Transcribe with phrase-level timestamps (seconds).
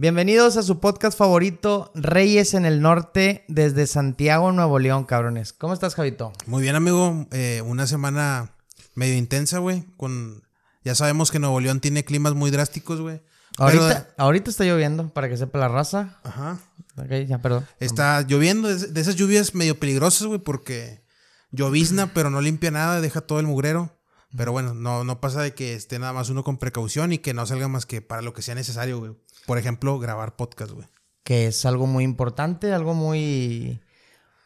[0.00, 5.52] Bienvenidos a su podcast favorito, Reyes en el Norte, desde Santiago, Nuevo León, cabrones.
[5.52, 6.32] ¿Cómo estás, Javito?
[6.46, 7.26] Muy bien, amigo.
[7.32, 8.54] Eh, una semana
[8.94, 9.84] medio intensa, güey.
[9.98, 10.42] Con...
[10.84, 13.20] Ya sabemos que Nuevo León tiene climas muy drásticos, güey.
[13.58, 16.18] Ahorita, ahorita está lloviendo, para que sepa la raza.
[16.24, 16.58] Ajá.
[16.96, 17.66] Ok, ya, perdón.
[17.78, 21.04] Está lloviendo, de esas lluvias medio peligrosas, güey, porque
[21.50, 23.99] llovizna, pero no limpia nada, deja todo el mugrero.
[24.36, 27.34] Pero bueno, no, no pasa de que esté nada más uno con precaución y que
[27.34, 29.12] no salga más que para lo que sea necesario, güey.
[29.46, 30.86] Por ejemplo, grabar podcast, güey.
[31.24, 33.80] Que es algo muy importante, algo muy.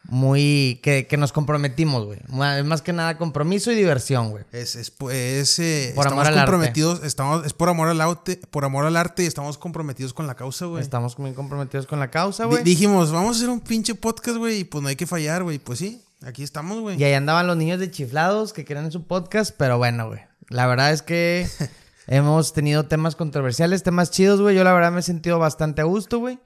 [0.07, 0.79] Muy.
[0.83, 2.19] que, que nos comprometimos, güey.
[2.57, 4.43] Es más que nada compromiso y diversión, güey.
[4.51, 8.65] Es, es, es eh, Por amor estamos comprometidos, estamos, es por amor al arte, por
[8.65, 10.81] amor al arte y estamos comprometidos con la causa, güey.
[10.81, 12.63] Estamos muy comprometidos con la causa, güey.
[12.63, 15.59] dijimos, vamos a hacer un pinche podcast, güey, y pues no hay que fallar, güey.
[15.59, 16.99] Pues sí, aquí estamos, güey.
[16.99, 20.21] Y ahí andaban los niños de chiflados que querían su podcast, pero bueno, güey.
[20.49, 21.47] La verdad es que
[22.07, 24.55] hemos tenido temas controversiales, temas chidos, güey.
[24.55, 26.39] Yo la verdad me he sentido bastante a gusto, güey.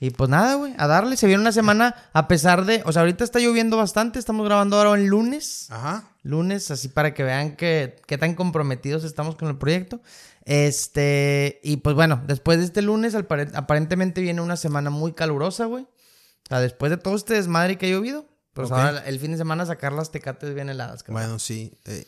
[0.00, 1.16] Y pues nada, güey, a darle.
[1.16, 2.82] Se viene una semana a pesar de...
[2.84, 4.18] O sea, ahorita está lloviendo bastante.
[4.18, 5.68] Estamos grabando ahora el lunes.
[5.70, 6.10] Ajá.
[6.22, 10.00] Lunes, así para que vean que, qué tan comprometidos estamos con el proyecto.
[10.44, 11.60] Este...
[11.62, 15.84] Y pues bueno, después de este lunes aparentemente viene una semana muy calurosa, güey.
[15.84, 18.26] O sea, después de todo este desmadre que ha llovido.
[18.54, 18.78] Pues Ok.
[18.78, 21.02] ahora el fin de semana sacar las tecates bien heladas.
[21.02, 21.24] carnal.
[21.24, 21.72] Bueno, sí.
[21.84, 22.06] eh,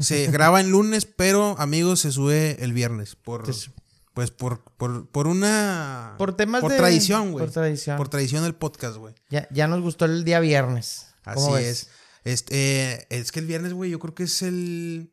[0.00, 3.14] se graba en lunes, pero, amigos, se sube el viernes.
[3.16, 3.70] Por, Sí.
[4.12, 6.14] pues por, por, por una...
[6.18, 7.44] Por temas por de- tradición, güey.
[7.44, 7.96] por tradición.
[7.96, 9.14] Por tradición del podcast, güey.
[9.30, 11.06] Ya, ya nos gustó el día viernes.
[11.32, 11.68] ¿Cómo Así ves?
[11.82, 11.88] es.
[12.24, 15.12] Este, eh, es que el viernes, güey, yo creo que es el...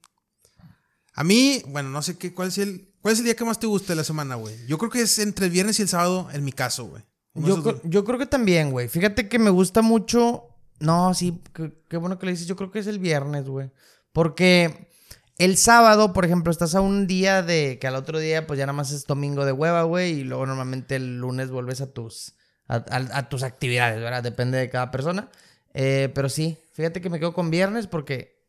[1.14, 2.90] A mí, bueno, no sé qué, cuál es el...
[3.02, 4.56] ¿Cuál es el día que más te gusta de la semana, güey?
[4.68, 7.04] Yo creo que es entre el viernes y el sábado, en mi caso, güey.
[7.34, 8.88] Yo, yo creo que también, güey.
[8.90, 10.48] Fíjate que me gusta mucho.
[10.82, 12.48] No, sí, qué, bueno que le dices.
[12.48, 13.72] Yo creo que es el viernes, güey.
[14.14, 14.90] Porque
[15.38, 18.66] el sábado, por ejemplo, estás a un día de que al otro día, pues ya
[18.66, 20.12] nada más es domingo de hueva, güey.
[20.22, 22.36] Y luego normalmente el lunes vuelves a tus,
[22.68, 24.24] a- a tus actividades, ¿verdad?
[24.24, 25.30] Depende de cada persona.
[25.74, 28.42] Eh, pero sí, fíjate que me quedo con viernes porque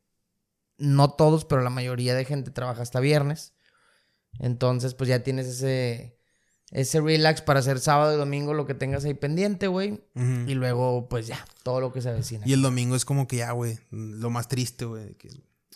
[0.78, 3.54] no todos, pero la mayoría de gente trabaja hasta viernes.
[4.40, 6.18] Entonces, pues ya tienes ese,
[6.72, 10.00] ese relax para hacer sábado y domingo lo que tengas ahí pendiente, güey.
[10.14, 12.42] Y luego, pues ya, todo lo que se avecina.
[12.46, 15.14] Y el domingo es como que ya, güey, lo más triste, güey.
[15.14, 15.28] que-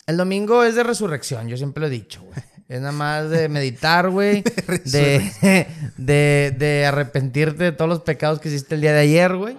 [0.07, 2.39] El domingo es de resurrección, yo siempre lo he dicho, güey.
[2.67, 4.43] Es nada más de meditar, güey.
[4.85, 9.57] de, de, de arrepentirte de todos los pecados que hiciste el día de ayer, güey.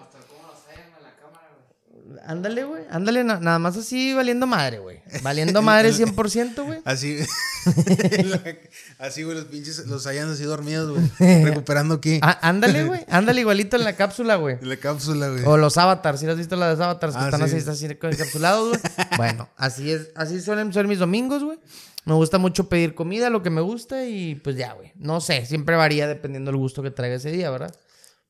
[2.28, 2.82] Ándale, güey.
[2.90, 5.00] Ándale, na- nada más así valiendo madre, güey.
[5.22, 6.78] Valiendo madre 100%, güey.
[6.84, 7.16] Así,
[8.98, 11.44] así, güey, los pinches los hayan así dormidos, güey.
[11.44, 12.18] recuperando aquí.
[12.22, 13.00] Á- ándale, güey.
[13.08, 14.58] Ándale igualito en la cápsula, güey.
[14.60, 15.42] La cápsula, güey.
[15.46, 17.56] O los avatars, si has visto las avatars que Ah, están sí.
[17.56, 18.80] así, así encapsulados, güey.
[19.16, 21.58] bueno, así es, así suelen ser mis domingos, güey.
[22.04, 24.92] Me gusta mucho pedir comida, lo que me gusta, y pues ya, güey.
[24.96, 27.74] No sé, siempre varía dependiendo del gusto que traiga ese día, ¿verdad?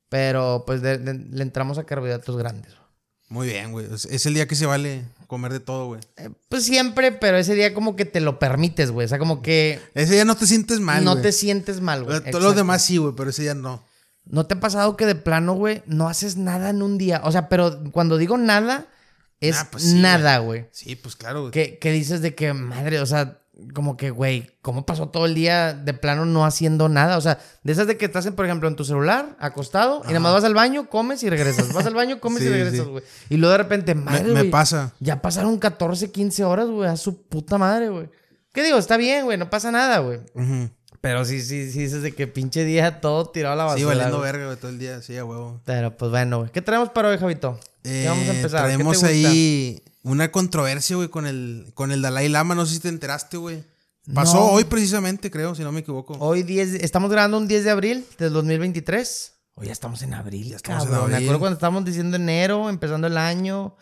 [0.08, 2.74] Pero pues de- de- le entramos a carbohidratos grandes.
[2.74, 2.87] güey.
[3.28, 3.86] Muy bien, güey.
[3.92, 6.00] Es, el día que se vale comer de todo, güey.
[6.16, 9.04] Eh, pues siempre, pero ese día como que te lo permites, güey.
[9.04, 11.22] O sea, como que Ese día no te sientes mal, no güey.
[11.22, 12.20] te sientes mal, güey.
[12.30, 13.84] Todos los demás sí, güey, pero ese día no.
[14.24, 17.22] ¿No te ha pasado que de plano, güey, no haces nada en un día?
[17.24, 18.86] O sea, pero cuando digo nada,
[19.40, 20.66] es pues sí, nada, güey.
[20.70, 21.52] Sí, pues claro, güey.
[21.52, 23.40] que, que dices de que, madre, o sea,
[23.74, 27.16] como que, güey, ¿cómo pasó todo el día de plano no haciendo nada?
[27.16, 30.08] O sea, de esas de que estás, en, por ejemplo, en tu celular, acostado, y
[30.08, 31.72] nada más vas al baño, comes y regresas.
[31.72, 32.90] Vas al baño, comes y Sí, regresas, sí.
[32.90, 33.02] güey.
[33.30, 34.92] Y luego de repente, Me, madre, me güey, pasa.
[35.00, 38.08] Ya pasaron 14, 15 horas, güey, a su puta madre, güey.
[38.52, 38.78] ¿Qué digo?
[38.78, 40.18] Está bien, güey, no pasa nada, güey.
[40.34, 40.70] Ujú.
[41.00, 43.78] Pero sí, sí, sí, dices de que pinche día todo tirado a la basura.
[43.80, 45.00] Sí, valiendo verga, güey, todo el día.
[45.02, 45.60] Sí, a huevo.
[45.64, 46.50] Pero pues bueno, güey.
[46.50, 47.58] ¿Qué traemos para hoy, Javito?
[47.84, 48.62] ¿Qué vamos a Eh, empezar?
[48.62, 49.06] ¿Qué te Traemos gusta?
[49.08, 49.80] ahí
[50.10, 52.54] una controversia, güey, con el, con el Dalai Lama.
[52.54, 53.64] No sé si te enteraste, güey.
[54.14, 54.44] Pasó No.
[54.46, 56.14] hoy precisamente, creo, si no me equivoco.
[56.18, 59.32] Hoy 10, estamos grabando un 10 de abril del 2023.
[59.54, 61.10] Hoy ya estamos en abril, ya estamos en cabrón.
[61.10, 61.28] Me abril.
[61.28, 63.76] acuerdo cuando estábamos diciendo enero, empezando el año.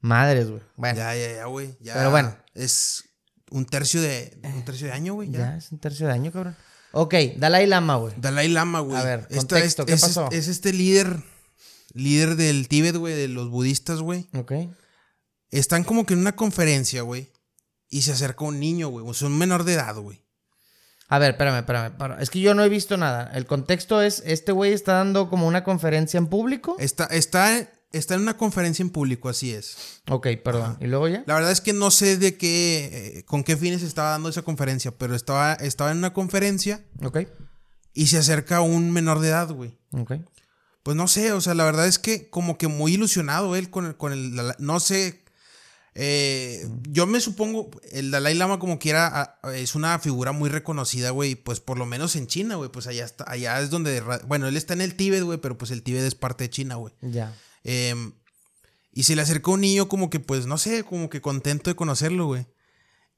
[0.00, 0.62] Madres, güey.
[0.76, 1.76] Bueno, ya, Ya, ya, güey.
[1.80, 2.34] Ya Pero bueno.
[2.54, 3.04] Es
[3.50, 5.30] un tercio de, un tercio de año, güey.
[5.30, 5.56] Ya.
[5.56, 6.56] es un tercio de año, cabrón.
[6.92, 8.14] Ok, Dalai Lama, güey.
[8.16, 8.96] Dalai Lama, güey.
[8.98, 10.28] A ver, Esta- contexto, ¿qué es, pasó?
[10.32, 11.22] Es este líder,
[11.92, 14.28] líder del Tíbet, güey, de los budistas, güey.
[14.34, 14.52] Ok.
[15.50, 17.30] Están como que en una conferencia, güey.
[17.88, 19.04] Y se acerca un niño, güey.
[19.08, 20.22] O sea, un menor de edad, güey.
[21.08, 22.20] A ver, espérame, espérame, espérame.
[22.20, 23.30] Es que yo no he visto nada.
[23.32, 26.76] El contexto es, este güey está dando como una conferencia en público.
[26.78, 30.02] Está, está, está en una conferencia en público, así es.
[30.10, 30.76] Ok, perdón.
[30.82, 31.24] ¿Y luego ya?
[31.26, 32.90] La verdad es que no sé de qué,
[33.20, 37.20] eh, con qué fines estaba dando esa conferencia, pero estaba, estaba en una conferencia Ok.
[37.94, 39.78] y se acerca un menor de edad, güey.
[39.92, 40.12] Ok.
[40.82, 43.86] Pues no sé, o sea, la verdad es que como que muy ilusionado él con
[43.86, 45.24] el, con el, la- no sé,
[45.94, 51.34] Eh, yo me supongo, el Dalai Lama como quiera es una figura muy reconocida, güey,
[51.34, 54.56] pues por lo menos en China, güey, pues allá está, allá es donde, bueno, él
[54.56, 56.94] está en el Tíbet, güey, pero pues el Tíbet es parte de China, güey.
[57.02, 57.34] Ya.
[57.64, 58.12] Em,
[58.92, 61.76] y se le acercó un niño como que, pues, no sé, como que contento de
[61.76, 62.46] conocerlo, güey.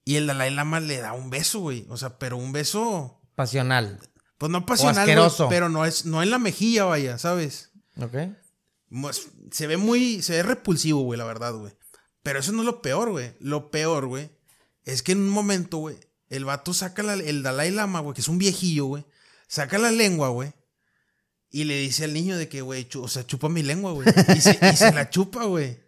[0.05, 1.87] Y el Dalai Lama le da un beso, güey.
[1.89, 4.01] O sea, pero un beso, Pasional.
[4.39, 5.49] pues no pasional, asqueroso.
[5.49, 7.71] pero no es, no en la mejilla, vaya, ¿sabes?
[8.01, 8.17] ¿Ok?
[8.91, 11.73] Pues, Se ve muy, se ve repulsivo, güey, la verdad, güey.
[12.23, 13.33] Pero eso no es lo peor, güey.
[13.41, 14.31] Lo peor, güey,
[14.85, 15.97] es que en un momento, güey,
[16.29, 19.05] el vato saca la- el Dalai Lama, güey, que es un viejillo, güey,
[19.49, 20.53] saca la lengua, güey.
[21.51, 24.07] Y le dice al niño de que, güey, o sea, chupa mi lengua, güey.
[24.37, 25.81] Y se, y se la chupa, güey.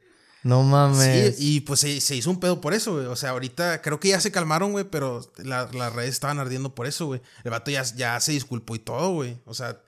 [0.42, 1.36] No mames.
[1.36, 3.06] Sí, y pues se, se hizo un pedo por eso, güey.
[3.06, 6.74] O sea, ahorita creo que ya se calmaron, güey, pero la- las redes estaban ardiendo
[6.74, 7.20] por eso, güey.
[7.44, 9.38] El vato ya, ya se disculpó y todo, güey.
[9.44, 9.80] O sea,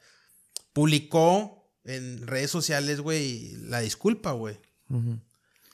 [0.72, 4.60] publicó en redes sociales, güey, la disculpa, güey.
[4.88, 5.18] Ujú.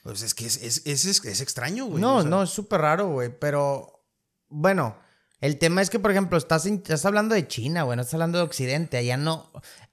[0.03, 2.01] Pues es que es, es, es, es- extraño, güey.
[2.01, 3.31] No, o sea, no, es súper raro, güey.
[3.39, 4.03] Pero,
[4.49, 4.97] bueno,
[5.41, 8.39] el tema es que, por ejemplo, estás, estás hablando de China, güey, no estás hablando
[8.39, 8.97] de Occidente.
[8.97, 9.51] Allá no.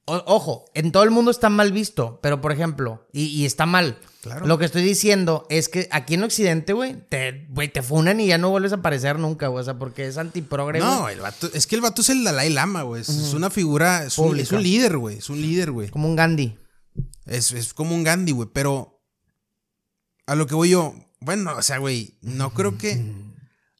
[0.09, 3.65] O- ojo, en todo el mundo está mal visto, pero, por ejemplo, y, y está
[3.65, 3.99] mal.
[4.21, 4.45] Claro.
[4.47, 8.27] Lo que estoy diciendo es que aquí en Occidente, güey, te, güey, te funan y
[8.27, 9.61] ya no vuelves a aparecer nunca, güey.
[9.61, 10.79] O sea, porque es antiprogre.
[10.79, 13.01] No, el vato, es que el vato es el Dalai Lama, güey.
[13.01, 15.17] Es, es una figura, es un, es un líder, güey.
[15.17, 15.89] Es un líder, güey.
[15.89, 16.57] Como un Gandhi.
[17.25, 18.49] Es, es como un Gandhi, güey.
[18.53, 18.96] Pero
[20.27, 23.03] a lo que voy yo, bueno, o sea, güey, no creo que.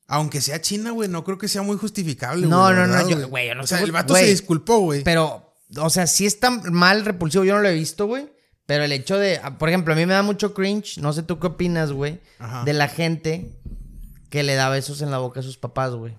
[0.10, 2.48] Aunque sea China, güey, no creo que sea muy justificable.
[2.48, 5.04] No, no, no, yo- güey, yo no O sé, sea, el vato se disculpó, güey.
[5.04, 8.32] Pero, o sea, sí está mal repulsivo, yo no lo he visto, güey.
[8.66, 11.24] Pero el hecho de, ah, por ejemplo, a mí me da mucho cringe, no sé
[11.24, 12.22] tú qué opinas, güey,
[12.66, 13.60] de la gente
[14.30, 16.18] que le da besos en la boca a sus papás, güey.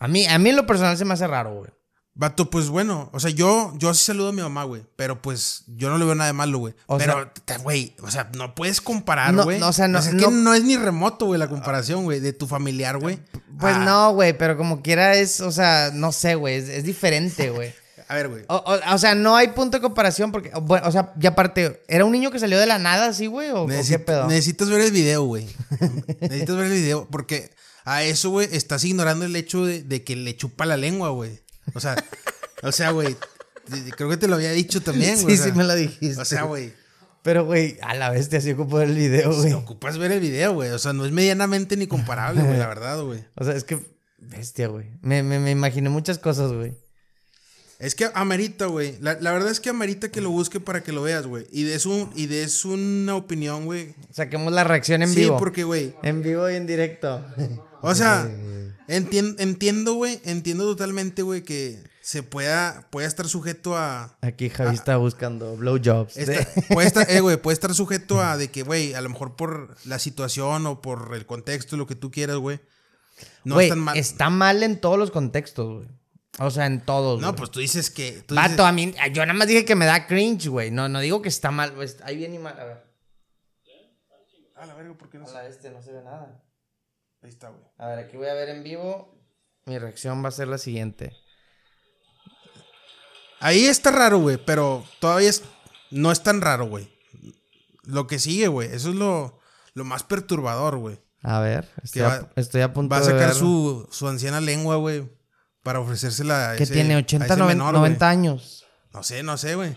[0.00, 1.70] A mí, a mí en lo personal se me hace raro, güey.
[2.20, 4.82] Vato, pues bueno, o sea, yo, yo sí saludo a mi mamá, güey.
[4.96, 6.74] Pero pues yo no le veo nada de malo, güey.
[6.86, 7.30] O Pero,
[7.62, 9.60] güey, o sea, no puedes comparar, No, güey.
[9.60, 12.18] no, o sea, no- es que no- no es ni remoto, güey, la comparación, güey,
[12.18, 13.20] de tu familiar, güey.
[13.60, 16.82] Pues a- no, güey, pero como quiera es, o sea, no sé, güey, es, es
[16.82, 17.72] diferente, güey.
[18.08, 18.42] A ver, güey.
[18.48, 21.84] O, o- o sea, no hay punto de comparación porque, bueno, o sea, ya aparte,
[21.86, 23.50] ¿era un niño que salió de la nada así, güey?
[23.50, 24.26] ¿O, o Necesi- qué pedo?
[24.26, 25.46] Necesitas ver el video, güey.
[26.20, 27.52] necesitas ver el video porque
[27.84, 31.40] a eso, güey, estás ignorando el hecho de, de que le chupa la lengua, güey.
[31.74, 31.96] O sea,
[32.62, 33.16] o sea, güey,
[33.96, 35.36] creo que te lo había dicho también, güey.
[35.36, 36.20] Sí, o sea, sí me lo dijiste.
[36.20, 36.72] O sea, güey,
[37.22, 39.48] Pero, güey, a la vez te así ocupo el video, güey.
[39.50, 40.70] te ocupas ver el video, güey.
[40.70, 43.24] O sea, no es medianamente ni comparable, güey, la verdad, güey.
[43.36, 43.78] O sea, es que,
[44.18, 44.86] bestia, güey.
[45.02, 46.74] Me, me, me imaginé muchas cosas, güey.
[47.78, 48.96] Es que amerita, güey.
[49.00, 51.46] La, la verdad es que amerita que lo busque para que lo veas, güey.
[51.52, 53.94] Y des un, y des una opinión, güey.
[54.10, 55.36] Saquemos la reacción en Sí, vivo.
[55.38, 55.94] porque, güey.
[56.02, 57.24] En vivo y en directo.
[57.82, 58.24] O sea,
[58.88, 60.20] entien- entiendo, güey.
[60.24, 64.16] Entiendo totalmente, güey, que se pueda, pueda estar sujeto a.
[64.22, 66.16] Aquí Javi está buscando blowjobs.
[66.16, 69.36] Esta- puede estar, eh, güey, puede estar sujeto a de que, güey, a lo mejor
[69.36, 72.60] por la situación o por el contexto, lo que tú quieras, güey.
[73.44, 73.96] No tan mal.
[73.98, 75.88] está mal en todos los contextos, güey.
[76.40, 77.20] O sea, en todos.
[77.20, 78.22] No, pues tú dices que.
[78.26, 80.70] tú Vato, dices- a mí, yo nada más dije que me da cringe, güey.
[80.70, 81.72] No, no digo que está mal.
[81.74, 81.88] güey.
[82.04, 82.58] Ahí viene y mal.
[82.60, 82.88] A ver.
[84.56, 86.42] A la verga, ¿por qué no A se- la este no se ve nada.
[87.22, 87.62] Ahí está, güey.
[87.78, 89.14] A ver, aquí voy a ver en vivo.
[89.66, 91.12] Mi reacción va a ser la siguiente.
[93.40, 95.42] Ahí está raro, güey, pero todavía es,
[95.90, 96.92] no es tan raro, güey.
[97.84, 99.38] Lo que sigue, güey, eso es lo,
[99.74, 101.00] lo más perturbador, güey.
[101.22, 104.40] A ver, estoy, Que a, va- estoy a punto Va a sacar su, su anciana
[104.40, 105.08] lengua, güey,
[105.62, 107.80] para ofrecérsela a Que tiene a 80, ese 90, menor, güey.
[107.90, 108.64] 90 años.
[108.92, 109.76] No sé, no sé, güey.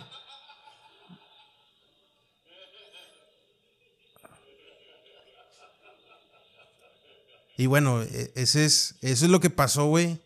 [7.58, 10.20] Y bueno, e- ese es, eso es lo que pasó, güey,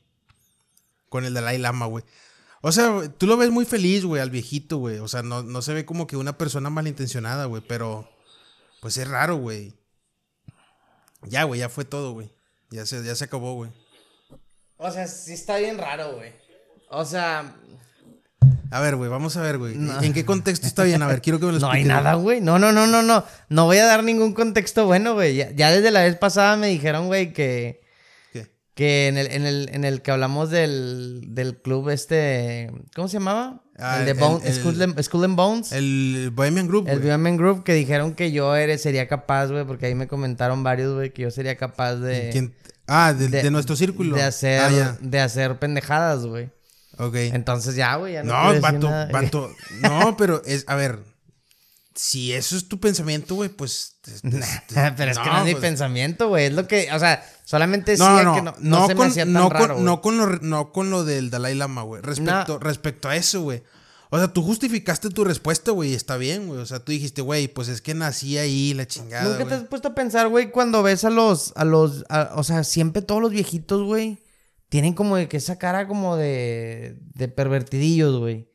[1.09, 2.03] con el Dalai Lama, güey.
[2.61, 4.97] O sea, tú lo ves muy feliz, güey, al viejito, güey.
[4.99, 8.09] O sea, no, no se ve como que una persona malintencionada, güey, pero
[8.81, 9.73] pues es raro, güey.
[11.23, 12.31] Ya, güey, ya fue todo, güey.
[12.71, 13.71] Ya se, ya se acabó, güey.
[14.77, 16.33] O sea, sí está bien raro, güey.
[16.89, 17.55] O sea,
[18.75, 19.73] A ver, güey, vamos a ver, güey.
[20.01, 21.01] ¿En qué contexto está bien?
[21.01, 22.41] A ver, quiero que me lo no hay expliques, nada, güey.
[22.41, 23.23] No, no, no, no, no.
[23.47, 25.35] No voy a dar ningún contexto bueno, güey.
[25.35, 27.81] Ya, ya desde la vez pasada me dijeron, güey, que,
[28.33, 28.51] ¿Qué?
[28.73, 33.13] que en el, en el, en el que hablamos del, del club este, ¿cómo se
[33.19, 33.61] llamaba?
[33.77, 35.71] Ah, el de el- Bone- el- Skull, and- Bones.
[35.71, 36.97] El, El Bohemian Group, güey.
[37.11, 40.93] Women Group, que dijeron que yo eres, sería capaz, güey, porque ahí me comentaron varios,
[40.93, 42.29] güey, que yo sería capaz de...
[42.31, 42.53] ¿Quién?
[42.87, 44.15] Ah, de, de nuestro círculo.
[44.17, 46.49] De hacer, Ah, de hacer pendejadas, güey.
[46.97, 47.15] Ok.
[47.15, 49.09] Entonces ya, güey, ya no, No, vato, nada.
[49.11, 49.51] vato.
[49.81, 50.99] No, pero es, a ver.
[51.97, 53.95] Si eso es tu pensamiento, güey, pues.
[54.07, 54.61] es- es-
[54.97, 56.45] Pero es que no es mi pues, pensamiento, güey.
[56.47, 59.07] Es lo que, o sea, solamente No, no, que no, no, no, se me con,
[59.07, 62.01] hacía tan raro, con, no, con lo, no con lo del Dalai Lama, güey.
[62.01, 63.63] Respecto, respecto a eso, güey.
[64.09, 66.59] O sea, tú justificaste tu respuesta, güey, está bien, güey.
[66.59, 69.29] O sea, tú dijiste, güey, pues es que nací ahí, la chingada.
[69.29, 72.43] ¿Nunca te has puesto a pensar, güey, cuando ves a los, a los, a- o
[72.43, 74.19] sea, siempre todos los viejitos, güey,
[74.75, 78.49] tienen como de que esa cara como de, de pervertidillos, güey.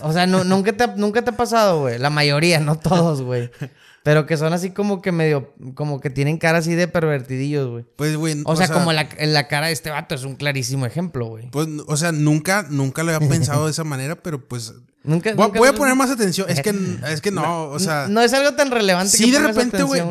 [0.00, 2.00] O sea, no, nunca, te, ha- nunca te ha pasado, güey.
[2.00, 3.48] La mayoría, no todos, güey.
[4.02, 7.84] Pero que son así como que medio, como que tienen cara así de pervertidillos, güey.
[7.94, 8.42] Pues, güey.
[8.44, 11.48] O, sea, como la, la cara de este vato es un clarísimo ejemplo, güey.
[11.52, 14.74] Pues, o sea, nunca, nunca lo había pensado de esa manera, pero pues.
[15.04, 16.50] Nunca, Voy, nunca- voy a poner más atención.
[16.50, 16.74] Es que,
[17.08, 18.08] es que no, o sea.
[18.08, 20.02] no es algo tan relevante Sí, que de repente, güey,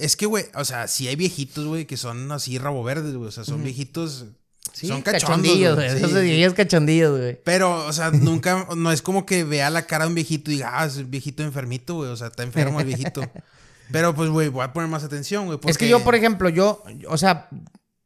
[0.00, 3.28] es que, güey, o sea, sí hay viejitos, güey, que son así rabo verdes, güey,
[3.28, 4.26] o sea, son viejitos,
[4.76, 5.96] Sí, son cachondillos, güey, sí.
[5.96, 7.40] Esos viejillos cachondillos, güey.
[7.42, 10.56] Pero, o sea, nunca, no es como que vea la cara de un viejito y
[10.56, 13.22] diga, ah, es un viejito enfermito, güey, o sea, está enfermo el viejito.
[13.90, 15.58] Pero, pues, güey, voy a poner más atención, güey.
[15.66, 17.48] Es que yo, por ejemplo, yo, o sea,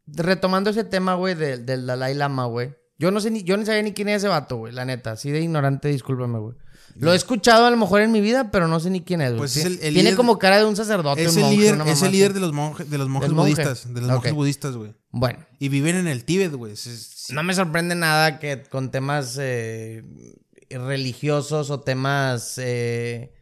[0.07, 2.73] retomando ese tema, güey, del, del Dalai Lama, güey.
[2.99, 5.11] Yo no sé ni, yo ni sabía ni quién era ese vato, güey, la neta.
[5.11, 6.55] Así de ignorante, discúlpame, güey.
[6.97, 9.33] Lo he escuchado a lo mejor en mi vida, pero no sé ni quién es.
[9.35, 11.43] Pues es Tie- el- el Tiene líder- como cara de un sacerdote, Es un el
[11.45, 13.53] monje, líder, es el líder de los monjes, de los monjes Del monje.
[13.55, 14.95] budistas, de los monjes budistas, güey.
[15.11, 16.75] Bueno, Y viven en el Tíbet, güey.
[17.31, 20.03] no me sorprende nada que con temas eh,
[20.71, 23.33] religiosos o temas eh,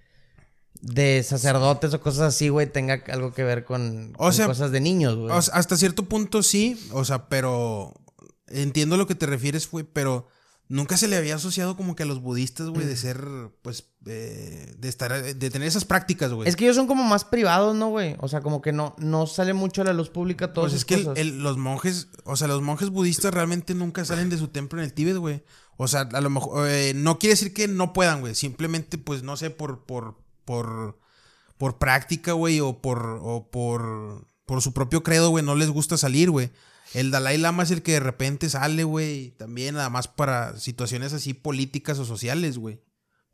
[0.81, 4.71] de sacerdotes o cosas así, güey, tenga algo que ver con, O con sea, cosas
[4.71, 5.31] de niños, güey.
[5.37, 7.93] O sea, hasta cierto punto sí, o sea, pero
[8.47, 10.29] entiendo lo que te refieres, güey, pero
[10.69, 13.27] nunca se le había asociado como que a los budistas, güey, de ser,
[13.63, 16.49] pues, eh, de estar, de tener esas prácticas, güey.
[16.49, 18.17] Es que ellos son como más privados, ¿no, güey?
[18.21, 20.85] O sea, como que no, no sale mucho a la luz pública todas Pues es
[20.85, 21.19] que el- cosas.
[21.19, 24.85] el- los monjes, o sea, los monjes budistas realmente nunca salen de su templo en
[24.85, 25.43] el Tíbet, güey.
[25.77, 28.35] O sea, a lo mejor, eh, no quiere decir que no puedan, güey.
[28.35, 30.99] Simplemente, pues, no sé, por, por, por,
[31.57, 35.97] por práctica, güey, o por, o por, por su propio credo, güey, no les gusta
[35.97, 36.51] salir, güey.
[36.95, 41.13] El Dalai Lama es el que de repente sale, güey, también nada más para situaciones
[41.13, 42.81] así políticas o sociales, güey.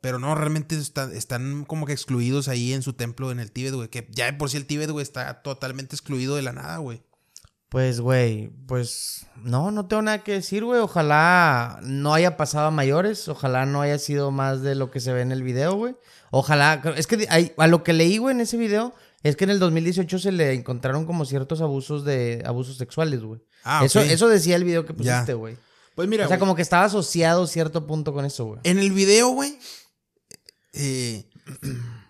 [0.01, 3.73] Pero no, realmente está- están como que excluidos ahí en su templo en el Tíbet,
[3.73, 3.89] güey.
[3.89, 7.01] Que ya de por sí el Tíbet, güey, está totalmente excluido de la nada, güey.
[7.69, 10.79] Pues, güey, pues no, no tengo nada que decir, güey.
[10.79, 13.27] Ojalá no haya pasado a mayores.
[13.27, 15.95] Ojalá no haya sido más de lo que se ve en el video, güey.
[16.29, 18.93] Ojalá, es que a lo que leí, güey, en ese video,
[19.25, 23.41] es que en el 2018 se le encontraron como ciertos abusos de abusos sexuales, güey.
[23.63, 24.05] Ah, eso, ok.
[24.05, 25.57] eso decía el video que pusiste, güey.
[25.95, 28.59] Pues mira, O sea, como que estaba asociado cierto punto con eso, güey.
[28.63, 29.57] en el video, güey,
[30.73, 31.27] eh,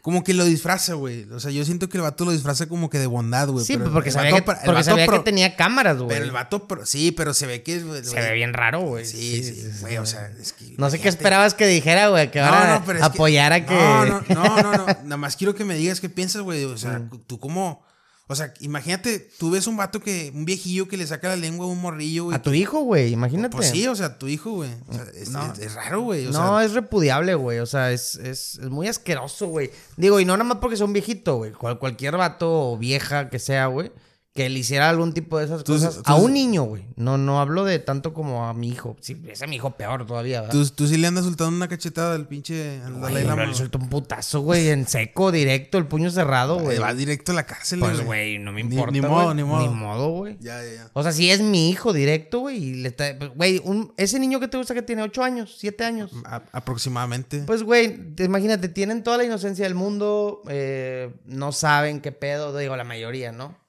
[0.06, 1.24] como que lo disfraza, güey.
[1.32, 3.66] O sea, yo siento que el vato lo disfraza como que de bondad, güey.
[3.66, 6.10] Sí, pero porque sabía, que, porque sabía pro- que tenía cámaras, güey.
[6.10, 7.80] Pero el vato, pro- sí, pero se ve que...
[7.82, 9.04] güey, Se ve bien raro, güey.
[9.04, 10.76] Sí, sí, güey, o sea, es que...
[10.78, 13.74] No sé qué esperabas que dijera, güey, que ahora apoyara que...
[13.74, 14.86] No, no, no, no, no.
[15.06, 16.66] Nada más quiero que me digas qué piensas, güey.
[16.66, 17.10] O sea, Mm.
[17.26, 17.84] tú como...
[18.28, 20.32] O sea, imagínate, tú ves un vato que...
[20.34, 22.36] Un viejillo que le saca la lengua a un morrillo, güey.
[22.36, 23.56] A tu hijo, güey, imagínate.
[23.56, 24.72] Pues sí, o sea, tu hijo, güey.
[24.88, 25.54] O sea, es, No.
[25.54, 26.26] es- es raro, güey.
[26.28, 27.60] O no, sea, es repudiable, güey.
[27.60, 29.70] O sea, es, es, es muy asqueroso, güey.
[29.96, 31.52] Digo, y no nada más porque sea un viejito, güey.
[31.52, 33.92] Cual- cualquier vato o vieja que sea, güey.
[34.36, 36.02] Que le hiciera algún tipo de esas cosas.
[36.04, 36.84] a un niño, güey.
[36.98, 38.98] No, no hablo de tanto como a mi hijo.
[39.00, 40.52] Sí, es a mi hijo peor todavía, ¿verdad?
[40.54, 42.82] tú, tú sí le andas soltando una cachetada al pinche...
[42.82, 46.12] Al Güey, Dalai pero Lama, le suelto un putazo, güey, en seco, directo, el puño
[46.12, 46.66] cerrado, güey.
[46.66, 46.80] güey.
[46.80, 48.92] Va directo a la cárcel, Pues, güey, no me importa.
[48.92, 49.10] ni güey.
[49.10, 49.62] modo, ni modo.
[49.70, 50.38] Ni modo, güey.
[50.42, 50.90] Ya, ya, ya.
[50.92, 53.18] O sea, si es mi hijo directo, güey, y le está.
[53.18, 53.62] pues, Güey,
[53.96, 56.12] ese niño que te gusta que tiene 8 años, 7 años.
[56.26, 57.44] A- aproximadamente.
[57.48, 62.58] Pues, güey, te- imagínate, tienen toda la inocencia del mundo, eh, no saben qué pedo,
[62.58, 63.64] digo, la mayoría, ¿no?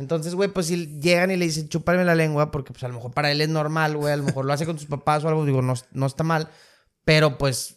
[0.00, 2.94] Entonces, güey, pues si llegan y le dicen, chúpame la lengua, porque pues a lo
[2.94, 5.28] mejor para él es normal, güey, a lo mejor lo hace con sus papás o
[5.28, 6.48] algo, digo, no, no está mal,
[7.04, 7.76] pero pues,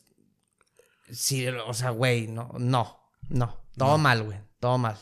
[1.12, 2.98] sí, o sea, güey, no, no,
[3.30, 4.98] no, todo mal, güey, todo mal.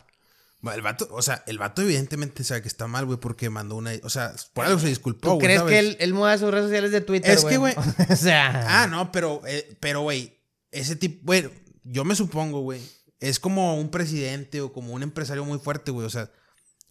[0.73, 3.93] El vato, o sea, el vato evidentemente sabe que está mal, güey, porque mandó una...
[4.03, 5.71] O sea, por algo se disculpó, ¿Tú güey, crees ¿sabes?
[5.73, 7.75] que él, él mueve sus redes sociales de Twitter, Es que, güey-
[8.11, 8.83] o sea...
[8.83, 11.49] Ah, no, pero, eh, pero, güey, ese tipo, bueno,
[11.83, 12.79] yo me supongo, güey,
[13.19, 16.29] es como un presidente o como un empresario muy fuerte, güey, o sea,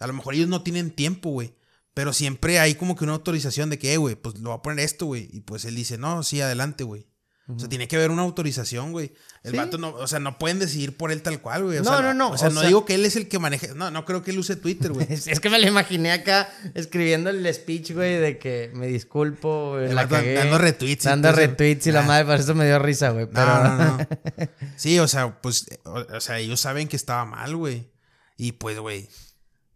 [0.01, 1.55] a lo mejor ellos no tienen tiempo, güey,
[1.95, 4.63] pero siempre hay como que una autorización de que, eh, güey, pues lo va a
[4.63, 7.07] poner esto, güey, y pues él dice, no, sí, adelante, güey.
[7.49, 9.13] O sea, tiene que haber una autorización, güey.
[9.43, 9.57] El Sí.
[9.57, 11.79] vato no, o sea, no pueden decidir por él tal cual, güey.
[11.79, 13.27] O No, sea, no, no, O sea, o no sea- digo que él es el
[13.27, 13.75] que maneje.
[13.75, 15.09] No, no creo que él use Twitter, güey.
[15.27, 19.93] Es, que me lo imaginé acá escribiendo el speech, güey, de que me disculpo, güey,
[19.93, 20.35] la cagué.
[20.35, 22.07] dando retweets Dando retweets y la Ah.
[22.07, 23.27] madre, por eso me dio risa, güey.
[23.27, 23.45] Pero...
[23.47, 23.99] No, no, no.
[24.77, 27.91] Sí, o sea, pues, o, o sea, ellos saben que estaba mal, güey.
[28.37, 29.09] Y pues, güey,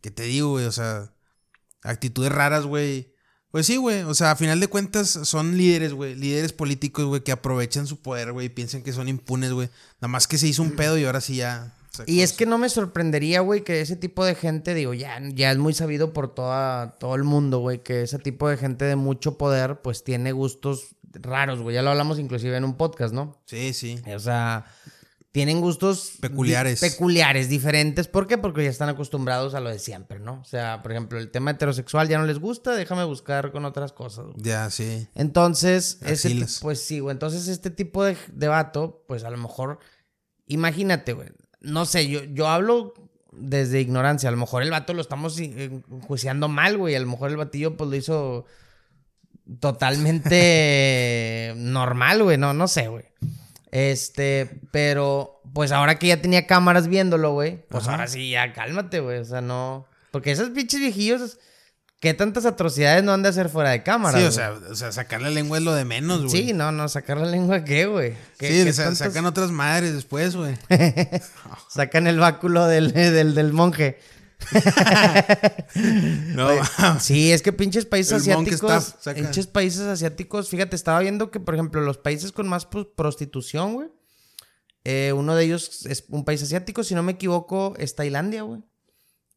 [0.04, 0.66] ¿qué te digo, güey?
[0.66, 1.14] O sea,
[1.82, 3.14] actitudes raras, güey.
[3.50, 4.02] Pues sí, güey.
[4.02, 6.14] O sea, a final de cuentas son líderes, güey.
[6.14, 8.48] Líderes políticos, güey, que aprovechan su poder, güey.
[8.48, 9.70] y Piensan que son impunes, güey.
[10.02, 11.74] Nada más que se hizo un pedo y ahora sí ya.
[12.04, 15.50] Y es que no me sorprendería, güey, que ese tipo de gente, digo, ya, ya
[15.50, 18.96] es muy sabido por toda, todo el mundo, güey, que ese tipo de gente de
[18.96, 21.76] mucho poder, pues tiene gustos raros, güey.
[21.76, 23.40] Ya lo hablamos inclusive en un podcast, ¿no?
[23.46, 24.02] Sí, sí.
[24.14, 24.66] O sea,
[25.34, 26.80] tienen gustos Peculiares.
[26.80, 28.06] di- peculiares, diferentes.
[28.06, 28.38] ¿Por qué?
[28.38, 30.34] Porque ya están acostumbrados a lo de siempre, ¿no?
[30.40, 33.90] O sea, por ejemplo, el tema heterosexual ya no les gusta, déjame buscar con otras
[33.92, 34.26] cosas.
[34.26, 34.36] güey.
[34.38, 35.08] Ya, sí.
[35.16, 37.12] Entonces, ese pues sí, güey.
[37.14, 39.80] Entonces, este tipo de, de vato, pues a lo mejor,
[40.46, 41.30] imagínate, güey.
[41.60, 42.94] No sé, yo, yo hablo
[43.32, 44.28] desde ignorancia.
[44.28, 46.94] A lo mejor el vato lo estamos enjuiciando mal, güey.
[46.94, 48.44] A lo mejor el batillo, pues lo hizo
[49.58, 52.38] totalmente normal, güey.
[52.38, 53.04] No, no sé, güey.
[53.78, 57.92] Este, pero, pues ahora que ya tenía cámaras viéndolo, güey, pues Ajá.
[57.94, 59.18] ahora sí, ya cálmate, güey.
[59.18, 59.88] O sea, no.
[60.12, 61.38] Porque esos pinches viejillos,
[62.00, 64.16] ¿qué tantas atrocidades no han de hacer fuera de cámara?
[64.16, 66.30] Sí, o sea, o sea, sacar la lengua es lo de menos, güey.
[66.30, 68.14] Sí, no, no, sacar la lengua, ¿qué, güey?
[68.38, 70.54] ¿Qué- Sí, qué sa- tantas- sacan otras madres después, güey.
[71.68, 73.98] Sacan el báculo del, del, del monje.
[76.34, 76.48] No,
[77.00, 78.94] Sí, es que pinches países asiáticos.
[78.98, 79.14] staff.
[79.14, 80.48] Pinches países asiáticos.
[80.48, 83.88] Fíjate, estaba viendo que, por ejemplo, los países con más prostitución, güey.
[84.84, 88.62] eh, uno de ellos es un país asiático, si no me equivoco, es Tailandia, güey.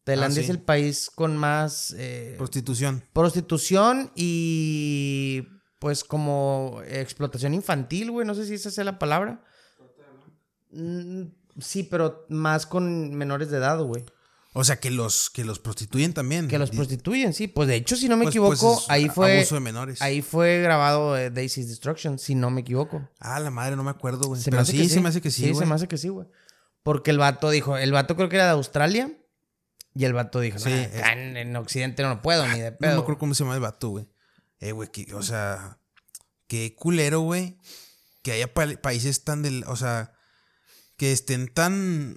[0.04, 0.46] Tailandia Ah, sí.
[0.46, 3.04] es el país con más eh, prostitución.
[3.14, 5.48] prostitución y
[5.80, 8.26] pues como explotación infantil, güey.
[8.26, 9.44] No sé si esa sea la palabra.
[10.72, 11.24] Mm,
[11.60, 14.04] sí, pero más con menores de edad, güey.
[14.54, 16.48] O sea, que los, que los prostituyen también.
[16.48, 17.48] Que los prostituyen, sí.
[17.48, 19.38] Pues de hecho, si no me pues- equivoco, pues es ahí fue.
[19.38, 20.02] Abuso de menores.
[20.02, 23.08] Ahí fue grabado eh, Daisy's Destruction, si no me equivoco.
[23.20, 24.42] Ah, la madre, no me acuerdo, güey.
[24.44, 26.28] Pero sí, se me hace que sí, Sí, se me hace que sí, güey.
[26.82, 29.12] Porque el vato dijo, el vato creo que era de Australia.
[29.94, 32.72] Y el vato dijo, Sí, "Nah, es- acá en, en Occidente no puedo ni de
[32.72, 32.94] No pedo.
[32.96, 34.08] me acuerdo cómo se llama el vato, güey.
[34.60, 35.80] Eh, güey, o sea,
[36.48, 37.58] qué culero, güey.
[38.24, 39.64] Que haya pa- países tan del.
[39.68, 40.14] O sea,
[40.98, 42.16] que estén tan.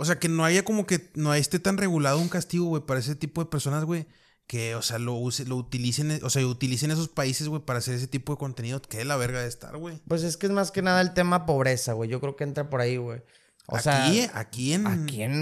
[0.00, 3.00] O sea, que no haya como que no esté tan regulado un castigo, güey, para
[3.00, 4.06] ese tipo de personas, güey.
[4.46, 7.94] Que, o sea, lo, use, lo utilicen, o sea, utilicen esos países, güey, para hacer
[7.96, 8.80] ese tipo de contenido.
[8.80, 10.00] Que de la verga de estar, güey.
[10.08, 12.08] Pues es que es más que nada el tema pobreza, güey.
[12.08, 13.20] Yo creo que entra por ahí, güey.
[13.66, 14.86] O sea, aquí, aquí en.
[14.86, 15.32] aquí en,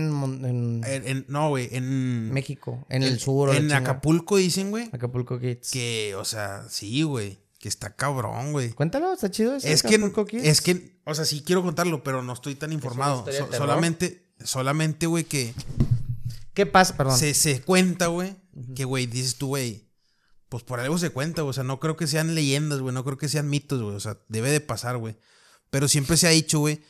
[0.45, 2.33] en en- no, güey, en.
[2.33, 3.51] México, en el sur.
[3.51, 3.71] o la En.
[3.73, 4.89] Acapulco dicen, güey.
[4.93, 5.71] Acapulco Kids.
[5.71, 7.39] Que, o sea, sí, güey.
[7.61, 8.71] Que está cabrón, güey.
[8.73, 10.45] Cuéntalo, está chido ese Es que, Acapulco Kids?
[10.45, 13.25] es que, o sea, sí quiero contarlo, pero no estoy tan informado.
[13.31, 15.55] So- solamente, solamente, güey, que
[16.55, 16.97] ¿Qué pasa?
[16.97, 17.19] Perdón.
[17.19, 18.35] se, se cuenta, güey,
[18.75, 19.85] que, güey, dices tú, güey,
[20.49, 21.51] pues por algo se cuenta, güey.
[21.51, 23.95] O sea, no creo que sean leyendas, güey, no creo que sean mitos, güey.
[23.95, 25.17] O sea, debe de pasar, güey.
[25.71, 26.81] Pero siempre se ha dicho, güey.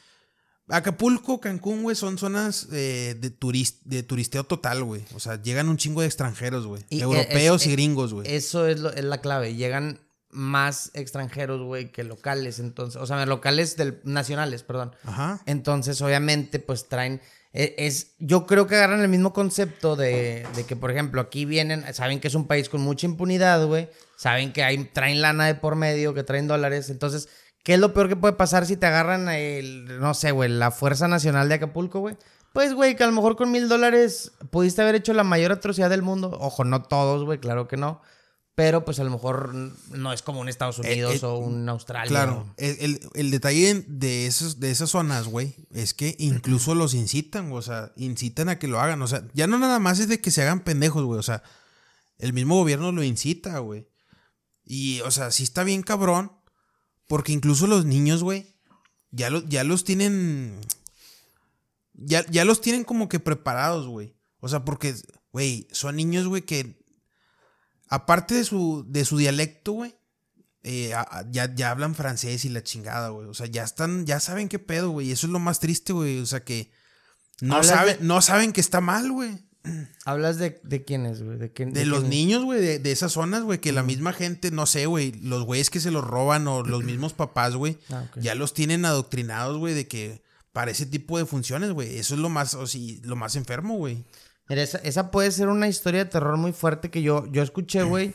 [0.69, 5.05] Acapulco, Cancún, güey, son zonas eh, de, turis- de turisteo total, güey.
[5.15, 6.83] O sea, llegan un chingo de extranjeros, güey.
[6.91, 8.33] Eh, Europeos es- y gringos, güey.
[8.35, 9.55] Eso es, lo- es la clave.
[9.55, 12.59] Llegan más extranjeros, güey, que locales.
[12.59, 14.95] Entonces, o sea, locales del, nacionales, perdón.
[15.05, 15.41] Ajá.
[15.47, 17.21] Entonces, obviamente, pues traen.
[17.57, 21.45] E- Es, yo creo que agarran el mismo concepto de, de que, por ejemplo, aquí
[21.45, 23.89] vienen, saben que es un país con mucha impunidad, güey.
[24.17, 26.91] Saben que hay, traen lana de por medio, que traen dólares.
[26.91, 27.29] Entonces,
[27.65, 30.71] ¿qué es lo peor que puede pasar si te agarran el, no sé, güey, la
[30.71, 32.17] Fuerza Nacional de Acapulco, güey?
[32.53, 35.91] Pues, güey, que a lo mejor con mil dólares pudiste haber hecho la mayor atrocidad
[35.91, 36.37] del mundo.
[36.41, 38.01] Ojo, no todos, güey, claro que no.
[38.57, 39.55] Pero, pues, a lo mejor
[39.91, 42.09] no es como un Estados Unidos eh, o un Australia.
[42.09, 47.53] Claro, el, el- detalle de, esos, de esas zonas, güey, es que incluso los incitan,
[47.53, 50.23] o sea, incitan a que lo hagan, o sea, ya no nada más es de
[50.23, 51.43] que se hagan pendejos, güey, o sea,
[52.19, 53.89] el mismo gobierno lo incita, güey.
[54.65, 56.33] Y, o sea, sí está bien cabrón,
[57.09, 58.57] porque incluso los niños, güey,
[59.11, 60.59] ya, lo- ya los tienen,
[61.93, 64.15] ya, ya los tienen como que preparados, güey.
[64.41, 64.95] O sea, porque,
[65.33, 66.86] güey, son niños, güey, que,
[67.89, 69.95] aparte de su, de su dialecto, güey,
[70.63, 70.93] eh,
[71.31, 73.29] ya, ya hablan francés y la chingada, güey.
[73.29, 75.09] O sea, ya están, ya saben qué pedo, güey.
[75.09, 76.19] Y eso es lo más triste, güey.
[76.21, 76.73] O sea, que
[77.41, 79.39] no saben, de- no saben que está mal, güey.
[80.05, 81.39] ¿Hablas de, de quiénes, güey?
[81.39, 84.51] ¿De, quién- De los niños, güey, de, de esas zonas, güey, que la misma gente,
[84.53, 88.07] no sé, güey, los güeyes que se los roban o los mismos papás, güey, Ah,
[88.21, 90.23] ya los tienen adoctrinados, güey, de que
[90.53, 91.99] para ese tipo de funciones, güey.
[91.99, 94.05] Eso es lo más, o sí, lo más enfermo, güey.
[94.49, 97.83] Mira, esa, esa puede ser una historia de terror muy fuerte que yo, yo escuché,
[97.83, 98.15] güey.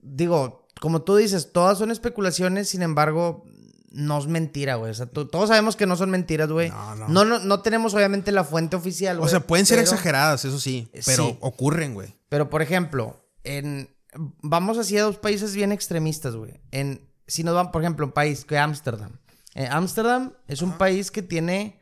[0.00, 3.44] Digo, como tú dices, todas son especulaciones, sin embargo,
[3.90, 4.90] no es mentira, güey.
[4.90, 6.70] O sea, todos sabemos que no son mentiras, güey.
[6.70, 7.08] No, no.
[7.08, 9.30] No, no, no tenemos obviamente la fuente oficial, O güey.
[9.30, 11.38] sea, pueden ser pero- exageradas, eso sí, pero Sí.
[11.40, 12.14] ocurren, güey.
[12.28, 13.94] Pero, por ejemplo, en...
[14.42, 16.60] Vamos hacia dos países bien extremistas, güey.
[16.70, 17.06] En...
[17.26, 19.18] Si nos van, por ejemplo, un país que Ámsterdam.
[19.54, 21.80] Eh, Ámsterdam es un país que tiene...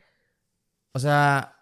[0.93, 1.55] O sea,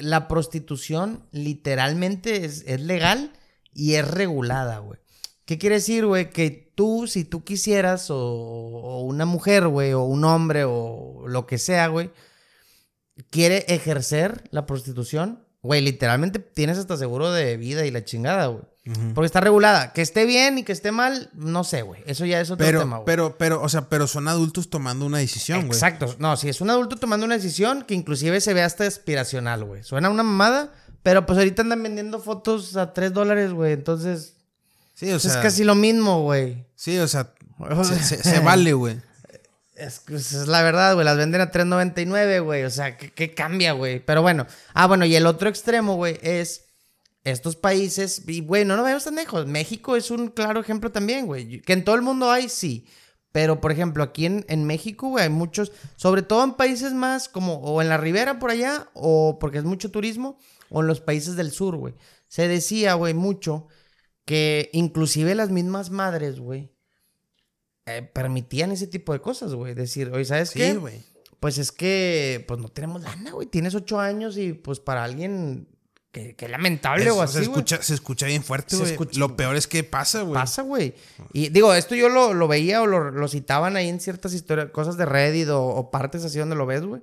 [0.00, 3.32] la prostitución literalmente es, es legal
[3.72, 4.98] y es regulada, güey.
[5.44, 6.30] ¿Qué quiere decir, güey?
[6.30, 11.46] Que tú, si tú quisieras, o, o una mujer, güey, o un hombre, o lo
[11.46, 12.10] que sea, güey,
[13.30, 18.64] quiere ejercer la prostitución, güey, literalmente tienes hasta seguro de vida y la chingada, güey.
[19.14, 19.92] Porque está regulada.
[19.92, 22.02] Que esté bien y que esté mal, no sé, güey.
[22.06, 23.06] Eso ya es otro Pero, tema, güey.
[23.06, 25.72] pero, pero, o sea, pero son adultos tomando una decisión, güey.
[25.72, 26.16] Exacto.
[26.18, 29.84] No, si es un adulto tomando una decisión que inclusive se ve hasta aspiracional, güey.
[29.84, 33.74] Suena una mamada, pero pues ahorita andan vendiendo fotos a 3 dólares, güey.
[33.74, 34.34] Entonces,
[34.94, 35.30] Sí, o sea.
[35.32, 36.64] es casi lo mismo, güey.
[36.74, 37.32] Sí, o sea,
[37.84, 38.98] se, se- se vale, güey.
[39.76, 41.04] Es, pues, es la verdad, güey.
[41.04, 42.64] Las venden a 3.99, güey.
[42.64, 44.00] O sea, ¿qué, qué cambia, güey?
[44.04, 44.46] Pero bueno.
[44.74, 46.64] Ah, bueno, y el otro extremo, güey, es
[47.24, 48.22] estos países.
[48.26, 49.46] Y, güey, no nos vayamos tan lejos.
[49.46, 51.60] México es un claro ejemplo también, güey.
[51.60, 52.86] Que en todo el mundo hay, sí.
[53.32, 57.28] Pero, por ejemplo, aquí en, en México, güey, hay muchos, sobre todo en países más
[57.28, 61.00] como, o en la ribera por allá, o porque es mucho turismo, o en los
[61.00, 61.94] países del sur, güey.
[62.26, 63.68] Se decía, güey, mucho
[64.24, 66.72] que inclusive las mismas madres, güey,
[67.86, 69.74] eh, permitían ese tipo de cosas, güey.
[69.74, 70.72] Decir, oye, ¿sabes qué?
[70.72, 71.02] Sí, güey.
[71.38, 73.46] Pues es que, pues no tenemos lana, güey.
[73.46, 75.68] Tienes ocho años y pues para alguien
[76.12, 78.96] que, que lamentable Eso o así, se, escucha, se escucha bien fuerte, güey.
[79.16, 80.34] Lo peor es que pasa, güey.
[80.34, 80.94] Pasa, güey.
[81.32, 84.70] Y digo, esto yo lo, lo veía o lo, lo citaban ahí en ciertas historias,
[84.70, 87.02] cosas de Reddit o, o partes así donde lo ves, güey.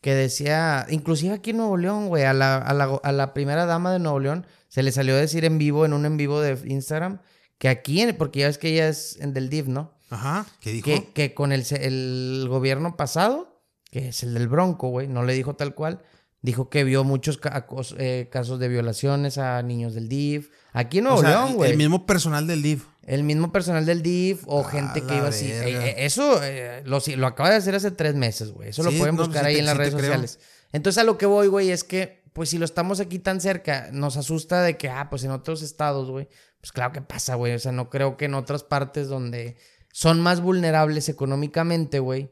[0.00, 3.66] Que decía, inclusive aquí en Nuevo León, güey, a la, a, la, a la primera
[3.66, 6.40] dama de Nuevo León se le salió a decir en vivo, en un en vivo
[6.40, 7.20] de Instagram,
[7.58, 9.94] que aquí, porque ya ves que ella es en del DIV, ¿no?
[10.10, 10.46] Ajá.
[10.60, 10.84] ¿Qué dijo?
[10.84, 15.32] Que, que con el, el gobierno pasado, que es el del Bronco, güey, no le
[15.32, 16.02] dijo tal cual,
[16.44, 20.50] dijo que vio muchos ca- eh, casos de violaciones a niños del DIF.
[20.74, 21.70] Aquí en Nuevo O sea, León, güey.
[21.70, 22.82] El mismo personal del DIV.
[23.06, 25.50] El mismo personal del DIF o gente que iba así.
[25.50, 28.68] Eh, eh, eso eh, lo, lo acaba de hacer hace tres meses, güey.
[28.68, 30.38] Eso lo pueden no, buscar ahí te- en las redes sociales.
[30.72, 33.88] Entonces a lo que voy, güey, es que, pues si lo estamos aquí tan cerca,
[33.92, 36.28] nos asusta de que, ah, pues en otros estados, güey.
[36.60, 37.54] Pues claro que pasa, güey.
[37.54, 39.56] O sea, no creo que en otras partes donde
[39.92, 42.30] son más vulnerables económicamente, güey,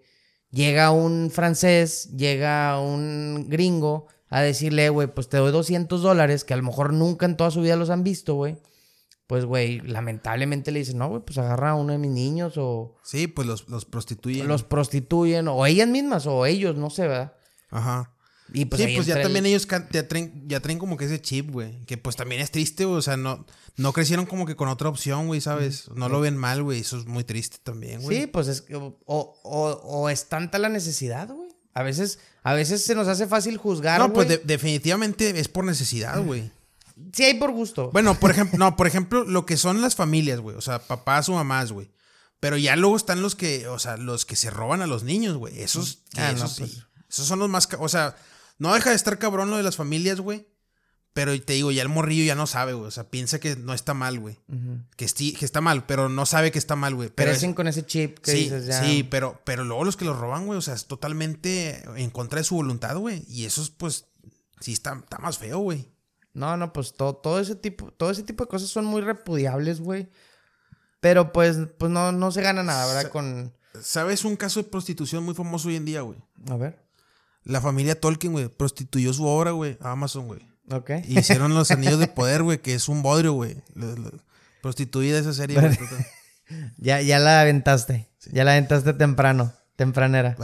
[0.52, 6.54] llega un francés, llega un gringo a decirle, güey, pues te doy 200 dólares, que
[6.54, 8.56] a lo mejor nunca en toda su vida los han visto, güey.
[9.26, 12.96] Pues, güey, lamentablemente le dicen, no, güey, pues agarra a uno de mis niños o
[13.02, 14.46] Sí, pues los, los prostituyen.
[14.46, 17.32] los prostituyen o ellas mismas o ellos, no sé, ¿verdad?
[17.70, 18.14] Ajá.
[18.52, 21.20] Y pues, sí, pues ya el- también ellos ya traen, ya traen como que ese
[21.22, 21.82] chip, güey.
[21.86, 22.98] Que pues también es triste, güey.
[22.98, 25.88] O sea, no, no crecieron como que con otra opción, güey, ¿sabes?
[25.94, 26.80] No lo ven mal, güey.
[26.80, 28.20] Eso es muy triste también, güey.
[28.22, 31.50] Sí, pues es que o, o, o es tanta la necesidad, güey.
[31.74, 35.64] A veces, a veces se nos hace fácil juzgar, No, pues de- definitivamente es por
[35.64, 36.52] necesidad, güey.
[37.14, 37.90] Sí hay por gusto.
[37.92, 40.54] Bueno, por ejemplo, no, por ejemplo, lo que son las familias, güey.
[40.56, 41.90] O sea, papás o mamás, güey.
[42.40, 45.36] Pero ya luego están los que, o sea, los que se roban a los niños,
[45.38, 45.60] güey.
[45.62, 46.62] Esos, Ah, no, esos, sí.
[46.64, 46.86] pues.
[47.08, 48.16] esos son los más, ca- o sea,
[48.58, 50.46] no deja de estar cabrón lo de las familias, güey.
[51.14, 52.88] Pero te digo, ya el morrillo ya no sabe, güey.
[52.88, 54.38] O sea, piensa que no está mal, güey.
[54.96, 57.10] Que, está mal, pero no sabe que está mal, güey.
[57.14, 58.82] Pero Crecen es- con ese chip que sí, dices ya.
[58.82, 62.38] sí, pero, pero luego los que los roban, güey, o sea, es totalmente en contra
[62.38, 63.24] de su voluntad, güey.
[63.28, 64.06] Y eso es, pues,
[64.60, 65.92] sí está, está más feo, güey.
[66.32, 69.80] No, no, pues todo, todo ese tipo, todo ese tipo de cosas son muy repudiables,
[69.80, 70.08] güey.
[71.00, 73.10] Pero pues, pues no, no se gana nada, ¿verdad?
[73.10, 73.52] Con.
[73.82, 76.18] ¿Sabes un caso de prostitución muy famoso hoy en día, güey?
[76.48, 76.82] A ver.
[77.44, 80.40] La familia Tolkien, güey, prostituyó su obra, güey, a Amazon, güey.
[80.72, 80.90] Ok.
[81.06, 83.56] Y Hicieron los anillos de poder, güey, que es un bodrio, güey.
[84.62, 85.76] Prostituida esa serie, güey.
[86.76, 88.10] Ya, ya la aventaste.
[88.30, 89.54] Ya la aventaste temprano.
[89.76, 90.36] Tempranera.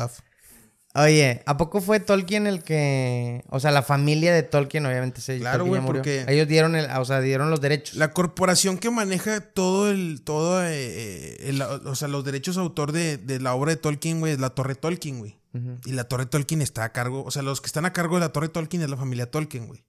[0.94, 3.44] Oye, ¿a poco fue Tolkien el que.
[3.50, 7.04] O sea, la familia de Tolkien, obviamente, se Claro, güey, porque- Ellos dieron el, o
[7.04, 7.96] sea, dieron los derechos.
[7.96, 12.62] La corporación que maneja todo el, todo, eh, eh, el- o sea, los derechos de
[12.62, 15.36] autor de, de la obra de Tolkien, güey, es la Torre Tolkien, güey.
[15.84, 18.20] Y la Torre Tolkien está a cargo, o sea, los que están a cargo de
[18.20, 19.84] la Torre Tolkien es la familia Tolkien, güey.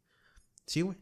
[0.69, 0.97] Sí, güey.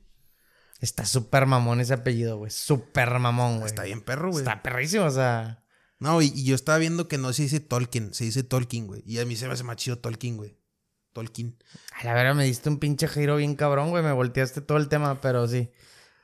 [0.79, 2.51] Está súper mamón ese apellido, güey.
[2.51, 3.65] Súper mamón, güey.
[3.67, 4.43] Está bien perro, güey.
[4.43, 5.63] Está perrísimo, o sea.
[5.99, 9.03] No, y, y yo estaba viendo que no se dice Tolkien, se dice Tolkien, güey.
[9.05, 10.55] Y a mí se me hace más chido Tolkien, güey.
[11.11, 11.57] Tolkien.
[11.99, 14.03] A la verdad me diste un pinche giro bien cabrón, güey.
[14.03, 15.69] Me volteaste todo el tema, pero sí.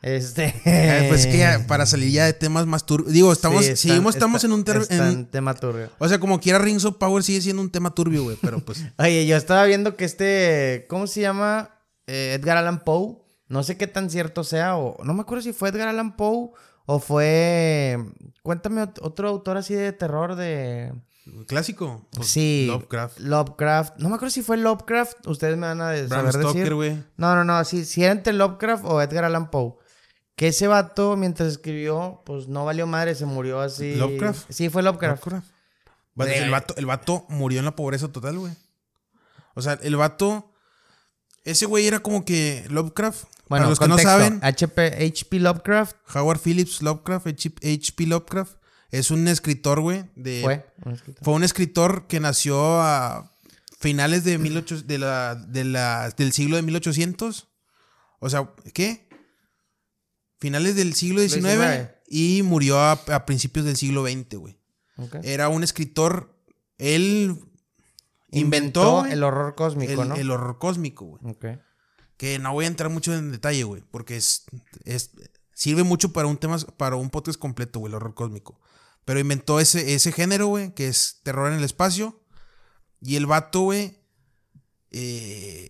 [0.03, 0.53] Este.
[0.65, 3.11] Eh, pues es que ya, para salir ya de temas más turbios.
[3.11, 5.89] Digo, estamos, Sí, seguimos, estamos está- en un está en tema turbio.
[5.97, 8.37] O sea, como quiera Rings of Power sigue siendo un tema turbio, güey.
[8.41, 8.83] Pero pues.
[8.99, 10.85] Oye, yo estaba viendo que este.
[10.89, 11.79] ¿Cómo se llama?
[12.05, 13.22] Eh, Edgar Allan Poe.
[13.53, 14.75] No sé qué tan cierto sea.
[14.77, 16.49] O no me acuerdo si fue Edgar Allan Poe.
[16.85, 17.97] O fue.
[18.41, 20.91] Cuéntame ot- otro autor así de terror de.
[21.47, 22.05] Clásico.
[22.11, 22.65] Pues, sí.
[22.67, 23.19] Lovecraft.
[23.19, 23.97] Lovecraft.
[23.99, 25.27] No me acuerdo si fue Lovecraft.
[25.27, 26.49] Ustedes me van a Bram saber decir.
[26.49, 27.03] Stoker, güey.
[27.15, 27.63] No, no, no.
[27.63, 29.75] Si, si era entre Lovecraft o Edgar Allan Poe.
[30.35, 33.95] Que ese vato, mientras escribió, pues no valió madre, se murió así.
[33.95, 34.51] ¿Lovecraft?
[34.51, 35.25] Sí, fue Lovecraft.
[35.27, 35.47] Lovecraft.
[36.43, 38.53] El, vato, el vato murió en la pobreza total, güey.
[39.53, 40.49] O sea, el vato.
[41.43, 43.25] Ese güey era como que Lovecraft.
[43.53, 48.05] Bueno, para los que no saben, HP, HP Lovecraft Howard Phillips Lovecraft, H.P.
[48.07, 48.57] Lovecraft,
[48.91, 50.05] es un escritor, güey.
[50.15, 50.65] De, fue.
[50.85, 51.23] un escritor.
[51.23, 53.31] Fue un escritor que nació a
[53.79, 57.47] finales de 1800 de la, de la- del siglo de 1800.
[58.19, 59.07] O sea, ¿qué?
[60.39, 61.89] finales del siglo XIX.
[62.07, 64.59] Y murió a, a principios del siglo XX, güey.
[65.23, 66.37] Era un escritor,
[66.77, 67.39] él
[68.29, 70.15] Inventó inventó, el horror cósmico, el, ¿no?
[70.15, 71.21] el horror cósmico, güey.
[71.33, 71.45] Ok.
[72.23, 74.45] Que no voy a entrar mucho en detalle, güey, porque es,
[74.85, 75.11] es
[75.53, 78.61] sirve mucho para un tema, para un podcast completo, güey, el horror cósmico.
[79.03, 82.17] Pero inventó ese, ese género, güey, que es terror en el espacio.
[83.01, 83.97] Y el vato, güey,
[84.91, 85.67] eh,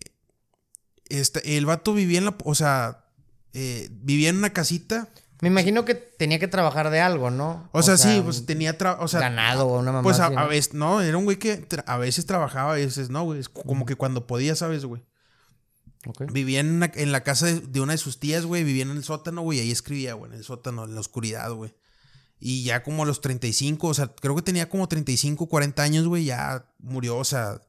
[1.08, 3.04] este, el vato vivía en la, o sea,
[3.52, 5.08] eh, vivía en una casita.
[5.40, 7.68] Me imagino que tenía que trabajar de algo, ¿no?
[7.72, 11.00] O, sea, sí, pues tenía, o sea, ganado o una mamá pues a, veces, no,
[11.00, 13.40] era un güey que a veces trabajaba, a veces no, güey.
[13.40, 15.02] Es como que cuando podía, ¿sabes, güey?
[16.06, 16.30] Ok.
[16.32, 18.64] Vivía en, la casa de, una de sus tías, güey.
[18.64, 19.60] Vivía en el sótano, güey.
[19.60, 20.32] Ahí escribía, güey.
[20.32, 21.74] En el sótano, en la oscuridad, güey.
[22.40, 26.06] Y ya como a los 35, o sea, creo que tenía como 35, 40 años,
[26.06, 26.24] güey.
[26.24, 27.60] Ya murió, o sea,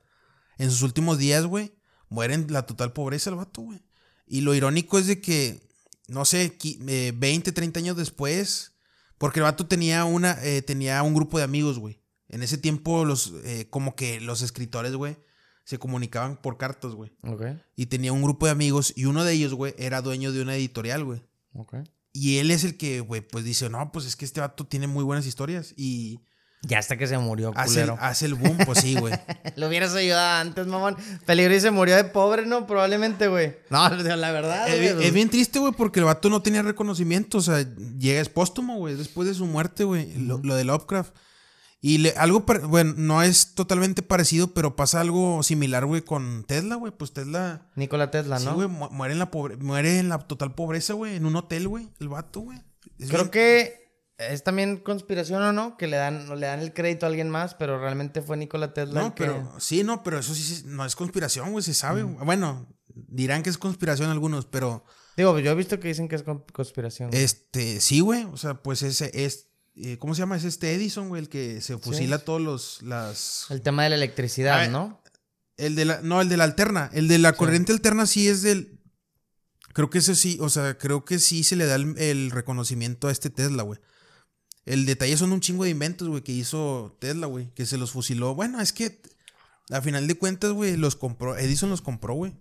[0.57, 1.73] en sus últimos días, güey.
[2.09, 3.81] Muere en la total pobreza el vato, güey.
[4.27, 5.61] Y lo irónico es de que,
[6.07, 8.73] no sé, qui- eh, 20, 30 años después.
[9.17, 12.01] Porque el vato tenía, una, eh, tenía un grupo de amigos, güey.
[12.27, 15.17] En ese tiempo, los, eh, como que los escritores, güey,
[15.65, 17.12] se comunicaban por cartas, güey.
[17.23, 17.43] Ok.
[17.75, 20.56] Y tenía un grupo de amigos y uno de ellos, güey, era dueño de una
[20.56, 21.21] editorial, güey.
[21.54, 21.75] Ok.
[22.13, 24.88] Y él es el que, güey, pues dice, no, pues es que este vato tiene
[24.88, 26.21] muy buenas historias y
[26.62, 29.13] Ya hasta que se murió, hace el, hace el boom, pues sí, güey.
[29.58, 30.95] Lo hubieras ayudado antes, mamón.
[31.25, 32.65] Peligro y se murió de pobre, ¿no?
[32.67, 33.58] Probablemente, güey.
[33.69, 34.93] No, la verdad, es, güey.
[34.93, 37.65] bien- es bien triste, güey, porque el vato no tenía reconocimiento, o sea,
[37.99, 41.13] llega es póstumo, güey, después de su muerte, güey, lo, lo de Lovecraft.
[41.87, 46.77] Y le- algo, bueno, no es totalmente parecido, pero pasa algo similar, güey, con Tesla,
[46.77, 47.69] güey, pues Tesla...
[47.75, 48.55] Nikola Tesla, Sí, ¿no?
[48.55, 51.67] güey, mu- muere en la pobre, muere en la total pobreza, güey, en un hotel,
[51.67, 52.57] güey, el vato, güey.
[52.97, 53.73] Creo bien- que
[54.17, 57.53] es también conspiración o no, que le dan, le dan el crédito a alguien más,
[57.53, 59.01] pero realmente fue Nikola Tesla.
[59.01, 62.01] el No, que- pero sí, no, pero eso sí no es conspiración, güey, se sabe.
[62.01, 62.25] güey.
[62.25, 64.85] Bueno, dirán que es conspiración algunos, pero
[65.17, 67.11] Digo, yo he visto que dicen que es con- conspiración.
[67.11, 67.21] güey.
[67.23, 70.38] este, sí, güey, o sea, pues ese es eh, ¿cómo se llama?
[70.38, 73.95] Es este Edison, güey, el que se fusila todos los las El tema de la
[73.95, 75.01] electricidad, Ah, ¿no?
[75.57, 78.41] el de la no, el de la alterna, el de la corriente alterna sí es
[78.41, 78.79] del
[79.73, 83.07] creo que eso sí, o sea, creo que sí se le da el, el reconocimiento
[83.07, 83.79] a este Tesla, güey.
[84.65, 87.91] El detalle son un chingo de inventos, güey, que hizo Tesla, güey, que se los
[87.91, 88.33] fusiló.
[88.33, 89.01] Bueno, es que
[89.69, 92.33] a final de cuentas, güey, los compró, Edison los compró, güey.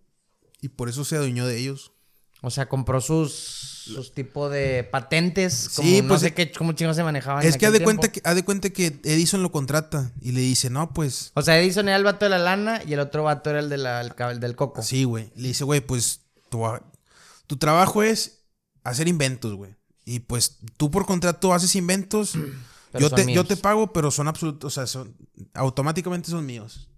[0.61, 1.93] Y por eso se adueñó de ellos.
[2.41, 5.69] O sea, compró sus, sus tipo de patentes.
[5.75, 7.45] Como, Sí, no pues, sé qué, cómo chingos se manejaban.
[7.45, 10.33] Es en que aquel de, cuenta que haz de cuenta que Edison lo contrata y
[10.33, 13.01] le dice, no, pues, O sea, Edison era el vato de la lana y el
[13.01, 14.83] otro vato era el, de la- el, el del coco.
[14.83, 15.31] sí, güey.
[15.37, 16.63] Le dice, güey, pues, tu,
[17.47, 18.41] tu trabajo es
[18.83, 19.75] hacer inventos, güey.
[20.07, 22.35] Y pues tú por contrato haces inventos.
[22.93, 25.17] Pero yo, te, yo te pago, pero son absolutos, o sea, son,
[25.53, 26.89] automáticamente son míos.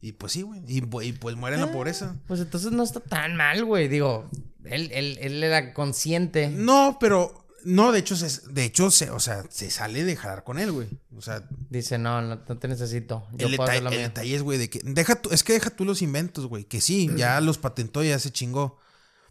[0.00, 0.62] Y pues sí, güey.
[0.66, 2.16] Y, pu- y, pues muere en la pobreza.
[2.26, 3.86] Pues entonces no está tan mal, güey.
[3.88, 4.30] Digo,
[4.64, 6.48] él, él, él era consciente.
[6.48, 10.44] No, pero, no, de hecho, se, de hecho, se, o sea, se sale de jalar
[10.44, 10.88] con él, güey.
[11.16, 13.26] O sea, Dice, no, no, no te necesito.
[13.32, 14.80] Yo el, puedo detalle, el detalle es, güey, de que.
[14.82, 16.64] Deja tú, es que deja tú los inventos, güey.
[16.64, 18.78] Que sí, ya los patentó, ya se chingó.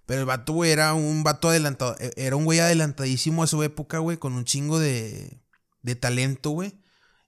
[0.06, 1.96] Pero el vato, güey, era un vato adelantado.
[2.00, 5.42] e- Era un güey adelantadísimo a su época, güey, con un chingo de,
[5.84, 6.82] de talento, güey.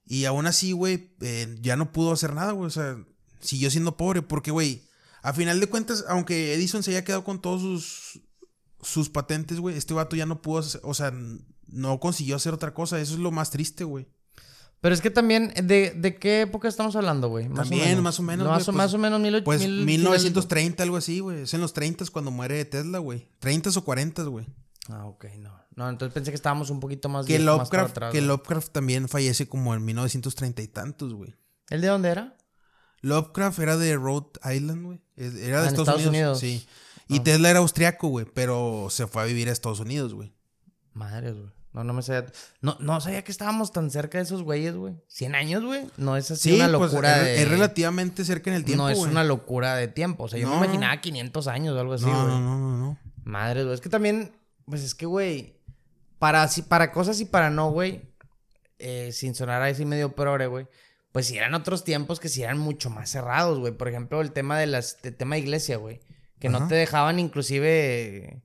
[0.04, 2.66] Y aún así, güey, eh, ya no pudo hacer nada, güey.
[2.66, 2.96] O sea,
[3.40, 4.22] siguió siendo pobre.
[4.22, 4.82] Porque, güey,
[5.22, 8.20] a final de cuentas, aunque Edison se haya quedado con todos sus,
[8.82, 11.12] sus patentes, güey, este vato ya no pudo, hacer- o sea,
[11.68, 13.00] no consiguió hacer otra cosa.
[13.00, 14.08] Eso es lo más triste, güey.
[14.80, 17.48] Pero es que también, ¿de, de qué época estamos hablando, güey?
[17.48, 20.82] Más También, más o menos, Más, o, pues- más o menos mil, Pues mil- 1930,
[20.82, 21.42] algo así, güey.
[21.42, 23.28] Es en los 30 cuando muere Tesla, güey.
[23.38, 24.46] 30 o 40, güey.
[24.88, 25.52] Ah, ok, no.
[25.76, 28.20] No, entonces pensé que estábamos un poquito más Que viejo, más Lovecraft, atrás, que.
[28.20, 31.32] Lovecraft también fallece como en 1930 y tantos, güey.
[31.70, 32.36] ¿El de dónde era?
[33.02, 35.00] Lovecraft era de Rhode Island, güey.
[35.16, 36.08] Era de Ah, Estados, Estados Unidos.
[36.08, 36.40] Unidos.
[36.40, 36.66] Sí.
[37.08, 38.26] Y Tesla era austriaco, güey.
[38.32, 40.32] Pero se fue a vivir a Estados Unidos, güey.
[40.94, 41.50] Madres, güey.
[41.72, 42.30] No, no me sabía.
[42.60, 44.94] No, no sabía que estábamos tan cerca de esos güeyes, güey.
[45.08, 45.86] ¿100 años, güey?
[45.96, 47.42] No es así Sí, una pues locura es, de.
[47.42, 50.24] es relativamente cerca en el tiempo, No es una locura de tiempo.
[50.24, 52.14] O sea, yo No, me imaginaba 500 años o algo así, güey.
[52.14, 52.98] no, no, no, no, no.
[53.24, 53.74] Madre, güey.
[53.74, 54.32] Es que también,
[54.66, 55.56] pues es que, güey,
[56.18, 58.02] para, para cosas y para no, güey,
[58.78, 60.66] eh, sin sonar así medio progre, güey,
[61.12, 63.72] pues si eran otros tiempos que si eran mucho más cerrados, güey.
[63.72, 66.00] Por ejemplo, el tema de las, el tema de iglesia, güey.
[66.38, 68.42] Que no te dejaban inclusive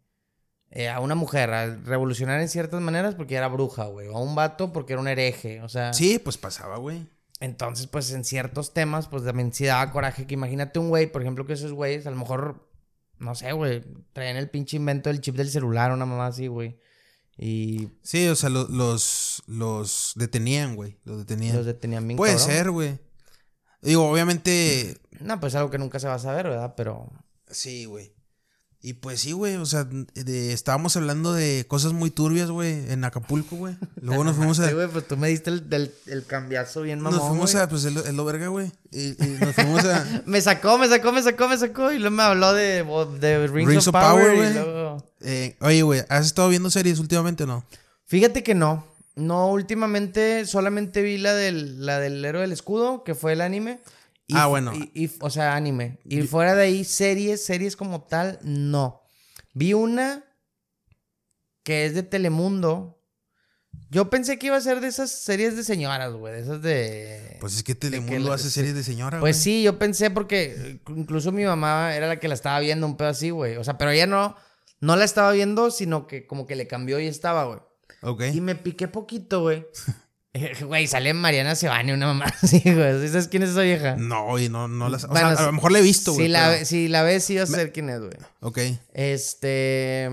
[0.70, 4.08] eh, a una mujer a revolucionar en ciertas maneras porque era bruja, güey.
[4.10, 5.62] O a un vato porque era un hereje.
[5.62, 7.08] O sea, Sí, pues pasaba, güey.
[7.40, 11.22] entonces, pues en ciertos temas, pues también sí daba coraje que imagínate un güey, por
[11.22, 12.70] ejemplo, que esos güeyes, a lo mejor,
[13.18, 13.82] no sé, güey,
[14.14, 16.78] traían el pinche invento del chip del celular, una mamá así, güey.
[17.38, 20.98] Y Sí, o sea, lo- los, los detenían, güey.
[21.04, 21.56] Los detenían.
[21.56, 22.50] los detenían bien Puede cabrón.
[22.56, 23.00] ser, güey.
[23.82, 26.74] Digo, obviamente, No, pues algo que nunca se va a saber, ¿verdad?
[26.76, 27.12] Pero
[27.50, 28.14] sí, güey.
[28.80, 33.04] Y pues sí, güey, o sea, de- estábamos hablando de cosas muy turbias, güey, en
[33.04, 33.76] Acapulco, güey.
[34.02, 34.68] Luego nos fuimos a...
[34.68, 37.68] Sí, güey, pues tú me diste el, del- el cambiazo bien mamón, Nos fuimos a,
[37.68, 38.72] pues, el, el lo verga, güey.
[38.92, 40.22] Y, y nos fuimos a...
[40.26, 41.92] Me sacó, me sacó, me sacó, me sacó.
[41.92, 42.84] Y luego me habló de,
[43.20, 44.36] de Rings, Rings of of Power.
[44.36, 44.54] Güey.
[44.54, 47.66] luego- eh, oye, güey, ¿has estado viendo series últimamente o no?
[48.06, 48.86] Fíjate que no.
[49.16, 53.80] No, últimamente solamente vi la del, la del héroe del escudo, que fue el anime.
[54.34, 54.74] Ah, bueno.
[55.22, 56.00] o sea, anime.
[56.04, 59.02] Y fuera de ahí, series, series como tal, no.
[59.54, 60.24] Vi una
[61.64, 62.94] que es de Telemundo.
[63.90, 66.34] Yo pensé que iba a ser de esas series de señoras, güey.
[66.34, 67.38] De esas de.
[67.40, 69.44] Pues es que que Telemundo la- hace series de señora, Pues güey.
[69.44, 72.98] sí, yo pensé porque eh, incluso mi mamá era la que la estaba viendo un
[72.98, 73.56] pedo así, güey.
[73.58, 74.36] O sea, pero ella no,
[74.82, 77.60] no la estaba viendo, sino que como que le cambió y estaba, güey.
[78.02, 78.24] Ok.
[78.34, 79.66] Y me piqué poquito, güey.
[80.66, 83.02] Güey, sale Mariana Sebane, una mamá así, güey.
[83.02, 83.96] ¿Sí ¿Sabes quién es esa vieja?
[83.96, 85.04] No, y no, no las...
[85.06, 86.26] O Bueno, sea, a lo mejor la he visto, güey.
[86.28, 88.14] Si la, pero- ve- si la ves, sí vas a saber quién es, güey.
[88.42, 88.60] Ok.
[88.94, 90.10] Este.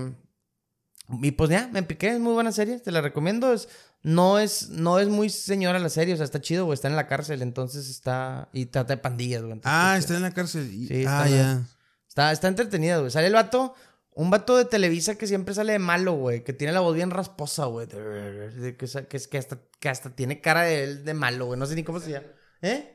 [1.21, 3.53] Y pues ya, me piqué, es muy buena serie, te la recomiendo.
[3.53, 3.67] Es,
[4.01, 6.73] no, es, no es muy señora la serie, o sea, está chido, güey.
[6.75, 8.49] Está en la cárcel, entonces está.
[8.53, 9.53] Y trata de pandillas, güey.
[9.53, 10.71] entonces Ah, está en la cárcel.
[10.73, 11.61] y- Sí, ah, está ya.
[12.07, 13.11] Está, está entretenida, güey.
[13.11, 13.75] Sale el vato,
[14.15, 16.43] un vato de Televisa que siempre sale de malo, güey.
[16.43, 17.87] Que tiene la voz bien rasposa, güey.
[17.87, 21.59] Que, que, es- que hasta, que hasta tiene cara de él de malo, güey.
[21.59, 22.27] No sé ni cómo se llama.
[22.61, 22.91] ¿Eh?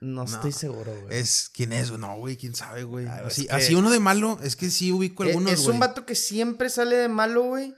[0.00, 1.18] No, estoy seguro, güey.
[1.18, 1.90] Es, ¿quién es?
[1.90, 3.06] No, güey, quién sabe, güey.
[3.06, 5.62] Ah, Así, es que- así uno de malo, es que sí ubico Eh, algunos, es
[5.62, 5.72] güey.
[5.74, 7.74] un vato que siempre sale de malo, güey.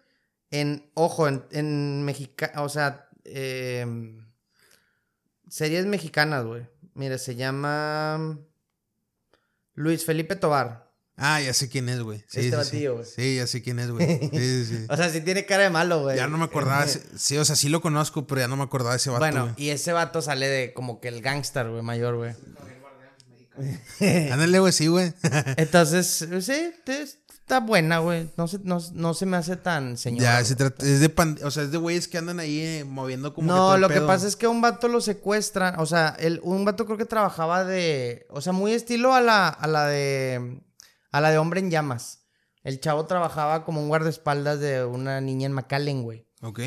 [0.51, 3.87] En, ojo, en, en mexicano, o sea, eh,
[5.49, 6.67] series mexicanas, güey.
[6.95, 8.37] Mira, se llama
[9.75, 10.88] Luis Felipe Tobar.
[11.19, 12.21] Ah, ya sé quién es, güey.
[12.29, 13.07] Sí, Este sí, batillo, güey.
[13.07, 14.07] Sí, ya sé quién es, güey.
[14.21, 14.87] Sí, sí, sí.
[14.89, 16.17] O sea, sí tiene cara de malo, güey.
[16.17, 16.87] Ya no me acordaba.
[16.87, 19.53] Sí, o sea, sí lo conozco, pero ya no me acordaba de ese vato, Bueno,
[19.57, 22.35] y ese vato sale de como que el gángster, güey, mayor, güey.
[24.31, 25.13] Ándale, güey, sí, güey.
[25.57, 26.73] Entonces, sí,
[27.49, 28.31] está buena, güey.
[28.37, 30.39] No se, no, no se me hace tan señora.
[30.39, 32.85] ya, se trata, es de pan- o sea, es de güeyes que andan ahí eh,
[32.85, 35.81] moviendo como No, lo que pasa es que un vato lo secuestran.
[35.81, 38.27] O sea, el, un vato creo que trabajaba de.
[38.31, 40.61] O sea, muy estilo a la, a la de.
[41.13, 42.25] A la de Hombre en Llamas.
[42.65, 46.27] El chavo trabajaba como un guardaespaldas de una niña en McAllen, güey.
[46.43, 46.61] Ok.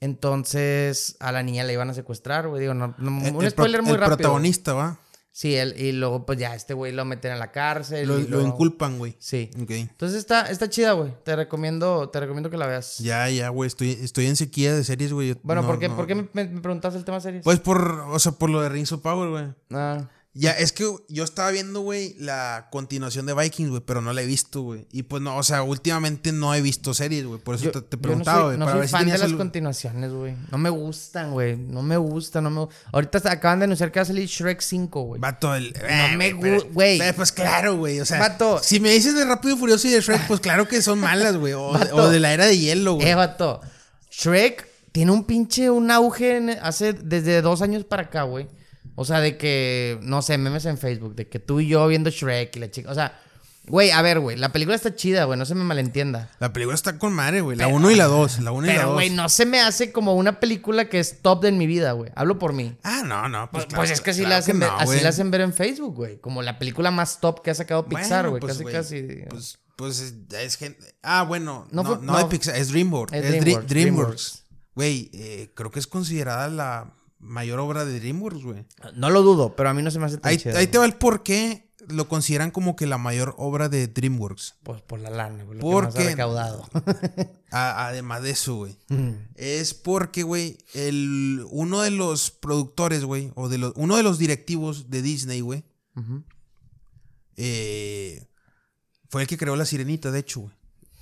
[0.00, 2.60] Entonces, a la niña la iban a secuestrar, güey.
[2.60, 4.16] Digo, no, no- El- un el spoiler muy el rápido.
[4.16, 4.98] protagonista, ¿va?
[5.32, 8.08] Sí, él, y luego, pues ya, este güey lo meten en la cárcel.
[8.08, 9.14] Lo, y lo luego- inculpan, güey.
[9.18, 9.50] Sí.
[9.60, 9.70] Ok.
[9.72, 11.12] Entonces está, está chida, güey.
[11.24, 12.98] Te recomiendo, te recomiendo que la veas.
[12.98, 13.66] Ya, ya, güey.
[13.68, 15.36] Estoy, estoy en sequía de series, güey.
[15.42, 15.96] Bueno, no, ¿por qué, no.
[15.96, 17.44] ¿por qué me, me- me preguntaste el tema series?
[17.44, 19.44] Pues por, o sea, por lo de Rings of Power, güey.
[19.72, 20.08] Ah.
[20.38, 24.20] Ya, es que yo estaba viendo, güey, la continuación de Vikings, güey, pero no la
[24.20, 24.86] he visto, güey.
[24.92, 27.40] Y pues no, o sea, últimamente no he visto series, güey.
[27.40, 28.56] Por eso Yo, te, preguntaba, no güey.
[28.56, 30.34] soy, no soy si fan de las continuaciones, güey.
[30.50, 31.56] No me gustan, güey.
[31.56, 35.02] No me gustan, no me Ahorita acaban de anunciar que va a salir Shrek 5,
[35.02, 35.20] güey.
[35.20, 35.72] Vato, el.
[35.72, 36.98] No me pero- gu- güey.
[36.98, 37.98] pero, Pues claro, güey.
[38.00, 38.60] O sea, Vato.
[38.62, 41.36] si me dices de Rápido y Furioso y de Shrek, pues claro que son malas,
[41.38, 41.54] güey.
[41.54, 43.08] O, o de la era de hielo, güey.
[43.08, 43.62] Eh, vato.
[44.10, 48.48] Shrek tiene un pinche, un auge en- hace desde dos años para acá, güey.
[48.96, 52.10] O sea, de que, no sé, memes en Facebook, de que tú y yo viendo
[52.10, 52.90] Shrek y la chica.
[52.90, 53.20] O sea,
[53.68, 56.30] güey, a ver, güey, la película está chida, güey, no se me malentienda.
[56.40, 57.56] La película está con madre, güey.
[57.58, 58.38] La Pero- 1 y la 2.
[58.40, 58.94] La 1 y la Pero, 2.
[58.94, 61.92] güey, no se me hace como una película que es top de en mi vida,
[61.92, 62.10] güey.
[62.14, 62.76] Hablo por mí.
[62.84, 63.50] Ah, no, no.
[63.50, 65.02] Pues, Pues, claro, pues es que así, claro la hacen, ver, no, así güey.
[65.02, 66.18] la hacen ver en Facebook, güey.
[66.20, 68.40] Como la película más top que ha sacado Pixar, güey.
[68.40, 69.02] Bueno, casi, pues, casi.
[69.28, 70.94] Pues, pues es, es gente.
[71.02, 71.66] Ah, bueno.
[71.70, 73.12] No No, fue- no, de Pixar, es DreamWorks.
[73.12, 74.42] Es Es, Dre- DreamWorks, DreamWorks.
[74.74, 78.64] Güey, eh, creo que es considerada la mayor obra de DreamWorks, güey.
[78.94, 80.66] No lo dudo, pero a mí no se me hace tan Ahí, güey.
[80.66, 84.56] te va el por qué lo consideran como que la mayor obra de DreamWorks.
[84.64, 85.58] Pues por la lana, güey.
[85.58, 86.68] Lo ¿Por que más ha recaudado.
[87.52, 88.76] A- además de eso, güey.
[89.36, 94.18] Es porque, güey, el, uno de los productores, güey, o de los, uno de los
[94.18, 95.64] directivos de Disney, güey,
[97.36, 98.26] eh,
[99.08, 100.54] fue el que creó la sirenita, de hecho, güey.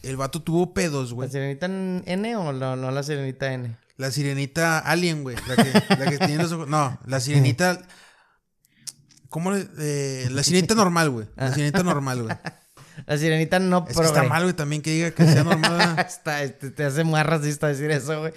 [0.02, 1.30] El vato tuvo pedos, ¿La güey.
[1.30, 3.76] sirenita N o no, no la sirenita N?
[3.96, 5.36] La sirenita alien, güey.
[5.46, 6.68] La que, la que tiene los ojos.
[6.68, 7.80] No, la sirenita.
[9.28, 9.66] ¿Cómo le.?
[9.78, 11.26] eh, la sirenita normal, güey.
[11.36, 12.36] La sirenita normal, güey.
[13.06, 15.96] La sirenita no Es que está mal, güey, también que diga que sea normal.
[16.06, 18.32] Está, este, te hace muy racista decir eso, güey.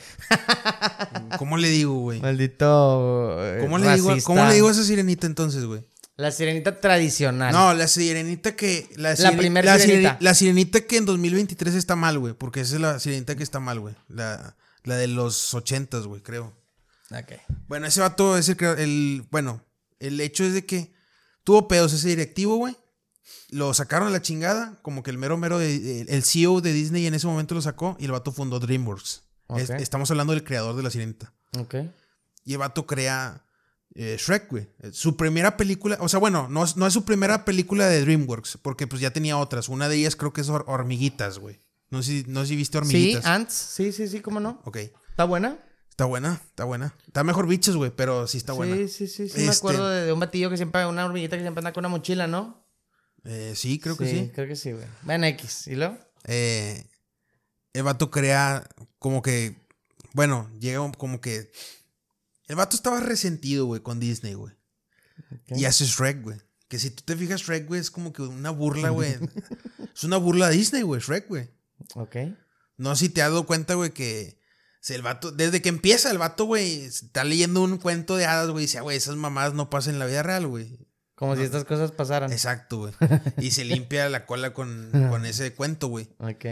[1.37, 2.19] ¿Cómo le digo, güey?
[2.21, 3.37] Maldito.
[3.61, 4.15] ¿Cómo le, digo.
[4.23, 5.85] ¿Cómo le digo a esa sirenita entonces, güey?
[6.15, 7.53] La sirenita tradicional.
[7.53, 8.89] No, la sirenita que.
[8.95, 10.13] La, primer la sirenita.
[10.17, 12.33] sireni- La sirenita que en 2023 está mal, güey.
[12.33, 13.93] Porque esa es la sirenita que está mal, güey.
[14.08, 14.55] La,
[14.88, 16.54] la de los 80, güey, creo.
[17.12, 17.33] Ok.
[17.67, 19.27] Bueno, ese vato es el, el.
[19.31, 19.63] Bueno,
[20.00, 20.94] el hecho es de que
[21.44, 22.75] tuvo pedos ese directivo, güey.
[23.50, 24.79] Lo sacaron a la chingada.
[24.81, 25.58] Como que el mero mero.
[25.60, 27.96] de- el CEO de Disney en ese momento lo sacó.
[28.00, 29.23] Y el vato fundó Dreamworks.
[29.56, 29.79] Es- Ok.
[29.79, 31.33] estamos hablando del creador de la sirenita.
[31.60, 31.75] Ok.
[32.44, 33.44] Y el vato crea
[33.96, 34.69] eh, Shrek, güey.
[34.92, 38.60] Su primera película, o sea, bueno, no, es- no es su primera película de DreamWorks,
[38.62, 39.69] porque pues ya tenía otras.
[39.69, 41.60] Una de ellas creo que es Hor- Hormiguitas, güey.
[41.90, 43.25] No sé, si- no sé si viste Sí, Hormiguitas.
[43.25, 43.54] Ants.
[43.54, 44.62] Sí, sí, sí, cómo no.
[44.65, 44.77] Ok.
[44.77, 45.58] ¿Está buena?
[45.90, 46.94] Está buena, está buena.
[47.08, 48.75] Está mejor bichos, güey, pero sí está buena.
[48.75, 49.38] Sí, sí, sí, sí.
[49.40, 51.81] Me Este- acuerdo de, de un batillo que siempre, una hormiguita que siempre anda con
[51.81, 52.63] una mochila, ¿no?
[53.23, 54.31] Eh, sí, creo que sí.
[54.33, 54.85] Creo que sí, güey.
[55.04, 55.67] Ven X.
[55.67, 55.98] ¿Y luego?
[56.25, 56.85] Eh,
[57.73, 58.67] el vato crea
[59.00, 59.56] como que,
[60.13, 61.52] bueno, llega como que...
[62.48, 64.54] El vato estaba resentido, güey, con Disney, güey.
[65.31, 65.58] Ok.
[65.58, 66.38] Y hace Shrek, güey.
[66.69, 69.15] Que si tú te fijas, Shrek, güey, es como que una burla, güey.
[69.96, 71.50] es una burla a Disney, güey, Shrek, güey.
[71.96, 72.15] Ok.
[72.78, 74.40] No sé si te has dado cuenta, güey, que
[74.82, 78.50] si el vato, desde que empieza el vato, güey, está leyendo un cuento de hadas,
[78.50, 80.88] güey, y dice, "Ah, güey, esas mamadas no pasan en la vida real, güey.
[81.15, 82.32] Como si estas cosas pasaran.
[82.32, 82.94] Exacto, güey.
[83.40, 86.08] Y se limpia la cola con, con ese cuento, güey.
[86.19, 86.46] Ok.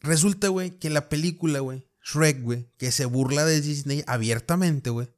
[0.00, 4.90] Resulta, güey, que en la película, güey, Shrek, güey, que se burla de Disney abiertamente,
[4.90, 5.08] güey,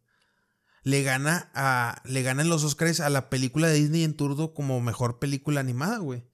[0.82, 2.02] le gana a.
[2.04, 5.60] Le gana en los Oscars a la película de Disney en turno como mejor película
[5.60, 6.24] animada, güey.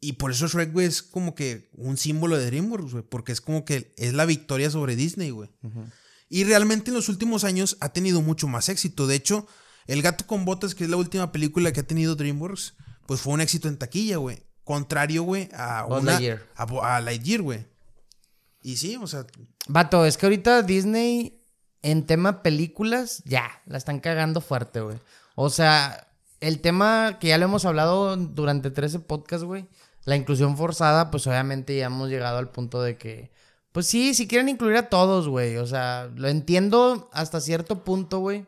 [0.00, 3.04] Y por eso Shrek, güey, es como que un símbolo de DreamWorks, güey.
[3.08, 5.50] Porque es como que es la victoria sobre Disney, güey.
[6.28, 9.06] Y realmente en los últimos años ha tenido mucho más éxito.
[9.06, 9.46] De hecho,
[9.88, 12.74] El gato con botas, que es la última película que ha tenido DreamWorks,
[13.06, 14.42] pues fue un éxito en taquilla, güey.
[14.62, 16.42] Contrario, güey, a una, Lightyear.
[16.54, 17.66] a, a Lightyear, güey.
[18.62, 19.26] Y sí, o sea,
[19.66, 21.42] Vato, es que ahorita Disney
[21.80, 24.98] en tema películas ya la están cagando fuerte, güey.
[25.36, 26.08] O sea,
[26.40, 29.66] el tema que ya lo hemos hablado durante 13 podcasts, güey.
[30.08, 33.30] La inclusión forzada, pues obviamente ya hemos llegado al punto de que,
[33.72, 35.56] pues sí, si quieren incluir a todos, güey.
[35.58, 38.46] O sea, lo entiendo hasta cierto punto, güey.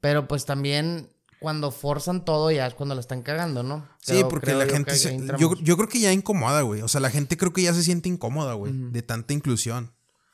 [0.00, 1.08] Pero pues también
[1.40, 3.88] cuando forzan todo ya es cuando la están cagando, ¿no?
[4.00, 6.82] sí, porque la yo gente se- yo, yo creo que ya incomoda, güey.
[6.82, 9.90] O sea, la gente creo que ya se siente incómoda, güey, de tanta inclusión.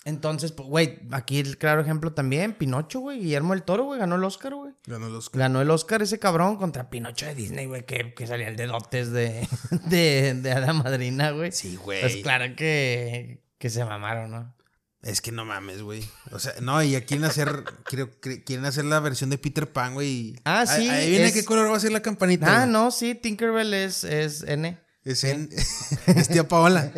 [0.07, 3.21] Entonces, pues, güey, aquí el claro ejemplo también, Pinocho, güey.
[3.21, 4.73] Guillermo del Toro, güey, ganó el Oscar, güey.
[4.87, 8.49] Ganó los Ganó el Oscar ese cabrón contra Pinocho de Disney, güey, que, que salía
[8.49, 9.47] el de dotes de,
[9.87, 11.53] de, de Hada Madrina, güey.
[11.53, 12.01] Sí, güey.
[12.01, 14.55] Pues claro que, que se mamaron, ¿no?
[15.03, 16.03] Es que no mames, güey.
[16.31, 19.71] O sea, no, y ya quieren hacer, creo, cre- quieren hacer la versión de Peter
[19.71, 20.35] Pan, güey.
[20.45, 22.63] Ah, sí, Ahí, ahí viene es- qué color va a ser la campanita.
[22.63, 24.79] Ah, no, sí, Tinkerbell es, es N.
[25.05, 25.49] Es en,
[26.07, 26.91] es tía Paola.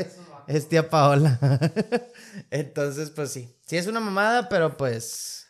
[0.48, 1.38] Es tía Paola.
[2.50, 3.48] Entonces, pues sí.
[3.66, 5.46] Sí, es una mamada, pero pues.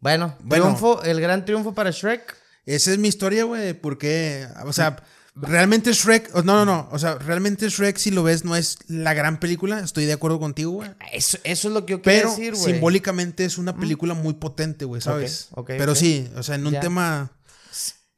[0.00, 0.64] Bueno, Bueno.
[0.64, 2.36] triunfo, el gran triunfo para Shrek.
[2.66, 4.96] Esa es mi historia, güey, porque, o sea,
[5.34, 9.12] realmente Shrek, no, no, no, o sea, realmente Shrek, si lo ves, no es la
[9.14, 10.90] gran película, estoy de acuerdo contigo, güey.
[11.12, 12.72] Eso, eso es lo que yo quería Pero decir, güey.
[12.72, 15.48] simbólicamente es una película muy potente, güey, ¿sabes?
[15.66, 16.80] Pero sí, o sea, en un Ya.
[16.80, 17.32] tema...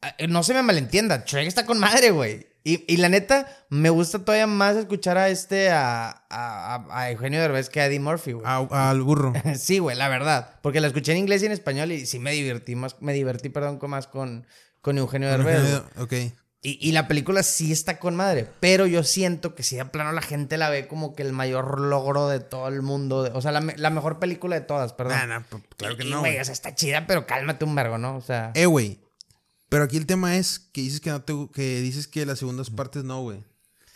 [0.03, 2.47] Ah, No se me malentienda, Shrek está con madre, güey.
[2.65, 7.69] Y, y la neta, me gusta todavía más escuchar a este, a, a, Eugenio Derbez
[7.69, 8.47] que a Eddie Murphy, güey.
[8.47, 9.33] al burro.
[9.59, 10.61] Sí, güey, la verdad.
[10.63, 13.49] Porque la escuché en inglés y en español y sí me divertí más, me divertí,
[13.49, 14.47] perdón, con más con,
[14.81, 15.83] con Eugenio Derbez.
[15.99, 16.13] ok.
[16.65, 20.13] Y, y la película sí está con madre, pero yo siento que si de plano
[20.13, 23.41] la gente la ve como que el mayor logro de todo el mundo, de- o
[23.43, 25.19] sea, la, la mejor película de todas, perdón.
[25.19, 26.39] Nah, nah, p- claro que Y, no, güey.
[26.39, 28.15] o sea, está chida, pero cálmate un vergo, ¿no?
[28.17, 29.01] O sea, Eh, güey.
[29.73, 32.68] Pero aquí el tema es que dices que no te, que dices que las segundas
[32.70, 33.43] partes no, güey.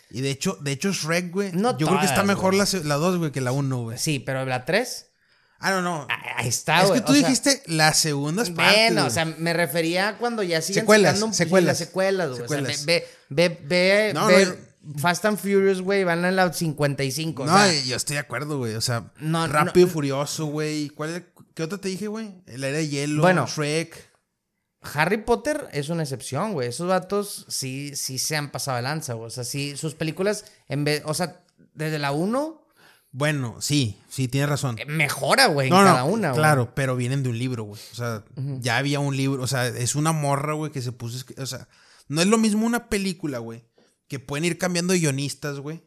[0.09, 1.51] Y de hecho, de hecho Shrek, güey.
[1.53, 2.59] No yo creo que está mejor güey.
[2.59, 3.97] la, se- la 2, güey, que la 1, güey.
[3.97, 5.05] sí, pero la 3,
[5.59, 6.07] Ah, no, no.
[6.35, 6.99] ahí está, es güey.
[6.99, 8.75] que tú o sea, dijiste las segundas partes.
[8.75, 9.07] Bueno, güey.
[9.07, 11.67] o sea, me refería a cuando ya siguen Secuelas, sacando un- secuelas.
[11.67, 12.41] las secuelas, güey.
[12.41, 12.85] O sea, Secuelas.
[12.85, 17.45] ve, ve, ve, ve, No, ve no, Fast and Furious, güey, van en la 55.
[17.45, 18.75] no, o sea, yo estoy de acuerdo, güey.
[18.75, 20.89] O sea, No, Rápido y Furioso, güey.
[20.89, 22.33] ¿Cuál, ¿Qué otra te dije, güey?
[22.45, 23.45] El aire de hielo, Bueno.
[23.47, 24.06] Shrek.
[24.93, 26.69] Harry Potter es una excepción, güey.
[26.69, 29.27] Esos vatos sí, sí se han pasado de lanza, güey.
[29.27, 31.41] O sea, sí, sus películas, en vez, o sea,
[31.73, 32.61] desde la 1,
[33.11, 34.77] Bueno, sí, sí, tienes razón.
[34.79, 36.39] eh, mejora, güey, No, en no, cada una, güey.
[36.41, 37.81] claro, pero vienen de un libro, güey.
[37.91, 38.23] O sea,
[38.59, 41.67] ya había un libro, o sea, es una morra, güey, que se puso, o sea,
[42.07, 43.63] no es lo mismo una película, güey,
[44.07, 45.81] que pueden ir cambiando guionistas, güey.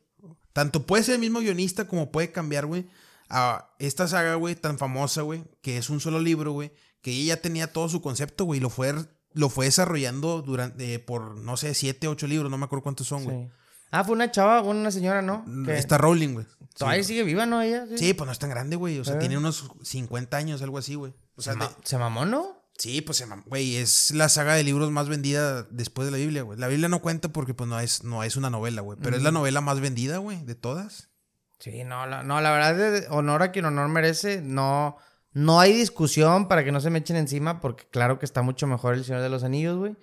[0.53, 2.87] Tanto puede ser el mismo guionista como puede cambiar, güey,
[3.29, 6.73] a esta saga, güey, tan famosa, güey, que es un solo libro, güey,
[7.03, 8.95] que ella ya tenía todo su concepto, güey, y lo fue,
[9.33, 13.25] lo fue desarrollando durante, por, no sé, siete, ocho libros, no me acuerdo cuántos son,
[13.25, 13.37] güey.
[13.45, 13.49] Sí.
[13.93, 15.45] Ah, fue una chava, una señora, ¿no?
[15.67, 16.47] Que Está Rowling, güey.
[16.61, 17.61] Sí, Todavía sigue viva, ¿no?
[17.61, 17.87] Ella.
[17.97, 18.99] Sí, pues no es tan grande, güey.
[19.01, 19.19] O sea, Eh.
[19.19, 21.13] tiene unos 50 años, algo así, güey.
[21.35, 22.61] O sea, se, de- se mamó, ¿no?
[22.79, 26.17] sí, pues se mam- güey, es la saga de libros más vendida después de la
[26.19, 26.59] Biblia, güey.
[26.59, 28.97] La Biblia no cuenta porque pues no es, no es una novela, güey.
[29.03, 31.11] Pero es la novela más vendida, güey, de todas.
[31.59, 34.41] Sí, no, la, no, la verdad, de- honor a quien honor merece.
[34.41, 34.97] No,
[35.33, 38.67] no hay discusión para que no se me echen encima, porque claro que está mucho
[38.67, 39.97] mejor el Señor de los Anillos, güey.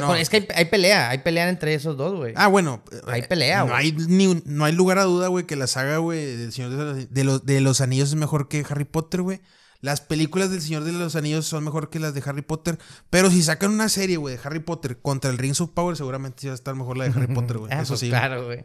[0.00, 0.14] No.
[0.14, 2.32] Es que hay, hay pelea, hay pelea entre esos dos, güey.
[2.36, 2.82] Ah, bueno.
[3.06, 3.76] Hay pelea, no güey.
[3.76, 6.84] hay, ni- no hay lugar a duda, güey, que la saga, güey, del Señor de
[6.84, 9.42] los, de los, de los Anillos es mejor que Harry Potter, güey.
[9.82, 12.78] Las películas del Señor de los Anillos son mejor que las de Harry Potter.
[13.10, 16.40] Pero si sacan una serie, güey, de Harry Potter contra el Rings of Power, seguramente
[16.40, 17.70] sí va a estar mejor la de Harry Potter, güey.
[17.70, 18.08] Ah, Eso pues sí.
[18.08, 18.64] Claro, güey.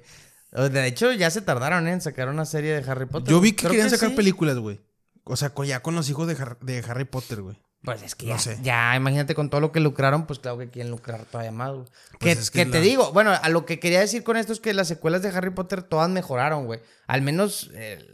[0.72, 3.30] De hecho, ya se tardaron en sacar una serie de Harry Potter.
[3.30, 4.16] Yo vi que Creo querían sacar sí.
[4.16, 4.80] películas, güey.
[5.24, 7.58] O sea, ya con los hijos de, Har- de Harry Potter, güey.
[7.84, 8.60] Pues es que No ya, sé.
[8.62, 11.86] ya, imagínate con todo lo que lucraron, pues claro que quieren lucrar todavía más, güey.
[11.86, 14.60] que Pues es que te digo, bueno, a lo que quería decir con esto es
[14.60, 16.82] que las secuelas de Harry Potter todas mejoraron, güey.
[17.08, 18.06] Al menos, eh,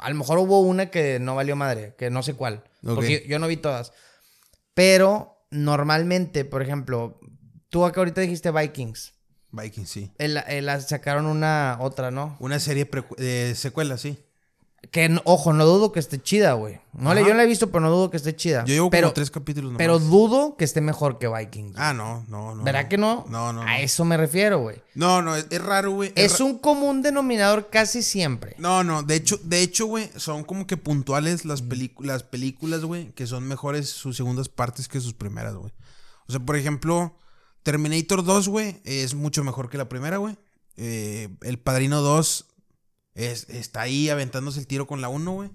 [0.00, 2.64] a lo mejor hubo una que no valió madre, que no sé cuál.
[2.84, 2.94] Ok.
[2.96, 3.92] Porque yo, yo no vi todas.
[4.74, 7.18] Pero normalmente, por ejemplo,
[7.70, 9.14] tú acá ahorita dijiste Vikings.
[9.50, 10.12] Vikings, sí.
[10.18, 12.36] El- el- sacaron una otra, ¿no?
[12.40, 12.86] Una serie
[13.16, 14.18] de secuela, sí.
[14.90, 16.78] Que, ojo, no dudo que esté chida, güey.
[16.92, 18.64] No le, yo no la he visto, pero no dudo que esté chida.
[18.64, 19.78] Yo llevo pero, como tres capítulos nomás.
[19.78, 21.74] Pero dudo que esté mejor que Vikings.
[21.76, 22.62] Ah, no, no, no.
[22.62, 23.24] ¿Verdad que no?
[23.28, 23.62] No, no.
[23.62, 23.76] A no.
[23.76, 24.80] eso me refiero, güey.
[24.94, 26.12] No, no, es, es raro, güey.
[26.14, 28.54] Es ra- un común denominador casi siempre.
[28.58, 31.62] No, no, de hecho, de hecho, güey, son como que puntuales las,
[32.00, 35.72] las películas, güey, que son mejores sus segundas partes que sus primeras, güey.
[36.28, 37.16] O sea, por ejemplo,
[37.64, 40.36] Terminator 2, güey, es mucho mejor que la primera, güey.
[40.76, 42.46] Eh, el Padrino 2
[43.16, 45.50] es, está ahí aventándose el tiro con la 1, güey.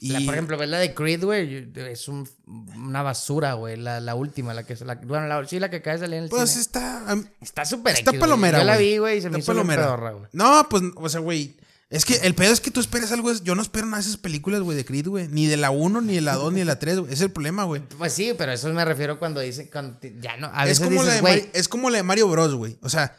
[0.00, 2.28] Y La- por ejemplo, ves la de Creed, güey, es un-
[2.76, 3.76] una basura, güey.
[3.76, 6.24] La, la última, la que es la, bueno, la, sí, la que cae salir en
[6.24, 6.62] el pues cine.
[6.62, 8.20] está, am- Está súper está X, güey.
[8.20, 8.92] palomera, Yo la güey.
[8.92, 9.82] vi, güey, y se me Está hizo palomera.
[9.82, 10.26] pedorra, güey.
[10.32, 11.56] No, pues, o sea, güey.
[11.90, 13.32] Es que el pedo es que tú esperas algo.
[13.32, 15.26] Yo no espero nada de esas películas, güey, de Creed, güey.
[15.28, 17.12] Ni de la 1, ni de la 2, ni de la 3, güey.
[17.14, 17.80] Es el problema, güey.
[17.96, 21.02] Pues sí, pero eso me refiero cuando dicen, cuando ya no, a Es veces como,
[21.02, 22.76] la de güey, Mari- es como la de Mario Bros, güey.
[22.82, 23.16] O sea,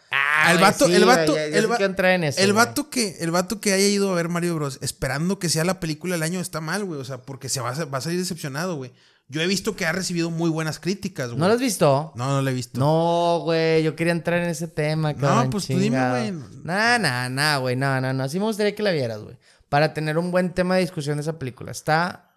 [0.52, 2.90] El vato, sí, el vato, ya- ya el, va- que entra en eso, el vato
[2.90, 6.16] que, el vato que haya ido a ver Mario Bros esperando que sea la película
[6.16, 7.00] del año está mal, güey.
[7.00, 8.92] O sea, porque se va a, va a salir decepcionado, güey.
[9.28, 11.40] Yo he visto que ha recibido muy buenas críticas, güey.
[11.40, 12.14] ¿no lo has visto?
[12.16, 12.80] No, no lo he visto.
[12.80, 15.52] No, güey, yo quería entrar en ese tema, cabrón.
[15.52, 16.12] pues tú dime, chingado.
[16.18, 16.32] güey.
[16.64, 18.28] Nah, nah, nah, güey, no, no, no.
[18.28, 19.38] Sí me gustaría que la vieras, güey.
[19.70, 21.72] Para tener un buen tema de discusión de esa película.
[21.72, 22.32] Está.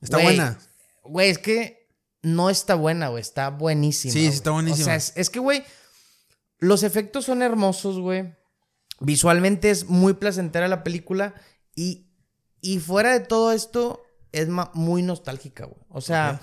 [0.00, 0.58] Está buena.
[1.02, 1.86] Güey, es que
[2.22, 3.20] no está buena, güey.
[3.20, 4.12] Está buenísima.
[4.14, 4.82] Sí, sí está buenísima.
[4.82, 5.62] O sea, es, es que, güey,
[6.64, 8.34] los efectos son hermosos, güey.
[9.00, 11.34] Visualmente es muy placentera la película.
[11.74, 12.08] Y,
[12.60, 14.02] y fuera de todo esto,
[14.32, 15.80] es muy nostálgica, güey.
[15.90, 16.40] O sea,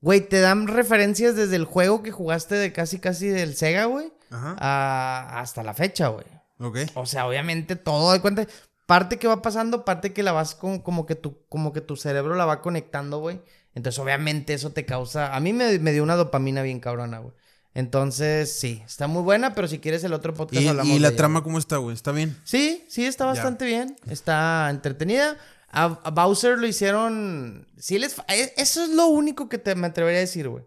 [0.00, 4.12] güey, te dan referencias desde el juego que jugaste de casi, casi del Sega, güey.
[4.30, 4.54] Ajá.
[4.60, 6.24] a- hasta la fecha, güey.
[6.60, 6.78] Ok.
[6.94, 8.46] O sea, obviamente todo de cuenta.
[8.86, 11.96] Parte que va pasando, parte que la vas con, como que tu, como que tu
[11.96, 13.40] cerebro la va conectando, güey.
[13.74, 15.34] Entonces, obviamente, eso te causa.
[15.34, 17.34] A mí me, me dio una dopamina bien cabrona, güey.
[17.74, 21.00] Entonces, sí, está muy buena, pero si quieres el otro podcast ¿Y, hablamos y de
[21.00, 21.94] la trama cómo está, güey?
[21.94, 22.36] ¿Está bien?
[22.44, 23.96] Sí, sí, está bastante bien.
[24.08, 25.36] Está entretenida.
[25.70, 27.68] A, a Bowser lo hicieron.
[27.78, 28.16] Sí, les.
[28.28, 30.64] e- Eso es lo único que te, me atrevería a decir, güey.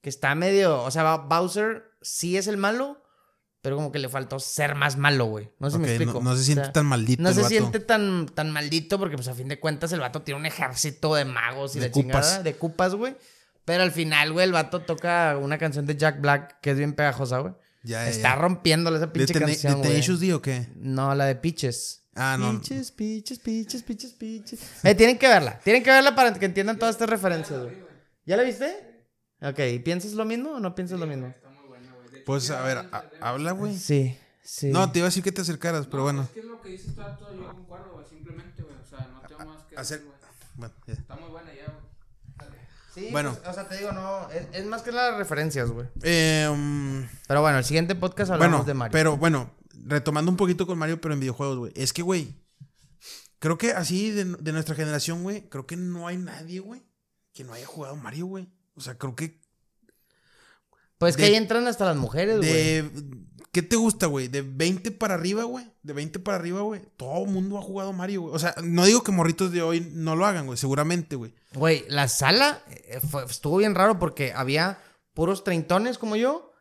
[0.00, 0.82] Que está medio.
[0.82, 3.02] O sea, Bowser sí es el malo,
[3.60, 5.50] pero como que le faltó ser más malo, güey.
[5.58, 6.20] No sé si Ok, me no- explico.
[6.24, 7.50] no se O siente sea, tan maldito No el se vato.
[7.50, 11.14] siente tan, tan maldito porque, pues, a fin de cuentas, el vato tiene un ejército
[11.14, 12.02] de magos y De cupas.
[12.28, 12.42] chingada.
[12.42, 13.14] De cupas, güey.
[13.66, 16.94] Pero al final, güey, el vato toca una canción de Jack Black que es bien
[16.94, 17.52] pegajosa, güey.
[17.82, 18.36] Ya, ya, Está ya.
[18.36, 19.90] rompiéndole esa ¿De, pinche canción, de güey.
[19.90, 20.68] Tenacious D o qué?
[20.76, 22.04] No, la de Peaches.
[22.14, 22.52] Ah, no.
[22.52, 24.60] Peaches, Peaches, Peaches, Peaches, Peaches.
[24.82, 25.58] Eh, tienen que verla.
[25.60, 27.76] Tienen que verla para que entiendan todas estas referencias, güey.
[28.24, 29.04] ¿Ya la viste?
[29.42, 31.34] Ok, ¿y ¿piensas lo mismo o no piensas lo mismo?
[32.24, 33.76] Pues, a ver, a- habla, güey.
[33.76, 34.70] Sí, sí.
[34.70, 36.22] No, te iba a decir que te acercaras, pero bueno.
[36.22, 39.20] Es que es lo que dices todo yo concuerdo, güey, simplemente, güey, o sea, no
[39.28, 40.30] tengo más que Hacer- decir, güey.
[40.54, 40.92] Bueno, ya.
[40.94, 41.85] Está muy buena ya, güey.
[42.96, 43.34] Sí, Bueno.
[43.34, 44.30] pues, o sea, te digo, no.
[44.30, 45.86] Es, es más que las referencias, güey.
[46.02, 48.92] Eh, um, Pero bueno, el siguiente podcast hablamos bueno, de Mario.
[48.92, 51.72] pero bueno, retomando un poquito con Mario, pero en videojuegos, güey.
[51.76, 52.34] Es que, güey,
[53.38, 56.82] creo que así de, de nuestra generación, güey, creo que no hay nadie, güey,
[57.34, 58.48] que no haya jugado Mario, güey.
[58.74, 59.40] O sea, creo que
[60.98, 62.50] pues que ahí entran hasta las mujeres, güey.
[62.50, 62.90] de...
[63.56, 64.28] ¿Qué te gusta, güey?
[64.28, 65.64] De 20 para arriba, güey.
[65.82, 66.82] De 20 para arriba, güey.
[66.98, 68.34] Todo el mundo ha jugado Mario, güey.
[68.34, 70.58] O sea, no digo que morritos de hoy no lo hagan, güey.
[70.58, 71.32] Seguramente, güey.
[71.54, 74.76] Güey, la sala eh, fue- estuvo bien raro porque había
[75.14, 76.52] puros treintones como yo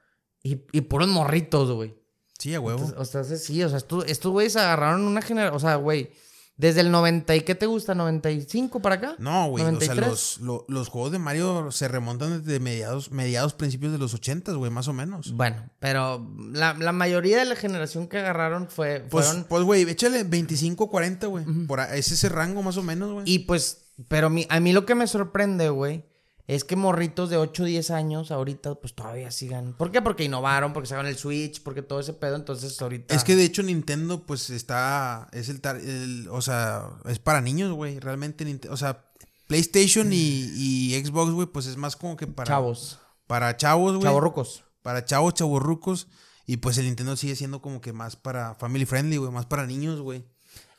[0.42, 1.94] y, y puros morritos, güey.
[2.40, 2.80] Sí, a huevo.
[2.80, 6.12] Entonces, o sea, sí, o sea, estu- estos güeyes agarraron una generación, o sea, güey,
[6.58, 7.94] desde el 90 y ¿qué te gusta?
[7.96, 9.16] ¿95 para acá?
[9.20, 9.64] No, güey.
[9.64, 10.08] O sea, 93.
[10.08, 14.54] los, lo- los juegos de Mario se remontan desde mediados, mediados, principios de los 80,
[14.54, 15.34] güey, más o menos.
[15.34, 19.44] Bueno, pero la, la mayoría de la generación que agarraron fue, Pues, fueron...
[19.50, 21.46] pues, güey, échale 25, 40, güey.
[21.68, 23.24] Por es ese rango más o menos, güey.
[23.30, 26.06] Y pues, pero mi- a mí lo que me sorprende, güey,
[26.48, 29.74] es que morritos de 8 o 10 años ahorita pues todavía sigan.
[29.74, 30.02] ¿Por qué?
[30.02, 33.16] Porque innovaron, porque sacaron el Switch, porque todo ese pedo, entonces ahorita...
[33.16, 35.28] Es que de hecho Nintendo, pues está.
[35.32, 35.60] Es el.
[35.62, 38.00] tar- el- o sea, es para niños, güey.
[38.00, 39.06] Realmente, o sea,
[39.48, 42.48] PlayStation y, y Xbox, güey, pues es más como que para.
[42.48, 44.04] Chavos, Para chavos, güey.
[44.04, 44.64] chavorrucos.
[44.82, 46.08] Para chavos, chavorrucos.
[46.48, 49.32] Y pues el Nintendo sigue siendo como que más para family friendly, güey.
[49.32, 50.24] Más para niños, güey.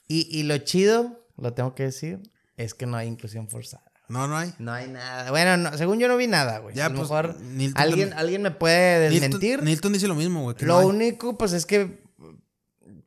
[0.06, 2.22] Y, y lo chido, lo tengo que decir,
[2.56, 3.85] es que no hay inclusión forzada.
[4.08, 4.52] No, no hay.
[4.58, 5.30] No hay nada.
[5.30, 6.74] Bueno, no- según yo no vi nada, güey.
[6.74, 9.50] Ya, a lo pues, mejor Nilton alguien, también- alguien me puede desmentir.
[9.58, 10.56] Nilton, Nilton dice lo mismo, güey.
[10.60, 12.04] Lo no único, pues es que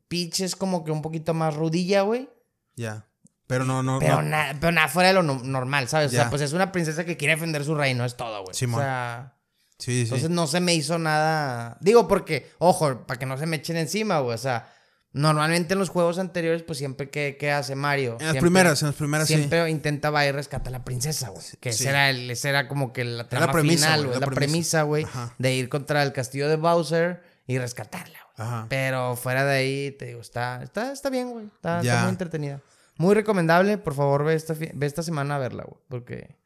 [0.08, 2.28] Peach es como que un poquito más rudilla, güey.
[2.76, 3.06] Ya.
[3.46, 3.98] Pero no, no.
[3.98, 4.28] Pero no.
[4.28, 6.08] nada, pero nada fuera de lo no- normal, ¿sabes?
[6.08, 8.54] O sea, pues es una princesa que quiere defender su reino, es todo, güey.
[8.54, 8.80] Simón.
[8.80, 9.34] o sea,
[9.78, 10.00] Sí, sí.
[10.02, 11.76] entonces no se me hizo nada.
[11.80, 14.34] Digo, porque, ojo, para que no se me echen encima, güey.
[14.34, 14.72] O sea,
[15.12, 18.12] normalmente en los juegos anteriores, pues siempre que, que hace Mario.
[18.12, 19.34] en las Siempre- primeras, en las primeras sí.
[19.34, 21.44] Siempre intentaba ir a rescatar a la princesa, güey.
[21.60, 21.82] Que Sí.
[21.84, 24.82] ese, era el, era como que la trama premisa, final, güey, la La premisa.
[24.82, 25.06] güey.
[25.38, 28.48] De ir contra el castillo de Bowser y rescatarla, güey.
[28.68, 31.46] Pero fuera de ahí, te digo, está, está, está bien, güey.
[31.46, 32.60] Está, muy entretenida.
[32.96, 33.78] Muy recomendable.
[33.78, 35.80] Por favor, ve esta, ve esta semana a verla, güey.
[35.88, 36.36] Porque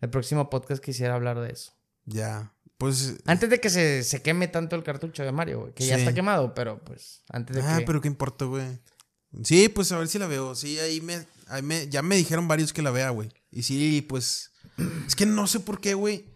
[0.00, 1.72] el próximo podcast quisiera hablar de eso.
[2.04, 2.52] Ya.
[2.82, 3.14] Pues.
[3.26, 5.72] Antes de que se, se queme tanto el cartucho de Mario, güey.
[5.72, 7.84] Que ya está quemado, pero pues antes de Ah, que...
[7.84, 8.66] pero qué importa, güey.
[9.44, 10.56] Sí, pues a ver si la veo.
[10.56, 11.88] Sí, ahí me, ahí me.
[11.88, 13.28] Ya me dijeron varios que la vea, güey.
[13.52, 14.50] Y sí, pues.
[15.06, 16.34] Es que no sé por qué, güey.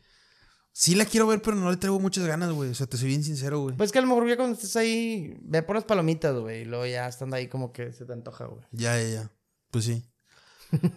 [0.71, 2.71] Sí la quiero ver, pero no le traigo muchas ganas, güey.
[2.71, 3.77] O sea, te soy bien sincero, güey.
[3.77, 6.63] Pues que a lo mejor ya cuando estés ahí, ve por las palomitas, güey.
[6.63, 8.63] Y luego ya estando ahí como que se te antoja, güey.
[8.71, 9.31] Ya, ya, ya.
[9.73, 10.05] Pues sí.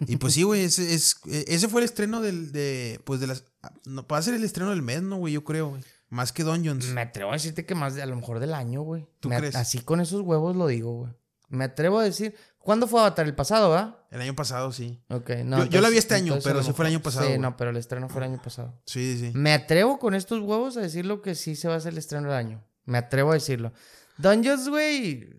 [0.06, 3.26] Y pues sí, güey, ese, es, eh, ese fue el estreno del, de, pues de
[3.28, 3.44] las,
[3.84, 5.34] no, va a ser el estreno del mes, ¿no, güey?
[5.34, 5.82] Yo creo, güey.
[6.08, 6.86] Más que Dungeons.
[6.86, 9.06] Me atrevo a decirte que más de, a lo mejor del año, güey.
[9.20, 9.54] ¿Tú Me- crees?
[9.54, 11.12] Así con esos huevos lo digo, güey.
[11.48, 12.34] Me atrevo a decir.
[12.58, 13.26] ¿Cuándo fue Avatar?
[13.26, 13.96] El pasado, ¿verdad?
[14.10, 15.00] El año pasado, sí.
[15.08, 15.58] Ok, no.
[15.64, 17.56] Yo- yo la vi este año, entonces pero sí fue el año pasado, Sí, no,
[17.56, 18.78] pero el estreno fue el año pasado.
[18.84, 19.30] Sí, sí.
[19.34, 22.28] Me atrevo con estos huevos a decirlo que sí se va a hacer el estreno
[22.28, 22.64] del año.
[22.84, 23.72] Me atrevo a decirlo.
[24.18, 25.30] Dungeons, güey.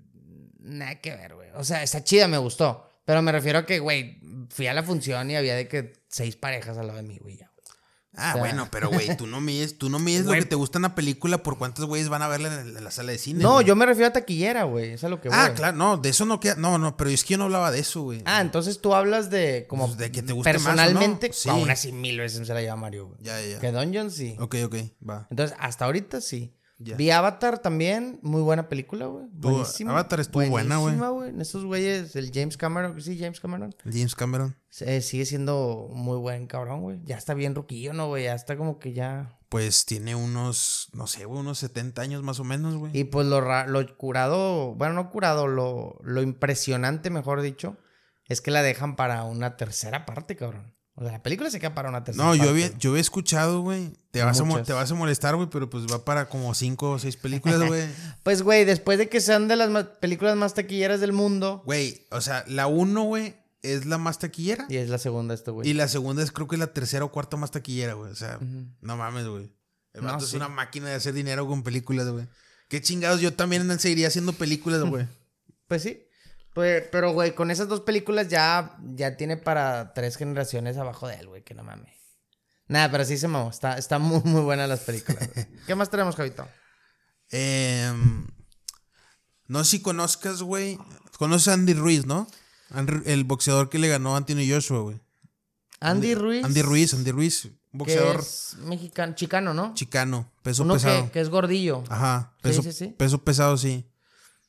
[0.59, 1.49] Nada que ver, güey.
[1.55, 2.89] O sea, está chida, me gustó.
[3.05, 6.35] Pero me refiero a que, güey, fui a la función y había de que seis
[6.35, 7.37] parejas al lado de mí, güey.
[7.37, 7.47] ya.
[8.13, 10.55] Ah, O sea- bueno, pero güey, tú no mides, tú no mides lo que te
[10.55, 13.13] gusta en la película por cuántos güeyes van a verla en la, en la sala
[13.13, 13.41] de cine.
[13.41, 14.87] No, yo me refiero a taquillera, güey.
[14.87, 15.37] Eso es a lo que voy.
[15.39, 16.55] Ah, claro, no, de eso no queda.
[16.55, 18.21] No, no, pero es que yo no hablaba de eso, güey.
[18.25, 20.75] Ah, entonces tú hablas de como Pues, de que te guste más o no.
[20.75, 21.47] personalmente, Sí.
[21.47, 23.17] aún así mil veces se la lleva Mario, güey.
[23.21, 23.59] Ya, ya.
[23.59, 24.35] Que Dungeons sí.
[24.39, 24.75] Ok, ok,
[25.09, 25.27] va.
[25.31, 26.53] Entonces, hasta ahorita sí.
[26.97, 29.25] Vi Avatar también, muy buena película, güey.
[29.31, 29.91] Buenísima.
[29.91, 30.95] Avatar estuvo buena, güey.
[30.95, 31.41] Buenísima, güey.
[31.41, 34.55] Esos güeyes, el James Cameron, sí, James Cameron, James Cameron.
[34.81, 36.99] eh, sigue siendo muy buen cabrón, güey.
[37.03, 38.25] Ya está bien ruquillo, ¿no, güey?
[38.25, 39.37] Ya está como que ya...
[39.49, 42.97] Pues tiene unos, no sé, güey, unos 70 años más o menos, güey.
[42.97, 47.77] Y pues lo, lo curado, bueno, no curado, lo, lo impresionante, mejor dicho,
[48.27, 50.73] es que la dejan para una tercera parte, cabrón.
[50.95, 52.43] O sea, la película se queda para una tercera No, parte.
[52.43, 53.93] yo había, yo había escuchado, güey.
[54.11, 56.99] Te, vas a te vas a molestar, güey, pero pues va para como cinco o
[56.99, 57.87] seis películas, güey.
[58.23, 61.63] Pues, güey, después de que sean de las películas más taquilleras del mundo.
[61.65, 64.65] Güey, o sea, la uno, güey, es la más taquillera.
[64.69, 65.69] Y es la segunda esto, güey.
[65.69, 68.11] Y la segunda es creo que la tercera o cuarta más taquillera, güey.
[68.11, 68.39] O sea,
[68.81, 69.51] no mames, güey.
[69.93, 72.27] El No, es una máquina de hacer dinero con películas, güey.
[72.67, 75.07] Qué chingados, yo también seguiría haciendo películas, güey.
[75.67, 76.05] Pues sí.
[76.53, 81.15] Pues, pero, güey, con esas dos películas ya, ya tiene para tres generaciones abajo de
[81.15, 81.95] él, güey, que no mames.
[82.67, 83.49] Nada, pero sí se mamó.
[83.49, 85.29] Está, está muy, muy buena las películas.
[85.33, 85.47] güey.
[85.67, 86.47] ¿Qué más tenemos, Javito?
[87.29, 88.27] Em,
[89.47, 90.77] no sé si conozcas, güey.
[91.17, 92.27] Conoces a Andy Ruiz, ¿no?
[92.69, 95.01] Andy- el boxeador que le ganó a Anthony Joshua, güey.
[95.79, 96.43] Andy Ruiz.
[96.45, 97.45] Andy Ruiz, Andy Ruiz.
[97.45, 99.73] Un Que boxeador es mexicano, chicano, ¿no?
[99.73, 101.05] chicano, peso Uno pesado.
[101.05, 101.83] que, que es gordillo.
[101.89, 102.87] Ajá, Sí, sí, sí.
[102.97, 103.89] peso pesado, sí.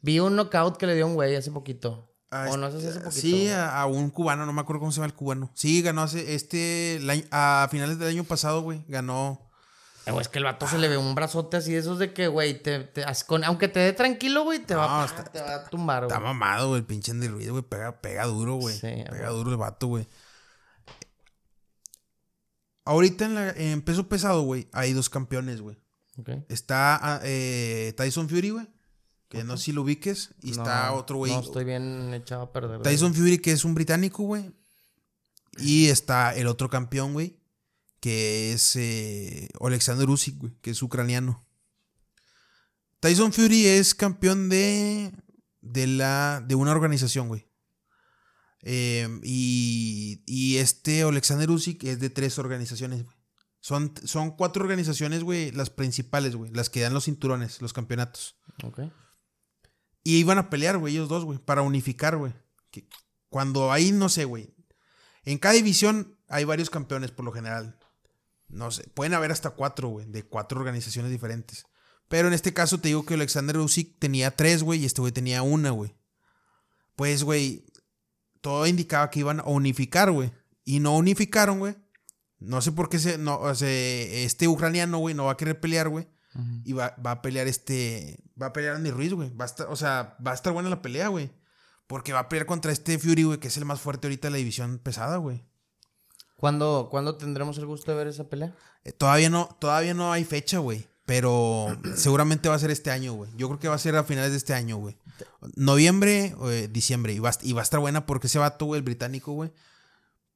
[0.03, 2.09] Vi un knockout que le dio un güey hace poquito.
[2.31, 3.21] Ah, o no sé si hace poquito.
[3.21, 5.51] Sí, a, a un cubano, no me acuerdo cómo se llama el cubano.
[5.55, 8.85] Sí, ganó hace este año- a finales del año pasado, güey.
[8.89, 9.49] Ganó.
[10.07, 12.27] Eh, es que el vato se le ve un brazote así de esos de que,
[12.27, 15.41] güey, te, te- con- aunque te dé tranquilo, güey, te, va, No, a- está- te
[15.41, 16.09] va a tumbar, güey.
[16.13, 17.63] Está mamado, güey, el pinche Andy Ruiz, güey.
[17.63, 18.75] Pega, pega duro, güey.
[18.75, 19.37] Sí, pega güey.
[19.39, 20.09] duro el vato, güey.
[22.85, 25.77] Ahorita en, la, en peso pesado, güey, hay dos campeones, güey.
[26.49, 28.67] Está ah, eh, Tyson Fury, güey.
[29.33, 30.35] Que no sé si lo ubiques.
[30.43, 31.33] Y está otro, güey.
[31.33, 32.83] No, estoy bien echado a perder.
[32.83, 34.53] Tyson Fury, que es un británico, güey.
[35.57, 37.39] Y está el otro campeón, güey.
[37.99, 40.53] Que es eh, Alexander Usyk, güey.
[40.61, 41.47] Que es ucraniano.
[43.01, 45.13] Tyson Fury es campeón de.
[45.63, 46.45] De la.
[46.47, 47.49] De una organización, güey.
[48.61, 53.17] Eh, y, y este Alexander Usyk es de tres organizaciones, güey.
[53.61, 56.51] Son, son cuatro organizaciones, güey, las principales, güey.
[56.53, 58.37] Las que dan los cinturones, los campeonatos.
[58.63, 58.81] Ok.
[60.05, 62.33] Y iban a pelear, güey, ellos dos, güey, para unificar, güey.
[63.29, 64.55] Cuando hay, no sé, güey.
[65.25, 67.79] En cada división hay varios campeones por lo general.
[68.49, 71.65] No sé, pueden haber hasta cuatro, güey, de cuatro organizaciones diferentes.
[72.09, 75.13] Pero en este caso te digo que Alexander Usyk tenía tres, güey, y este güey
[75.13, 75.95] tenía una, güey.
[76.97, 77.65] Pues, güey,
[78.43, 80.33] todo indicaba que iban a unificar, güey.
[80.65, 81.77] Y no unificaron, güey.
[82.39, 85.89] No sé por qué se, no, o este ucraniano, güey, no va a querer pelear,
[85.89, 86.09] güey.
[86.65, 88.19] Y va, va a pelear este.
[88.41, 89.31] Va a pelear Andy Ruiz, güey.
[89.37, 91.31] Va a estar, o sea, va a estar buena la pelea, güey.
[91.87, 94.33] Porque va a pelear contra este Fury, güey, que es el más fuerte ahorita de
[94.33, 95.45] la división pesada, güey.
[96.37, 98.55] ¿Cuándo, ¿Cuándo tendremos el gusto de ver esa pelea?
[98.85, 100.89] Eh, Todavía no, todavía no hay fecha, güey.
[101.05, 103.31] Pero seguramente va a ser este año, güey.
[103.37, 104.97] Yo creo que va a ser a finales de este año, güey.
[105.55, 107.13] Noviembre, eh, diciembre.
[107.13, 109.53] Y va, y va a estar buena porque ese vato, güey, el británico, güey.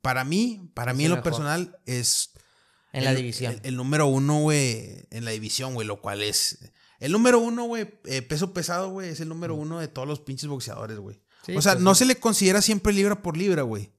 [0.02, 1.30] Para mí, para mí en lo mejor.
[1.30, 2.30] personal es...
[2.96, 3.52] En la el- división.
[3.54, 6.58] El, el número uno, güey, en la división, güey, lo cual es...
[6.98, 10.20] El número uno, güey, eh, peso pesado, güey, es el número uno de todos los
[10.20, 11.20] pinches boxeadores, güey.
[11.44, 12.00] Sí, o sea, pues no sí.
[12.00, 13.92] se le considera siempre libra por libra, güey.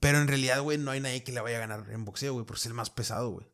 [0.00, 2.46] Pero en realidad, güey, no hay nadie que le vaya a ganar en boxeo, güey,
[2.46, 3.46] por ser el más pesado, güey.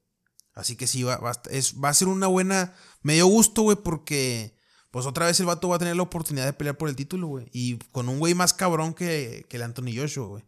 [0.55, 2.75] Así que sí, va, va, es, va a ser una buena.
[3.03, 4.57] Me dio gusto, güey, porque.
[4.93, 7.27] Pues otra vez el vato va a tener la oportunidad de pelear por el título,
[7.27, 7.47] güey.
[7.53, 10.45] Y con un güey más cabrón que, que el Anthony Joshua, güey.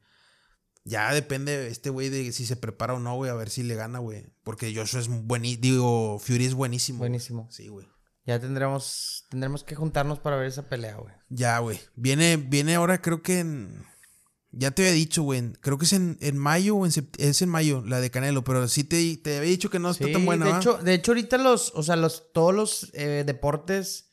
[0.89, 3.74] Ya depende este güey de si se prepara o no, güey, a ver si le
[3.74, 4.24] gana, güey.
[4.43, 5.61] Porque Joshua es buenísimo.
[5.62, 6.99] Digo, Fury es buenísimo.
[7.01, 7.47] Buenísimo.
[7.51, 7.86] Sí, güey.
[8.24, 11.14] Ya tendremos, tendremos que juntarnos para ver esa pelea, güey.
[11.28, 11.78] Ya, güey.
[11.95, 13.84] Viene, viene ahora, creo que en.
[14.51, 15.53] Ya te había dicho, güey.
[15.61, 18.45] Creo que es en, en mayo o en sept- Es en mayo, la de Canelo.
[18.45, 20.59] Pero sí te, te había dicho que no está Sí, tan buena, de ¿va?
[20.59, 24.07] hecho, de hecho, ahorita los, o sea, los, todos los eh, deportes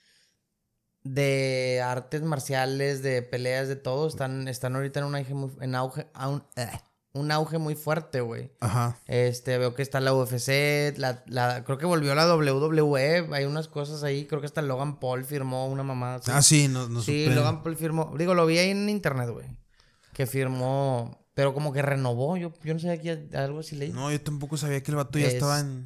[1.06, 5.76] de artes marciales, de peleas, de todo, están, están ahorita en un auge muy, en
[5.76, 6.68] auge, un, eh,
[7.14, 8.52] un auge muy fuerte, güey.
[8.60, 8.98] Ajá.
[9.06, 13.68] Este, veo que está la UFC, la, la, creo que volvió la WWE, hay unas
[13.68, 16.22] cosas ahí, creo que hasta Logan Paul firmó una mamada.
[16.28, 17.36] Ah, sí, no, no Sí, supe.
[17.36, 18.12] Logan Paul firmó.
[18.18, 19.46] Digo, lo vi ahí en internet, güey.
[20.12, 21.24] Que firmó.
[21.36, 22.38] Pero como que renovó.
[22.38, 23.92] Yo, yo no sabía que algo así leí.
[23.92, 25.86] No, yo tampoco sabía que el vato ya estaba en.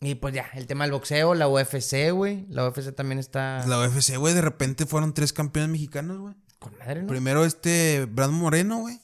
[0.00, 2.46] Y pues ya, el tema del boxeo, la UFC, güey.
[2.50, 3.66] La UFC también está.
[3.66, 4.34] La UFC, güey.
[4.34, 6.34] De repente fueron tres campeones mexicanos, güey.
[6.58, 7.08] Con madre, ¿no?
[7.08, 9.00] Primero este Brad Moreno, güey.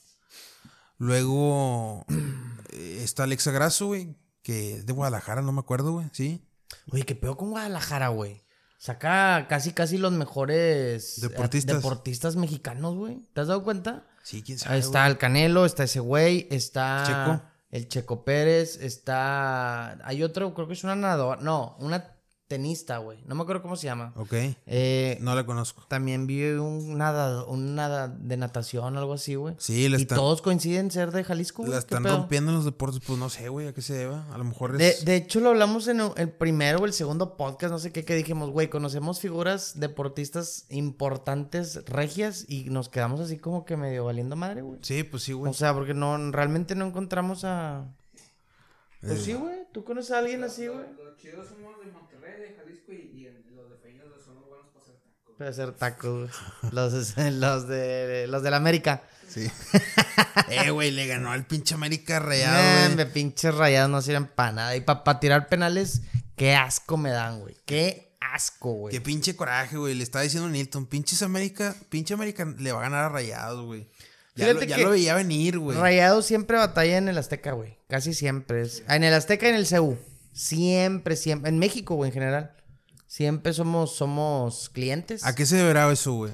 [0.97, 2.05] Luego
[2.71, 4.15] eh, está Alexa Grasso, güey.
[4.41, 6.07] Que es de Guadalajara, no me acuerdo, güey.
[6.13, 6.47] Sí.
[6.91, 8.43] Oye, qué pedo con Guadalajara, güey.
[8.77, 11.77] Saca casi, casi los mejores eh, Deportistas.
[11.77, 13.27] deportistas mexicanos, güey.
[13.33, 14.05] ¿Te has dado cuenta?
[14.23, 14.75] Sí, quién sabe.
[14.75, 17.54] Ahí está el Canelo, está ese güey, está Checo.
[17.75, 19.97] El Checo Pérez, está...
[20.07, 22.14] Hay otro, creo que es una nadadora, no, una
[22.47, 23.23] tenista, güey.
[23.25, 24.13] No me acuerdo cómo se llama.
[24.15, 24.33] Ok.
[24.67, 25.83] Eh, No la conozco.
[25.87, 29.55] También vi un nada, un nada de natación, algo así, güey.
[29.57, 31.71] Sí, la Y están, todos coinciden ser de Jalisco, güey.
[31.71, 33.01] la ¿Qué están rompiendo en los deportes.
[33.05, 34.31] Pues no sé, güey, a qué se deba.
[34.31, 35.05] A lo mejor De, es.
[35.05, 38.13] de hecho, lo hablamos en el primero o el segundo podcast, no sé qué, que
[38.15, 44.35] dijimos, güey, conocemos figuras deportistas importantes, regias, y nos quedamos así como que medio valiendo
[44.35, 44.79] madre, güey.
[44.83, 45.49] Sí, pues sí, güey.
[45.49, 47.85] O sea, porque no, realmente no encontramos a...
[49.01, 49.21] Pues Eh.
[49.25, 50.85] sí, güey, ¿tú conoces a alguien así, güey?
[51.03, 51.85] Los chidos somos de
[52.25, 54.83] de Jalisco y, y en- los de Peñas son los buenos para
[55.39, 56.31] hacer tacos,
[56.61, 56.71] güey.
[56.71, 59.03] Los, los de los de la América.
[59.27, 59.51] Sí.
[60.49, 63.13] eh, güey, le ganó al pinche América Rayado, hombre, güey.
[63.13, 64.75] pinches rayados no sirven para nada.
[64.75, 66.01] Y para tirar penales,
[66.35, 67.55] qué asco me dan, güey.
[67.65, 68.93] Qué asco, güey.
[68.93, 69.93] Qué pinche coraje, güey.
[69.93, 73.87] Le estaba diciendo Nilton, pinches América, pinche América le va a ganar a Rayados, güey.
[74.35, 75.77] Ya, lo veía venir, güey.
[75.77, 77.77] Rayados siempre batalla en el Azteca, güey.
[77.87, 78.61] Casi siempre.
[78.61, 78.83] Es...
[78.89, 79.97] En el Azteca y en el CU.
[80.33, 81.49] Siempre, siempre.
[81.49, 82.54] En México, güey, en general.
[83.15, 85.23] Siempre somos, somos clientes.
[85.23, 86.33] ¿A qué se deberá eso, güey?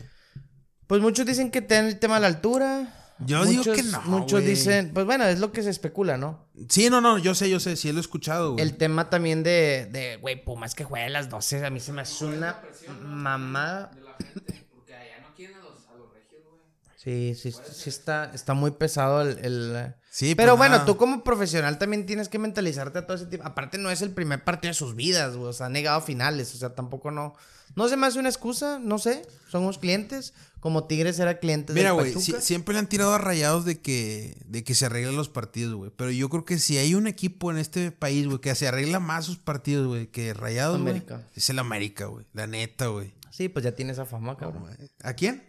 [0.87, 3.13] Pues muchos dicen que te dan el tema de la altura.
[3.19, 6.49] Yo digo que no, Muchos dicen, pues bueno, es lo que se especula, ¿no?
[6.69, 8.63] Sí, no, no, yo sé, yo sé, sí lo he escuchado, güey.
[8.63, 11.93] El tema también de, de, güey, Pumas que juega a las 12, a mí se
[11.93, 12.59] me hace una
[12.99, 13.91] mamada.
[13.93, 16.63] De la gente, porque allá no quieren a los, a los regios, güey.
[16.95, 19.37] Sí, sí, sí está, está muy pesado el...
[19.45, 23.27] el- Sí, Pero pues bueno, tú como profesional también tienes que mentalizarte a todo ese
[23.27, 23.45] tipo.
[23.45, 25.47] Aparte no es el primer partido de sus vidas, güey.
[25.47, 26.53] O sea, han negado finales.
[26.53, 27.33] O sea, tampoco no...
[27.77, 29.25] No se me hace una excusa, no sé.
[29.49, 30.33] Somos clientes.
[30.59, 34.65] Como Tigres era clientes Mira, güey, siempre le han tirado a rayados de que, de
[34.65, 35.91] que se arreglan los partidos, güey.
[35.95, 38.99] Pero yo creo que si hay un equipo en este país, güey, que se arregla
[38.99, 40.75] más sus partidos, güey, que rayados.
[40.75, 41.25] América.
[41.35, 42.25] Es el América, güey.
[42.33, 43.13] La neta, güey.
[43.31, 44.67] Sí, pues ya tiene esa fama, cabrón.
[45.01, 45.41] ¿A quién?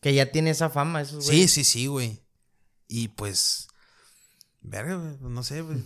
[0.00, 2.22] Que ya tiene esa fama, esos Sí, sí, sí, güey.
[2.88, 3.68] Y pues.
[4.66, 5.16] Verga, güey.
[5.32, 5.78] No sé, güey.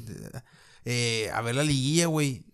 [0.84, 2.44] Eh, a ver la liguilla, güey.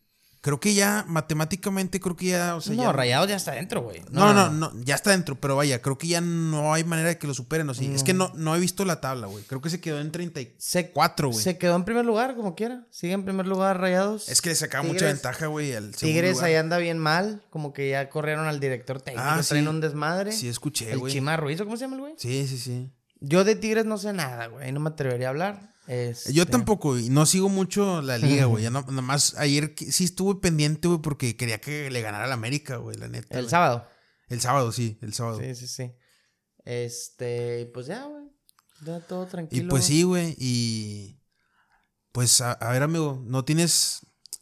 [0.42, 2.54] Creo que ya, matemáticamente, creo que ya.
[2.54, 4.02] O sea, no, ya- Rayados ya está dentro, güey.
[4.12, 7.18] No, no, no, ya está dentro, pero vaya, creo que ya no hay manera de
[7.18, 7.90] que lo superen, o sí.
[7.92, 9.42] Es que no, no he visto la tabla, güey.
[9.42, 11.42] Creo que se quedó en 34, güey.
[11.42, 12.86] Se quedó en primer lugar, como quiera.
[12.90, 14.28] Sigue en primer lugar Rayados.
[14.28, 16.44] Es que le sacaba mucha ventaja, güey, Tigres lugar.
[16.46, 17.42] ahí anda bien mal.
[17.50, 19.26] Como que ya corrieron al director técnico.
[19.26, 19.68] Ah, traen sí.
[19.68, 20.30] un desmadre.
[20.30, 21.12] Sí, escuché, el güey.
[21.12, 22.14] Chima Ruiz, ¿o ¿cómo se llama el güey?
[22.18, 22.92] Sí, sí, sí.
[23.18, 24.70] Yo de Tigres no sé nada, güey.
[24.70, 25.74] No me atrevería a hablar.
[25.89, 28.64] Este, Yo tampoco, y no sigo mucho la liga, güey.
[28.64, 32.32] Ya no, nada más ayer sí estuve pendiente, güey, porque quería que le ganara al
[32.32, 33.39] América, güey, la neta.
[33.39, 33.87] El sábado.
[34.28, 35.39] El sábado, sí, el sábado.
[35.41, 35.93] Sí, sí, sí.
[36.64, 38.24] Este, pues ya, güey.
[38.84, 39.68] Ya todo Y tranquilo.
[39.70, 41.20] pues sí, güey, y
[42.12, 44.01] pues a, a ver, amigo, no tienes...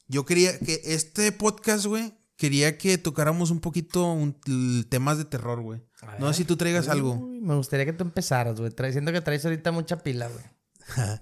[0.09, 5.61] Yo quería que este podcast, güey, quería que tocáramos un poquito un- temas de terror,
[5.63, 5.83] güey.
[6.19, 7.15] No sé si tú traigas algo.
[7.15, 8.73] Uy, me gustaría que tú empezaras, güey.
[8.93, 10.45] Siento que traes ahorita mucha pila, güey.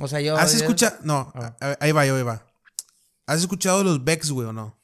[0.00, 0.36] O sea, yo.
[0.36, 0.96] ¿Has escuchado?
[1.02, 1.76] No, Ah.
[1.80, 2.46] ahí va, ahí va.
[3.26, 4.78] ¿Has escuchado los Becks, güey, o no?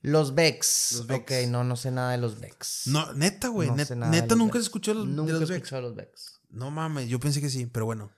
[0.00, 0.92] Los Vex.
[0.96, 1.22] Los Vex.
[1.22, 2.82] Ok, no, no sé nada de los Vex.
[2.86, 3.68] No, neta, güey.
[3.68, 5.70] No net- neta, nunca has escuchado los, Nunca de los Becks.
[5.70, 6.40] los Vex.
[6.50, 8.10] No mames, yo pensé que sí, pero bueno.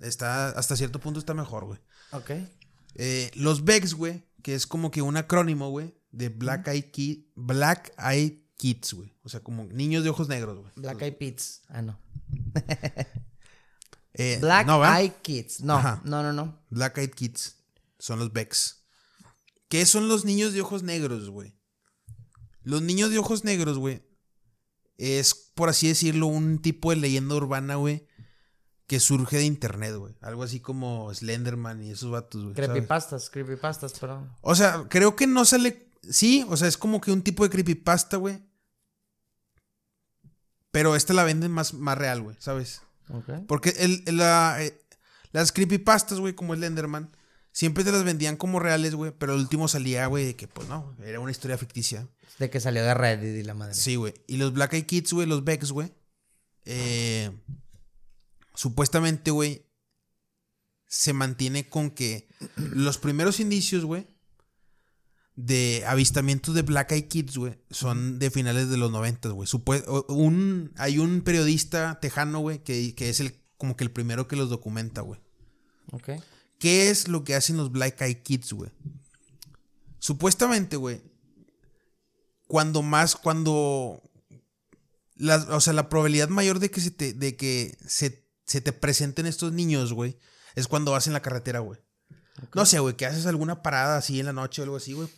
[0.00, 1.78] Está, hasta cierto punto está mejor, güey.
[2.12, 2.30] Ok.
[2.94, 7.26] Eh, los Becks, güey, que es como que un acrónimo, güey, de Black Eyed Kid,
[7.34, 9.14] Black Eyed Kids, güey.
[9.22, 10.72] O sea, como niños de ojos negros, güey.
[10.76, 11.60] Black Eyed Peas.
[11.68, 12.00] Ah, no.
[14.18, 14.68] Eh, Black.
[14.68, 15.60] Eyed Kids.
[15.60, 16.00] No, Ajá.
[16.04, 16.58] no, no, no.
[16.70, 17.56] Black Eyed Kids
[17.98, 18.84] son los Becks.
[19.68, 21.54] ¿Qué son los niños de ojos negros, güey?
[22.62, 24.02] Los niños de ojos negros, güey,
[24.98, 28.06] es, por así decirlo, un tipo de leyenda urbana, güey,
[28.86, 30.16] que surge de internet, güey.
[30.20, 32.54] Algo así como Slenderman y esos vatos, güey.
[32.54, 32.70] ¿sabes?
[32.70, 34.36] Creepypastas, creepypastas, pero.
[34.40, 35.90] O sea, creo que no sale.
[36.08, 38.44] Sí, o sea, es como que un tipo de creepypasta, güey.
[40.70, 42.82] Pero esta la venden más, más real, güey, ¿sabes?
[43.46, 44.78] Porque el, el- la, eh,
[45.32, 47.14] las creepypastas, güey, como el Enderman,
[47.52, 49.12] siempre te las vendían como reales, güey.
[49.18, 52.08] Pero el último salía, güey, de que, pues no, era una historia ficticia.
[52.38, 53.74] De que salió de Reddit y la madre.
[53.74, 54.12] Sí, güey.
[54.26, 55.92] Y los Black Eyed Kids, güey, los Becks, güey.
[56.64, 57.30] eh,
[58.54, 59.66] supuestamente, güey,
[60.88, 64.06] se mantiene con que los primeros indicios, güey,
[65.36, 69.48] de avistamientos de Black Eyed Kids, güey, son de finales de los 90, güey.
[70.08, 74.36] Un, hay un periodista tejano, güey, que, que es el, como que el primero que
[74.36, 75.20] los documenta, güey.
[75.92, 76.10] Ok.
[76.58, 78.70] ¿Qué es lo que hacen los Black Eyed Kids, güey?
[79.98, 81.02] Supuestamente, güey.
[82.48, 84.02] Cuando más, cuando.
[85.16, 88.72] las- o sea, la probabilidad mayor de que se te, de que se, se te
[88.72, 90.16] presenten estos niños, güey,
[90.54, 91.78] es cuando vas en la carretera, güey.
[92.54, 95.08] No sé, güey, que haces alguna parada así en la noche o algo así, güey,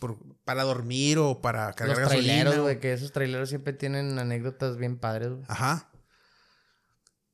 [0.45, 2.79] para dormir o para cargar Los gasolina, traileros, güey.
[2.79, 5.43] que esos traileros siempre tienen anécdotas bien padres, güey.
[5.47, 5.91] Ajá.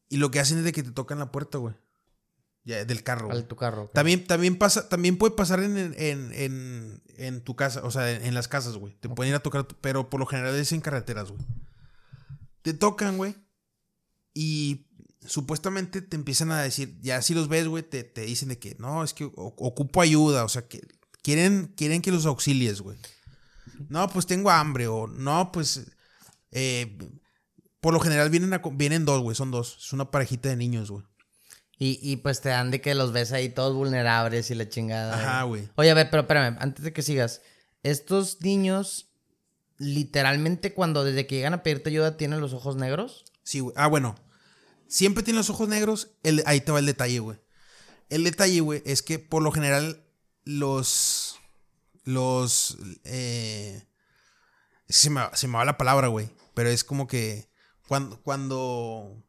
[0.10, 1.76] Y lo que hacen es de que te tocan la puerta, güey.
[2.64, 3.30] Ya, del carro.
[3.32, 3.92] Al tu carro.
[3.94, 8.26] También, también pasa, también puede pasar en, en, en, en tu casa, o sea, en,
[8.26, 8.96] en las casas, güey.
[8.96, 11.46] Te pueden ir a tocar, pero por lo general es en carreteras, güey.
[12.64, 13.36] Te tocan, güey.
[14.34, 14.88] Y
[15.28, 18.76] supuestamente te empiezan a decir, ya si los ves, güey, te, te dicen de que
[18.80, 20.82] no, es que ocupo ayuda, o sea, que
[21.22, 22.98] quieren, quieren que los auxilies, güey.
[23.90, 25.86] No, pues tengo hambre, o no, pues.
[26.52, 26.98] eh,
[27.82, 29.78] por lo general vienen, a vienen dos, güey, son dos.
[29.80, 31.04] Es una parejita de niños, güey.
[31.78, 35.14] Y, y pues te dan de que los ves ahí todos vulnerables y la chingada.
[35.14, 35.70] Ajá, güey.
[35.76, 37.42] Oye, a ver, pero espérame, antes de que sigas.
[37.84, 39.12] Estos niños,
[39.78, 43.26] literalmente, cuando desde que llegan a pedirte ayuda, tienen los ojos negros.
[43.44, 43.76] Sí, güey.
[43.78, 44.16] Ah, bueno.
[44.88, 46.12] Siempre tiene los ojos negros.
[46.24, 47.40] El- ahí te va el detalle, güey.
[48.10, 50.06] El detalle, güey, es que por lo general
[50.44, 51.38] los...
[52.04, 52.78] Los...
[53.04, 53.84] Eh,
[54.88, 56.30] se, me, se me va la palabra, güey.
[56.54, 57.50] Pero es como que...
[57.88, 58.22] Cuando...
[58.22, 59.22] cuando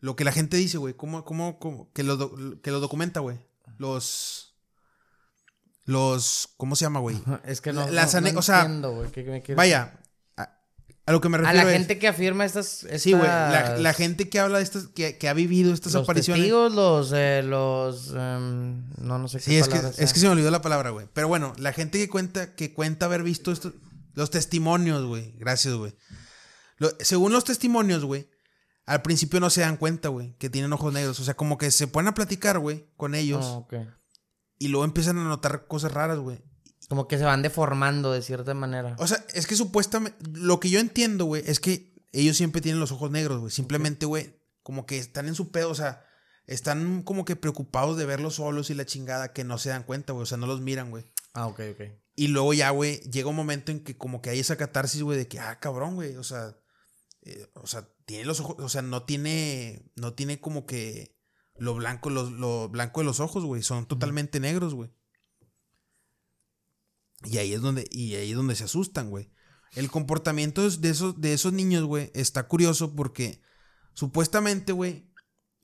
[0.00, 0.94] lo que la gente dice, güey.
[0.94, 3.38] ¿Cómo, cómo, cómo- que, lo, do- que lo documenta, güey?
[3.78, 4.54] Los...
[5.84, 6.48] Los...
[6.56, 7.20] ¿Cómo se llama, güey?
[7.44, 9.56] Es que no, Las no- ane- no o sea, entiendo, güey, ¿qué- qué me quieres
[9.56, 10.00] Vaya.
[11.06, 12.84] A, lo que me refiero A la es- gente que afirma estas.
[12.98, 13.22] Sí, güey.
[13.26, 16.42] La, estas- la gente que habla de estas, que, que ha vivido estas Los apariciones.
[16.42, 17.12] testigos, los.
[17.14, 19.90] eh, los em, no, no sé qué Sí, es que, sea.
[19.96, 21.06] es que se me olvidó la palabra, güey.
[21.12, 23.72] Pero bueno, la gente que cuenta, que cuenta haber visto esto,
[24.14, 25.32] los testimonios, güey.
[25.38, 25.94] Gracias, güey.
[26.78, 28.28] Lo- según los testimonios, güey,
[28.84, 31.20] al principio no se dan cuenta, güey, que tienen ojos negros.
[31.20, 33.44] O sea, como que se ponen a platicar, güey, con ellos.
[33.46, 33.74] Ah, ok.
[34.58, 36.42] Y luego empiezan a notar cosas raras, güey.
[36.88, 38.94] Como que se van deformando de cierta manera.
[38.98, 40.16] O sea, es que supuestamente.
[40.32, 43.50] Lo que yo entiendo, güey, es que ellos siempre tienen los ojos negros, güey.
[43.50, 46.04] Simplemente, güey, como que están en su pedo, o sea,
[46.46, 50.12] están como que preocupados de verlos solos y la chingada que no se dan cuenta,
[50.12, 50.22] güey.
[50.22, 51.04] O sea, no los miran, güey.
[51.34, 51.80] Ah, ok, ok.
[52.14, 55.18] Y luego ya, güey, llega un momento en que como que hay esa catarsis, güey,
[55.18, 56.56] de que, ah, cabrón, güey, o sea,
[57.22, 61.14] eh, o sea, tiene los ojos, o sea, no tiene, no tiene como que
[61.58, 64.90] lo blanco, lo, lo blanco de los ojos, güey, son totalmente negros, güey.
[67.24, 69.30] Y ahí es donde, y ahí es donde se asustan, güey.
[69.74, 73.42] El comportamiento de esos, de esos niños, güey, está curioso porque
[73.94, 75.10] supuestamente, güey,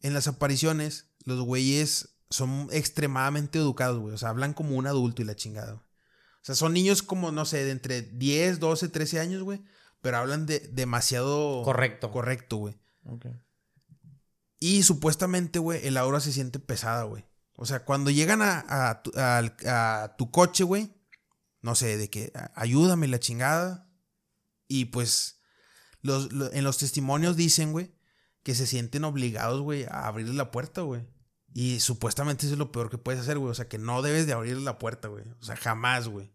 [0.00, 4.14] en las apariciones, los güeyes son extremadamente educados, güey.
[4.14, 5.84] O sea, hablan como un adulto y la chingada, güey.
[5.84, 9.62] O sea, son niños como, no sé, de entre 10, 12, 13 años, güey.
[10.00, 11.62] Pero hablan de demasiado...
[11.62, 12.10] Correcto.
[12.10, 12.76] Correcto, güey.
[13.04, 13.26] Ok.
[14.58, 17.24] Y supuestamente, güey, el aura se siente pesada, güey.
[17.54, 19.02] O sea, cuando llegan a, a
[19.66, 20.92] a tu coche, güey,
[21.62, 23.88] no sé, de que "A- ayúdame la chingada.
[24.68, 25.40] Y pues,
[26.02, 27.94] los, lo- en los testimonios dicen, güey,
[28.42, 31.06] que se sienten obligados, güey, a abrirle la puerta, güey.
[31.54, 33.50] Y supuestamente eso es lo peor que puedes hacer, güey.
[33.50, 35.24] O sea, que no debes de abrirle la puerta, güey.
[35.40, 36.34] O sea, jamás, güey.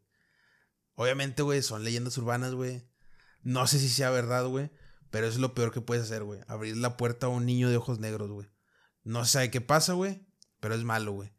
[0.96, 2.88] Obviamente, güey, son leyendas urbanas, güey.
[3.44, 4.72] No sé si sea verdad, güey.
[5.10, 6.42] Pero eso es lo peor que puedes hacer, güey.
[6.48, 8.48] Abrir la puerta a un niño de ojos negros, güey.
[9.04, 10.26] No se sabe qué pasa, güey.
[10.60, 11.32] pero es malo, güey.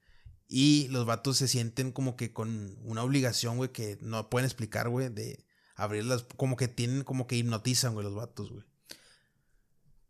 [0.48, 4.88] Y los vatos se sienten como que con una obligación, güey, que no pueden explicar,
[4.88, 5.44] güey, de
[5.76, 8.64] abrirlas, como que tienen, como que hipnotizan, güey, los vatos, güey.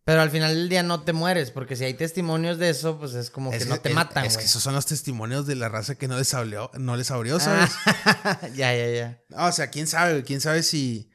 [0.05, 3.13] Pero al final del día no te mueres, porque si hay testimonios de eso, pues
[3.15, 5.69] es como que no te es- matan, Es que esos son los testimonios de la
[5.69, 7.71] raza que no les abrió, no les abrió, ¿sabes?
[7.85, 9.23] Ah, ya, ya, ya.
[9.29, 11.11] No, o sea, quién sabe, güey, quién sabe si.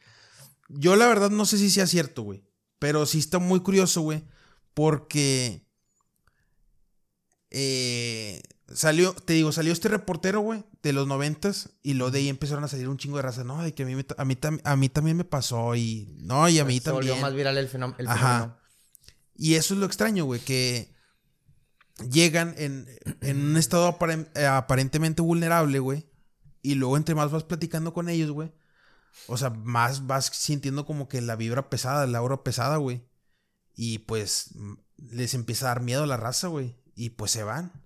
[0.69, 2.43] Yo la verdad no sé si sea cierto, güey.
[2.77, 4.23] Pero sí está muy curioso, güey.
[4.75, 5.65] Porque.
[7.49, 8.41] eh,
[8.75, 11.69] salió, te digo, salió este reportero, güey, de los noventas.
[11.83, 13.43] Y luego de ahí empezaron a salir un chingo de raza.
[13.43, 15.75] No, de que a mí, me- a mí, tam- a mí también me pasó.
[15.75, 16.15] Y.
[16.21, 17.21] No, y a mí Se volvió también.
[17.21, 17.97] más viral el fenómeno.
[17.99, 18.17] el Ajá.
[18.39, 18.57] fenómeno.
[19.35, 20.93] Y eso es lo extraño, güey, que
[22.09, 22.87] llegan en,
[23.21, 26.09] en un estado aparen- eh, aparentemente vulnerable, güey.
[26.61, 28.51] Y luego entre más vas platicando con ellos, güey.
[29.27, 33.05] O sea, más vas sintiendo como que la vibra pesada, la aura pesada, güey.
[33.75, 34.73] Y pues mm,
[35.11, 36.75] les empieza a dar miedo a la raza, güey.
[36.95, 37.82] Y pues se van.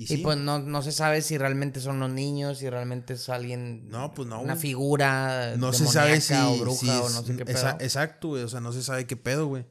[0.00, 3.88] Y, pues no, no se sabe si realmente son los niños, si realmente es alguien.
[3.88, 4.62] No, pues no, Una güey.
[4.62, 5.56] figura.
[5.56, 7.70] no se sabe si, o bruja si o no sé qué pedo.
[7.80, 8.44] exacto, güey.
[8.44, 9.66] O sea, no se sabe qué pedo, güey.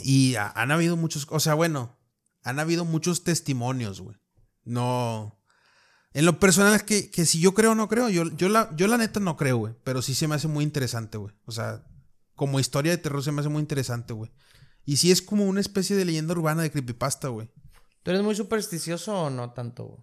[0.00, 1.98] Y ha- han habido muchos, o sea, bueno,
[2.42, 4.16] han habido muchos testimonios, güey.
[4.64, 5.38] No.
[6.14, 8.74] En lo personal es que, que si yo creo o no creo, yo, yo, la,
[8.76, 9.74] yo la neta no creo, güey.
[9.84, 11.34] Pero sí se me hace muy interesante, güey.
[11.46, 11.84] O sea,
[12.34, 14.30] como historia de terror se me hace muy interesante, güey.
[14.84, 17.50] Y sí es como una especie de leyenda urbana de creepypasta, güey.
[18.02, 20.00] ¿Tú eres muy supersticioso o no tanto, güey?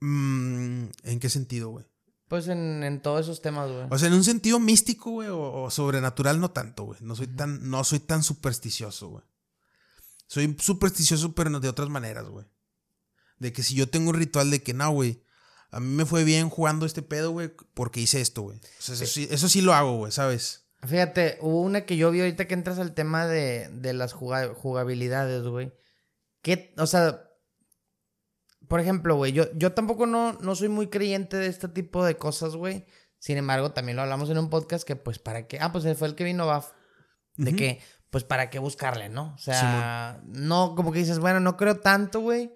[0.00, 1.86] Mm, ¿En qué sentido, güey?
[2.28, 3.86] Pues en, en todos esos temas, güey.
[3.90, 6.98] O sea, en un sentido místico, güey, o, o sobrenatural, no tanto, güey.
[7.02, 9.24] No soy tan, no soy tan supersticioso, güey.
[10.26, 12.46] Soy supersticioso, pero no de otras maneras, güey.
[13.38, 15.22] De que si yo tengo un ritual de que no, güey.
[15.70, 18.58] A mí me fue bien jugando este pedo, güey, porque hice esto, güey.
[18.58, 20.66] O sea, eso, sí, eso sí lo hago, güey, ¿sabes?
[20.86, 24.54] Fíjate, hubo una que yo vi ahorita que entras al tema de, de las juga-
[24.54, 25.72] jugabilidades, güey.
[26.44, 27.30] Que, o sea,
[28.68, 32.18] por ejemplo, güey, yo, yo tampoco no, no soy muy creyente de este tipo de
[32.18, 32.84] cosas, güey.
[33.18, 35.58] Sin embargo, también lo hablamos en un podcast que, pues, ¿para qué?
[35.58, 36.72] Ah, pues fue el que vino Baf.
[37.36, 37.80] De que,
[38.10, 39.32] pues, ¿para qué buscarle, no?
[39.34, 42.52] O sea, no, como que dices, bueno, no creo tanto, güey.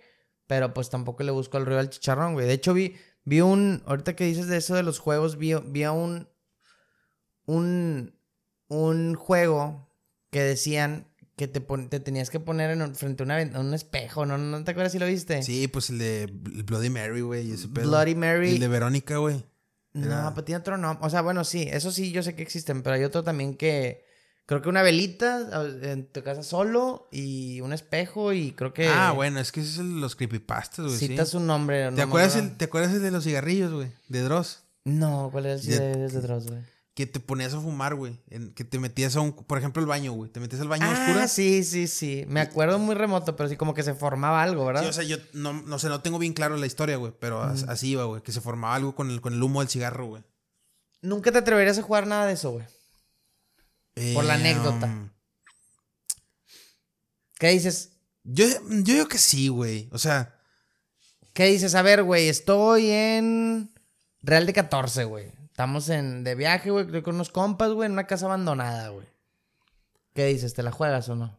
[0.47, 2.47] Pero pues tampoco le busco al río al chicharrón, güey.
[2.47, 5.85] De hecho, vi, vi un, ahorita que dices de eso de los juegos, vi, vi
[5.85, 6.29] a un,
[7.47, 8.19] un,
[8.69, 9.91] un juego
[10.31, 11.08] que decían
[11.39, 14.27] que te, pon- te tenías que poner en un- frente a, una a un espejo,
[14.27, 14.37] ¿no?
[14.37, 15.43] ¿No te acuerdas si lo viste?
[15.43, 17.89] Sí, pues el de Bloody Mary, güey, ese pedo.
[17.89, 18.51] Bloody Mary.
[18.51, 19.43] el de Verónica, güey.
[19.95, 21.07] Era- No, pero tiene otro nombre.
[21.07, 24.07] O sea, bueno, sí, eso sí, yo sé que existen, pero hay otro también que.
[24.47, 25.47] Creo que una velita
[25.83, 28.89] en tu casa solo y un espejo y creo que.
[28.89, 30.99] Ah, bueno, es que ese es el- los creepypastas, güey.
[30.99, 31.07] sí.
[31.09, 31.91] Citas un nombre.
[31.91, 33.89] no ¿Te acuerdas, el, ¿Te acuerdas el de los cigarrillos, güey?
[34.09, 34.63] De Dross.
[34.85, 35.79] No, ¿cuál era el de,
[36.09, 36.61] de Dross, güey?
[36.99, 38.19] Que te ponías a fumar, güey.
[38.57, 40.33] Que te metías a un, por ejemplo, el baño, güey.
[40.33, 41.29] Te metías al baño Ah, oscuro.
[41.29, 42.25] sí, sí, sí.
[42.27, 44.83] Me acuerdo muy remoto, pero sí como que se formaba algo, ¿verdad?
[44.83, 47.13] Sí, o sea, yo no, no sé, no tengo bien claro la historia, güey.
[47.21, 48.21] Pero as- así iba, güey.
[48.23, 50.25] Que se formaba algo con el, con el humo del cigarro, güey.
[51.01, 52.67] Nunca te atreverías a jugar nada de eso, güey.
[54.15, 54.87] Por la Eh, anécdota.
[54.87, 55.09] um,
[57.39, 57.91] ¿Qué dices?
[58.25, 59.89] yo, yo digo que sí, güey.
[59.93, 60.35] O sea,
[61.33, 61.77] ¿Qué dices?
[61.77, 63.71] A ver, güey, estoy en
[64.21, 65.31] Real de 14, güey.
[65.59, 69.09] Estamos en de viaje, güey, con unos compas, güey, en una casa abandonada, güey.
[70.15, 70.55] ¿Qué dices?
[70.55, 71.37] ¿Te la juegas o no?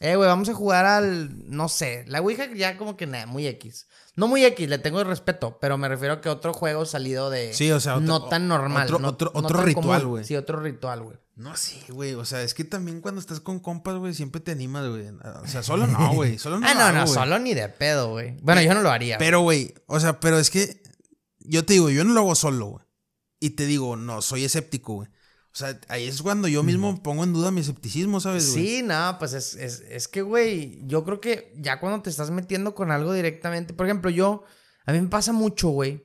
[0.00, 3.46] Eh, güey, vamos a jugar al, no sé, la Ouija ya como que nada, muy
[3.46, 3.86] X.
[4.14, 7.54] No muy X, le tengo respeto, pero me refiero a que otro juego salido de...
[7.54, 8.84] Sí, o sea, otro- no tan normal.
[8.88, 10.24] otro- no- otro- no otro tan ritual, güey.
[10.24, 11.16] Sí, otro ritual, güey.
[11.36, 12.12] no sí, güey.
[12.12, 15.06] O sea, es que también cuando estás con compas, güey, siempre te animas, güey.
[15.42, 16.36] O sea, solo no, güey.
[16.38, 18.36] Solo no ah, no, no, solo ni de pedo, güey.
[18.42, 19.16] Bueno, yo no lo haría.
[19.16, 20.82] Pero, güey, o sea, pero es que
[21.38, 22.85] yo te digo, yo no lo hago solo, güey.
[23.40, 25.08] Y te digo, no, soy escéptico, güey.
[25.08, 28.66] O sea, ahí es cuando yo mismo pongo en duda mi escepticismo, ¿sabes, güey?
[28.66, 32.30] Sí, no, pues es, es, es que, güey, yo creo que ya cuando te estás
[32.30, 34.44] metiendo con algo directamente, por ejemplo, yo,
[34.84, 36.04] a mí me pasa mucho, güey,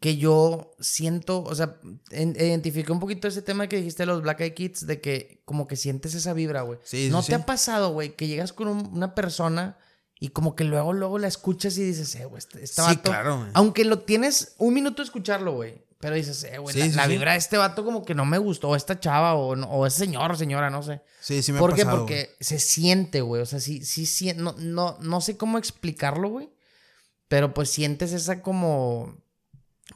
[0.00, 1.78] que yo siento, o sea,
[2.10, 5.42] en- identifiqué un poquito ese tema que dijiste de los Black Eyed Kids, de que
[5.44, 6.78] como que sientes esa vibra, güey.
[6.84, 7.28] Sí, ¿No sí.
[7.28, 9.76] te ha pasado, güey, que llegas con un- una persona
[10.20, 13.10] y como que luego, luego la escuchas y dices, eh, güey, este, este Sí, vato,
[13.10, 13.50] claro, güey.
[13.54, 15.86] aunque lo tienes un minuto de escucharlo, güey.
[16.00, 17.10] Pero dices, eh, güey, Sí, la, sí, la sí.
[17.10, 19.84] vibra de este vato como que no me gustó, o esta chava, o, no- o
[19.84, 21.00] ese señor señora, no sé.
[21.20, 21.82] Sí, sí me ha ¿Por qué?
[21.84, 23.42] pasado, Porque se siente, güey.
[23.42, 24.32] O sea, sí, sí, sí.
[24.36, 26.50] No, no, no sé cómo explicarlo, güey.
[27.26, 29.16] Pero pues sientes esa como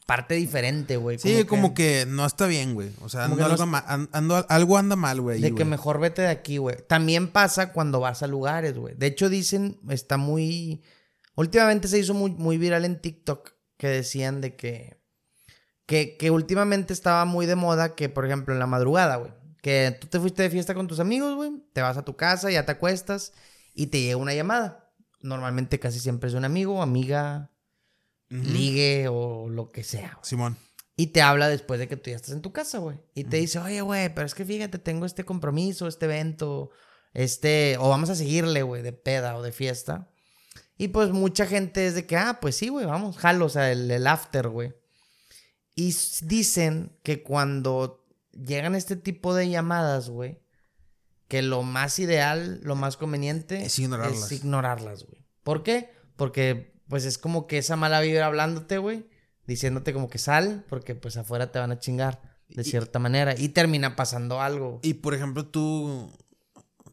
[0.06, 1.18] parte diferente, güey.
[1.18, 2.90] Sí, como que no está bien, güey.
[3.00, 5.36] O sea, ando no algo, ando- anda mal, güey.
[5.36, 5.66] ahí, De que güey.
[5.66, 6.76] mejor vete de aquí, güey.
[6.88, 8.94] También pasa cuando vas a lugares, güey.
[8.96, 10.82] De hecho, dicen, está muy.
[11.34, 15.00] Últimamente se hizo muy, muy viral en TikTok que decían de que.
[15.86, 19.32] Que, que últimamente estaba muy de moda que, por ejemplo, en la madrugada, güey.
[19.62, 21.52] Que tú te fuiste de fiesta con tus amigos, güey.
[21.72, 23.32] Te vas a tu casa, ya te acuestas
[23.74, 24.78] y te llega una llamada
[25.24, 27.51] normalmente casi siempre es un amigo, amiga,
[28.32, 28.42] Ujú.
[28.50, 30.18] ligue o lo que sea.
[30.22, 30.56] Simón.
[30.96, 32.98] Y te habla después de que tú ya estás en tu casa, güey.
[33.14, 36.70] Y te dice, oye, güey, pero es que fíjate, tengo este compromiso, este evento,
[37.14, 40.10] este, o vamos a seguirle, güey, de peda o de fiesta.
[40.76, 43.70] Y pues mucha gente es de que, ah, pues sí, güey, vamos, jalo, o sea,
[43.72, 44.74] el, el after, güey.
[45.74, 50.40] Y dicen que cuando llegan este tipo de llamadas, güey,
[51.28, 54.24] que lo más ideal, lo más conveniente Es ignorarlas.
[54.30, 55.24] es ignorarlas, güey.
[55.42, 55.90] ¿Por qué?
[56.16, 59.06] Porque pues es como que esa mala vibra hablándote, güey,
[59.46, 62.20] diciéndote como que sal, porque pues afuera te van a chingar
[62.50, 64.78] de Y- cierta manera y termina pasando algo.
[64.82, 66.12] Y por ejemplo, tú.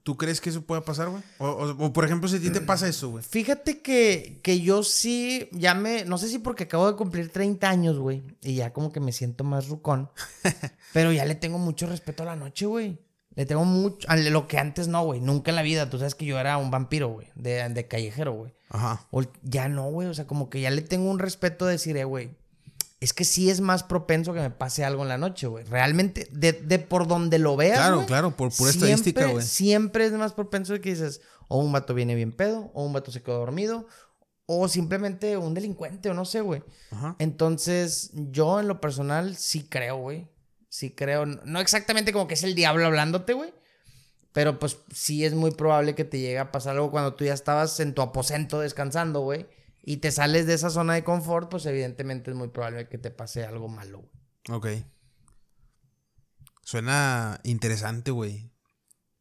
[0.03, 1.21] ¿Tú crees que eso pueda pasar, güey?
[1.39, 3.23] O, o- o, por ejemplo, si a ti te pasa eso, güey.
[3.23, 7.69] Fíjate que, que yo sí, ya me, no sé si porque acabo de cumplir 30
[7.69, 10.09] años, güey, y ya como que me siento más rucón,
[10.93, 12.97] pero ya le tengo mucho respeto a la noche, güey.
[13.35, 16.25] Le tengo mucho, lo que antes no, güey, nunca en la vida, tú sabes que
[16.25, 18.53] yo era un vampiro, güey, de, de callejero, güey.
[18.69, 19.07] Ajá.
[19.11, 21.95] O ya no, güey, o sea, como que ya le tengo un respeto de decir,
[21.97, 22.31] eh, güey,
[22.99, 25.63] es que sí es más propenso que me pase algo en la noche, güey.
[25.63, 29.45] Realmente, de, de por donde lo veas, Claro, claro, por pura estadística, güey.
[29.45, 32.91] Siempre es más propenso de que dices, o un vato viene bien pedo, o un
[32.91, 33.87] vato se quedó dormido,
[34.47, 36.61] o simplemente un delincuente, o no sé, güey.
[36.91, 37.15] Ajá.
[37.19, 40.27] Entonces, yo en lo personal sí creo, güey.
[40.69, 41.25] Sí creo.
[41.25, 43.53] No exactamente como que es el diablo hablándote, güey.
[44.31, 47.33] Pero pues sí es muy probable que te llegue a pasar algo cuando tú ya
[47.33, 49.47] estabas en tu aposento descansando, güey.
[49.81, 53.09] Y te sales de esa zona de confort, pues evidentemente es muy probable que te
[53.09, 54.03] pase algo malo,
[54.47, 54.57] güey.
[54.57, 54.67] Ok.
[56.63, 58.51] Suena interesante, güey.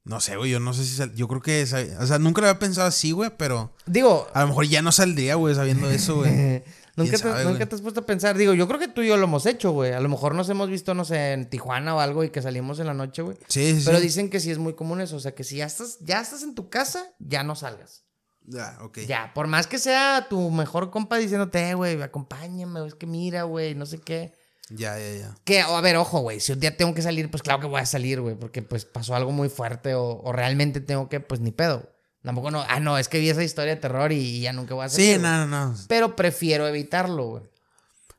[0.08, 0.50] No sé, güey.
[0.50, 0.96] Yo no sé si.
[0.96, 1.64] sal- Yo creo que.
[1.66, 3.72] sab- O sea, nunca lo había pensado así, güey, pero.
[3.86, 6.62] Digo, A lo mejor ya no saldría, güey, sabiendo eso, güey.
[6.96, 8.36] ¿Nunca, ¿Quién te, nunca te has puesto a pensar?
[8.36, 9.92] Digo, yo creo que tú y yo lo hemos hecho, güey.
[9.92, 12.80] A lo mejor nos hemos visto, no sé, en Tijuana o algo y que salimos
[12.80, 13.36] en la noche, güey.
[13.46, 13.82] Sí, sí.
[13.86, 14.04] Pero sí.
[14.04, 15.14] dicen que sí es muy común eso.
[15.14, 18.02] O sea, que si ya estás, ya estás en tu casa, ya no salgas.
[18.46, 19.00] Ya, ok.
[19.06, 23.42] Ya, por más que sea tu mejor compa diciéndote, "Eh, güey, acompáñame, es que mira,
[23.44, 24.32] güey, no sé qué.
[24.70, 25.36] Ya, ya, ya.
[25.44, 27.80] Que, a ver, ojo, güey, si un día tengo que salir, pues claro que voy
[27.80, 31.40] a salir, güey, porque pues pasó algo muy fuerte o, o realmente tengo que, pues
[31.40, 31.88] ni pedo.
[32.22, 34.84] Tampoco no, ah, no, es que vi esa historia de terror y, ya nunca voy
[34.84, 35.06] a salir.
[35.06, 35.22] Sí, güey.
[35.22, 35.76] no, no, no.
[35.88, 37.44] Pero prefiero evitarlo, güey.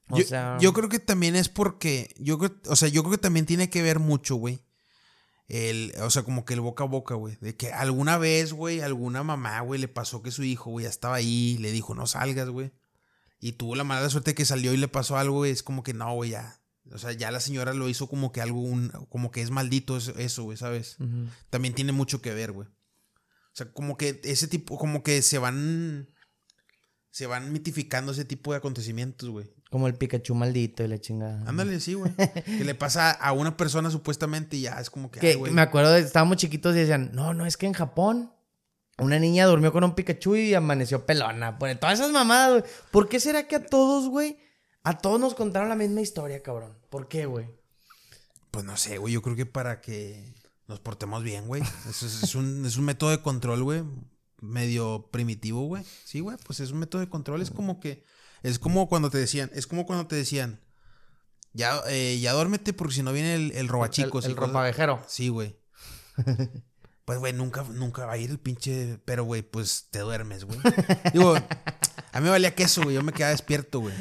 [0.09, 2.15] O yo, sea, yo creo que también es porque.
[2.17, 4.63] Yo creo, o sea, yo creo que también tiene que ver mucho, güey.
[5.47, 7.37] El, o sea, como que el boca a boca, güey.
[7.41, 10.89] De que alguna vez, güey, alguna mamá, güey, le pasó que su hijo, güey, ya
[10.89, 12.71] estaba ahí, le dijo, no salgas, güey.
[13.39, 15.51] Y tuvo la mala suerte que salió y le pasó algo, güey.
[15.51, 16.59] Es como que no, güey, ya.
[16.91, 19.95] O sea, ya la señora lo hizo como que algo, un- como que es maldito
[19.97, 20.97] eso, güey, ¿sabes?
[21.49, 22.67] También tiene mucho que ver, güey.
[22.67, 26.09] O sea, como que ese tipo, como que se van.
[27.11, 29.49] Se van mitificando ese tipo de acontecimientos, güey.
[29.71, 31.43] Como el Pikachu maldito y la chingada.
[31.47, 32.11] Ándale, sí, güey.
[32.45, 35.61] que le pasa a una persona supuestamente y ya es como que, Que ay, me
[35.61, 38.31] acuerdo, de- estábamos chiquitos y decían, no, no, es que en Japón
[38.99, 41.57] una niña durmió con un Pikachu y amaneció pelona.
[41.57, 42.63] Pues, todas esas mamadas, güey.
[42.91, 44.37] ¿Por qué será que a todos, güey,
[44.83, 46.77] a todos nos contaron la misma historia, cabrón?
[46.89, 47.47] ¿Por qué, güey?
[48.51, 49.13] Pues no sé, güey.
[49.13, 50.33] Yo creo que para que
[50.67, 51.61] nos portemos bien, güey.
[51.89, 53.83] Es, es un, es un método de control, güey.
[54.41, 55.83] Medio primitivo, güey.
[56.03, 56.37] Sí, güey.
[56.45, 57.41] Pues es un método de control.
[57.41, 58.03] Es como que.
[58.43, 59.51] Es como cuando te decían.
[59.53, 60.61] Es como cuando te decían.
[61.53, 64.25] Ya, eh, ya duérmete porque si no viene el, el robachicos.
[64.25, 65.03] El, el ropavejero.
[65.07, 65.57] Sí, güey.
[67.09, 68.99] Pues, güey, nunca, nunca va a ir el pinche.
[69.03, 70.59] Pero, güey, pues te duermes, güey.
[71.13, 72.93] Digo, a mí me valía queso, güey.
[72.93, 73.95] Yo me quedaba despierto, güey.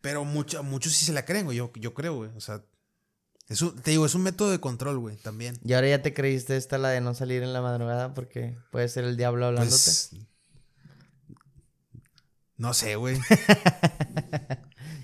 [0.00, 1.56] Pero mucho, muchos sí se la creen, güey.
[1.58, 2.30] Yo, yo creo, güey.
[2.36, 2.64] O sea,
[3.48, 5.56] es un- te digo, es un método de control, güey, también.
[5.64, 8.88] Y ahora ya te creíste esta, la de no salir en la madrugada porque puede
[8.88, 9.76] ser el diablo hablándote.
[9.84, 10.10] Pues.
[12.56, 13.18] No sé, güey.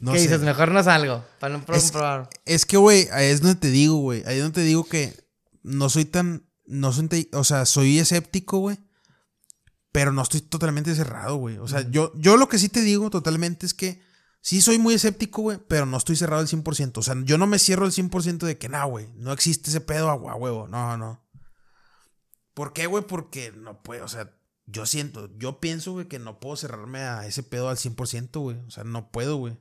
[0.01, 0.24] No ¿Qué sé.
[0.24, 0.40] dices?
[0.43, 2.28] Mejor no salgo, para no Es- probar.
[2.44, 4.23] Es que, güey, ahí es donde te digo, güey.
[4.27, 5.12] Ahí es donde te digo que
[5.65, 6.48] no soy tan.
[6.69, 7.28] No soy.
[7.32, 8.78] O sea, soy escéptico, güey.
[9.90, 11.57] Pero no estoy totalmente cerrado, güey.
[11.59, 14.03] O sea, yo, yo lo que sí te digo totalmente es que
[14.40, 16.99] sí soy muy escéptico, güey, pero no estoy cerrado al 100%.
[16.99, 19.81] O sea, yo no me cierro al 100% de que, no, güey, no existe ese
[19.81, 20.69] pedo a hue- a huevo.
[20.69, 21.24] No, no.
[22.55, 23.05] ¿Por qué, güey?
[23.07, 24.35] Porque no puedo, o sea,
[24.66, 28.59] yo siento, yo pienso, güey, que no puedo cerrarme a ese pedo al 100%, güey.
[28.66, 29.57] O sea, no puedo, güey.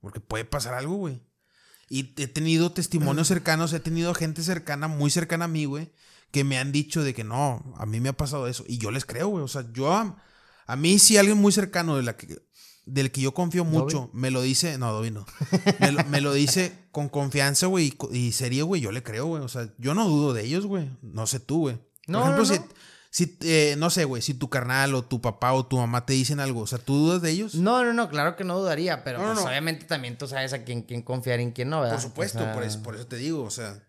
[0.00, 1.22] Porque puede pasar algo, güey.
[1.88, 5.92] Y he tenido testimonios cercanos, he tenido gente cercana, muy cercana a mí, güey,
[6.34, 8.64] que me han dicho de que no, a mí me ha pasado eso.
[8.66, 9.44] Y yo les creo, güey.
[9.44, 10.20] O sea, yo a,
[10.66, 12.42] a mí si alguien muy cercano de la que,
[12.86, 15.24] del que yo confío mucho me lo dice, no, Dobby no.
[15.78, 19.26] Me lo, me lo dice con confianza, güey, y, y serio, güey, yo le creo,
[19.26, 19.44] güey.
[19.44, 20.90] O sea, yo no dudo de ellos, güey.
[21.02, 21.76] No sé tú, güey.
[21.76, 22.66] Por No, ejemplo, no, si, no.
[23.10, 26.14] si eh, no sé, güey, si tu carnal o tu papá o tu mamá te
[26.14, 27.54] dicen algo, o sea, ¿tú dudas de ellos?
[27.54, 30.82] No, no, no, claro que no dudaría, pero pues, obviamente también tú sabes a quién,
[30.82, 31.94] quién confiar y en quién no, ¿verdad?
[31.94, 33.80] Por supuesto, O sea, por, eso, por eso te digo, o sea.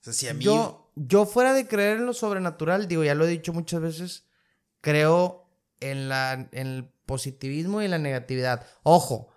[0.00, 0.44] O sea, si a mí.
[0.44, 4.24] Yo, yo fuera de creer en lo sobrenatural, digo, ya lo he dicho muchas veces,
[4.80, 5.48] creo
[5.80, 8.66] en, la, en el positivismo y la negatividad.
[8.82, 9.28] Ojo,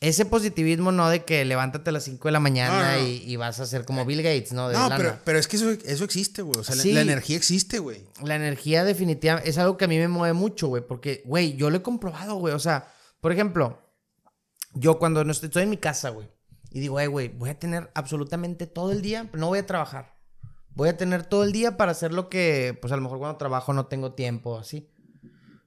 [0.00, 2.98] ese positivismo no de que levántate a las 5 de la mañana.
[2.98, 4.68] Y, y vas a ser como Bill Gates, ¿no?
[4.68, 6.60] De No, pero, pero es que eso, eso existe, güey.
[6.60, 6.92] O sea, la- Sí.
[6.92, 8.04] la, energía existe, güey.
[8.22, 10.82] La energía definitiva es algo que a mí me mueve mucho, güey.
[10.86, 12.52] Porque, güey, yo lo he comprobado, güey.
[12.54, 13.82] O sea, por ejemplo,
[14.74, 16.28] yo cuando no estoy, estoy en mi casa, güey.
[16.70, 19.66] Y digo, "Ay, güey, voy a tener absolutamente todo el día, pero no voy a
[19.66, 20.15] trabajar.
[20.76, 23.38] Voy a tener todo el día para hacer lo que, pues a lo mejor cuando
[23.38, 24.88] trabajo no tengo tiempo, así.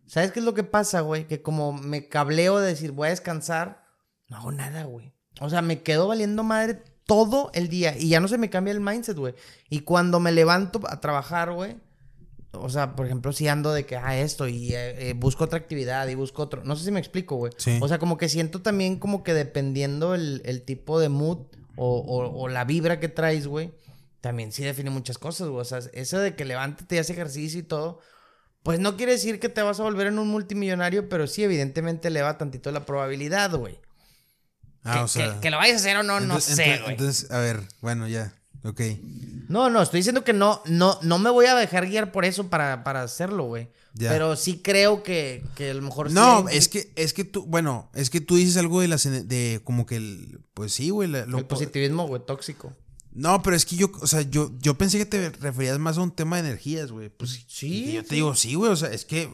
[0.05, 1.25] ¿Sabes qué es lo que pasa, güey?
[1.27, 3.83] Que como me cableo de decir, voy a descansar,
[4.27, 5.13] no hago nada, güey.
[5.41, 8.71] O sea, me quedo valiendo madre todo el día y ya no se me cambia
[8.71, 9.33] el mindset, güey.
[9.69, 11.77] Y cuando me levanto a trabajar, güey,
[12.51, 15.59] o sea, por ejemplo, si ando de que, ah, esto, y eh, eh, busco otra
[15.59, 16.63] actividad y busco otro.
[16.63, 17.53] No sé si me explico, güey.
[17.57, 17.77] Sí.
[17.81, 21.39] O sea, como que siento también como que dependiendo el, el tipo de mood
[21.75, 23.71] o, o- o la vibra que traes, güey,
[24.21, 25.61] también sí define muchas cosas, güey.
[25.61, 27.99] O sea, eso de que levántate y haces ejercicio y todo,
[28.63, 32.09] pues no quiere decir que te vas a volver en un multimillonario, pero sí, evidentemente
[32.09, 33.79] eleva tantito la probabilidad, güey.
[34.83, 35.33] Ah, que, o sea.
[35.35, 36.91] que- que lo vayas a hacer o no, no sé, entonces- güey.
[36.93, 38.33] Entonces, a ver, bueno, ya.
[38.65, 38.81] Ok.
[39.47, 42.49] No, no, estoy diciendo que no, no, no me voy a dejar guiar por eso
[42.49, 43.69] para, para hacerlo, güey.
[43.93, 44.09] Ya.
[44.09, 47.89] Pero sí creo que, que a lo mejor No, es que, es que tú, bueno,
[47.95, 51.09] es que tú dices algo de las, de como que el, pues sí, güey.
[51.09, 52.73] la- lo el po- positivismo, güey, tóxico.
[53.11, 56.01] No, pero es que yo, o sea, yo, yo pensé que te referías más a
[56.01, 57.09] un tema de energías, güey.
[57.09, 58.15] Pues Sí, y yo te sí.
[58.15, 59.29] digo, sí, güey, o sea, es que.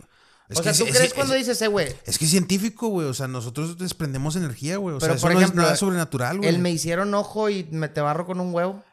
[0.47, 1.87] Es o sea, ¿tú es- crees es- cuando es- dices, eh, güey?
[2.05, 3.07] Es que es científico, güey.
[3.07, 4.95] O sea, nosotros desprendemos energía, güey.
[4.95, 6.49] O Pero, sea, eso por no ejemplo, es nada sobrenatural, güey.
[6.49, 8.83] El me hicieron ojo y me te barro con un huevo.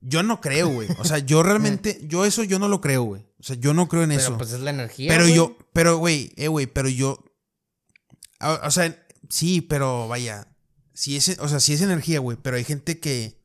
[0.00, 0.88] Yo no creo, güey.
[0.98, 3.22] O sea, yo realmente, yo eso yo no lo creo, güey.
[3.38, 4.38] O sea, yo no creo en Pero eso.
[4.38, 5.08] pues es la energía.
[5.12, 7.18] Pero yo, pero güey, eh, güey, pero yo.
[8.40, 8.96] O, o sea,
[9.28, 10.48] sí, pero vaya.
[10.94, 12.38] Si es, o sea, sí es energía, güey.
[12.40, 13.41] Pero hay gente que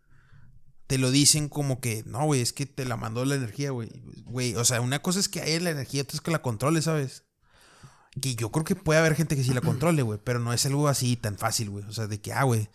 [0.88, 3.89] te lo dicen como que, no, güey, es que te la mandó la energía, güey.
[4.26, 6.81] Güey, o sea, una cosa es que hay la energía, otra es que la controle,
[6.81, 7.23] ¿sabes?
[8.22, 10.19] Que yo creo que puede haber gente que sí la controle, güey.
[10.23, 11.84] Pero no es algo así tan fácil, güey.
[11.85, 12.69] O sea, de que, ah, güey,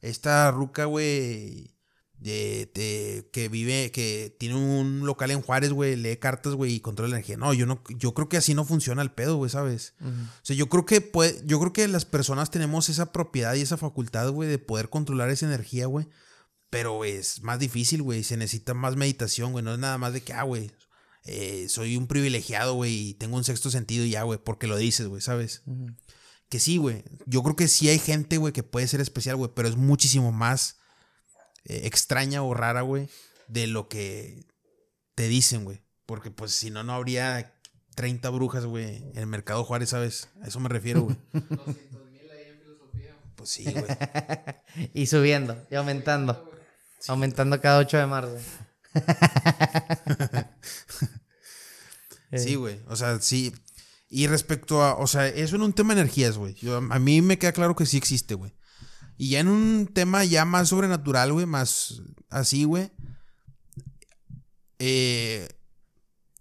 [0.00, 1.72] esta ruca, güey.
[2.18, 6.80] De, de- que vive, que tiene un local en Juárez, güey, lee cartas, güey, y
[6.80, 7.36] controla la energía.
[7.36, 9.92] No, yo no, yo creo que así no funciona el pedo, güey, ¿sabes?
[10.00, 10.10] O
[10.42, 13.76] sea, yo creo que puede, yo creo que las personas tenemos esa propiedad y esa
[13.76, 16.08] facultad, güey, de poder controlar esa energía, güey.
[16.70, 18.24] Pero es más difícil, güey.
[18.24, 19.64] Se necesita más meditación, güey.
[19.64, 20.70] No es nada más de que, ah, güey,
[21.28, 24.76] eh, soy un privilegiado, güey, y tengo un sexto sentido y ya, güey, porque lo
[24.76, 25.62] dices, güey, ¿sabes?
[26.48, 27.02] Que sí, güey.
[27.26, 30.30] Yo creo que sí hay gente, güey, que puede ser especial, güey, pero es muchísimo
[30.30, 30.76] más
[31.64, 33.08] eh, extraña o rara, güey,
[33.48, 34.46] de lo que
[35.16, 35.82] te dicen, güey.
[36.06, 37.58] Porque, pues, si no, no habría
[37.96, 40.28] 30 brujas, güey, en el mercado Juárez, ¿sabes?
[40.42, 41.16] A eso me refiero, güey.
[41.32, 41.66] 200
[42.12, 43.16] mil ahí en filosofía.
[43.34, 43.86] Pues sí, güey.
[44.94, 46.52] Y subiendo, y aumentando.
[47.08, 48.36] Aumentando cada 8 de marzo.
[52.36, 52.80] Sí, güey.
[52.88, 53.52] O sea, sí.
[54.08, 56.56] Y respecto a, o sea, eso en un tema de energías, güey.
[56.90, 58.52] A mí me queda claro que sí existe, güey.
[59.16, 62.90] Y ya en un tema ya más sobrenatural, güey, más así, güey.
[64.78, 65.48] eh,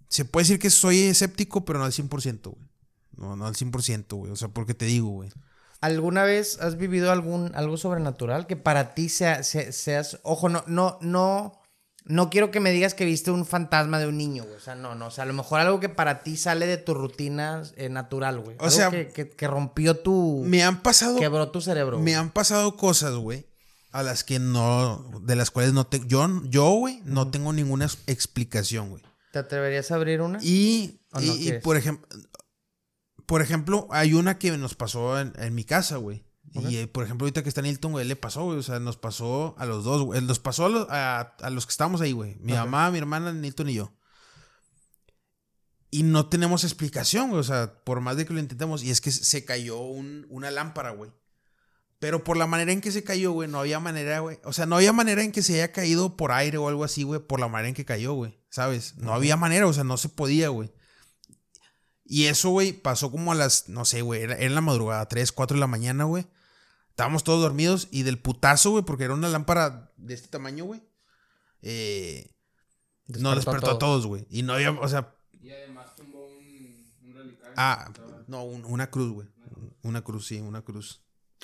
[0.10, 2.70] se puede decir que soy escéptico, pero no al 100%, güey.
[3.18, 4.32] No, no al 100%, güey.
[4.32, 5.30] O sea, porque te digo, güey.
[5.86, 10.64] ¿Alguna vez has vivido algún algo sobrenatural que para ti sea, se- seas, ojo, no,
[10.68, 11.62] no, no,
[12.06, 14.56] no quiero que me digas que viste un fantasma de un niño, güey.
[14.56, 16.78] O sea, no, no, o sea, a lo mejor algo que para ti sale de
[16.78, 18.58] tu rutina eh, natural, güey.
[18.60, 21.98] O Algo sea, que, que- que rompió tu, Me han pasado quebró tu cerebro.
[21.98, 22.14] Me güey.
[22.16, 23.46] han pasado cosas, güey,
[23.92, 27.86] a las que no, de las cuales no te, yo, yo, güey, no tengo ninguna
[27.86, 29.04] ex- explicación, güey.
[29.32, 30.40] ¿Te atreverías a abrir una?
[30.42, 31.64] Y, ¿O y- no y, quieres?
[31.64, 32.08] por ejemplo,
[33.26, 36.26] por ejemplo, hay una que nos pasó en, en mi casa, güey.
[36.54, 38.58] Y eh, por ejemplo, ahorita que está Nilton, güey, le pasó, güey.
[38.60, 40.22] O sea, nos pasó a los dos, güey.
[40.22, 42.38] Nos pasó a los, a, a los que estábamos ahí, güey.
[42.40, 42.60] Mi Ok.
[42.60, 43.92] mamá, mi hermana, Nilton y yo.
[45.92, 47.40] Y no tenemos explicación, güey.
[47.42, 48.84] O sea, por más de que lo intentemos.
[48.84, 51.12] Y es que se cayó un- una lámpara, güey.
[52.00, 54.38] Pero por la manera en que se cayó, güey, no había manera, güey.
[54.44, 57.04] O sea, no había manera en que se haya caído por aire o algo así,
[57.04, 58.38] güey, por la manera en que cayó, güey.
[58.50, 58.96] ¿Sabes?
[58.98, 60.72] No había manera, o sea, no se podía, güey.
[62.08, 65.08] Y eso, güey, pasó como a las, no sé, güey, era, era en la madrugada,
[65.08, 66.28] 3, 4 de la mañana, güey.
[66.90, 70.82] Estábamos todos dormidos y del putazo, güey, porque era una lámpara de este tamaño, güey.
[71.62, 72.32] Eh,
[73.08, 74.26] nos despertó a todos, güey.
[74.30, 77.54] Y no había, o sea, Y además tumbó un, un relicario.
[77.58, 77.92] ah,
[78.28, 79.28] no, un- una cruz, güey.
[79.84, 81.02] Una cruz, sí, una cruz.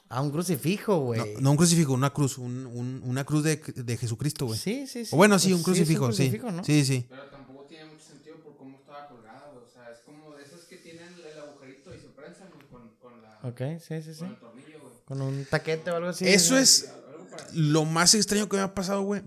[0.09, 1.33] A un crucifijo, güey.
[1.35, 4.59] No, no un crucifijo, una cruz, un- un- una cruz de, de Jesucristo, güey.
[4.59, 5.13] Sí, sí, sí.
[5.13, 6.23] O bueno, sí, Pues un crucifijo, es un sí.
[6.29, 6.63] crucifijo, ¿no?
[6.63, 7.05] Sí, sí.
[7.09, 9.63] Pero tampoco tiene mucho sentido por cómo estaba colgado.
[9.63, 12.89] O sea, es como de esas que tienen el agujerito y se prensan güey, con,
[12.97, 14.19] con, la, Ok, sí, sí, sí.
[14.19, 16.27] con tornillo, un taquete o algo así.
[16.27, 16.59] Eso ¿no?
[16.59, 16.89] es
[17.53, 19.21] lo más extraño que me ha pasado, güey.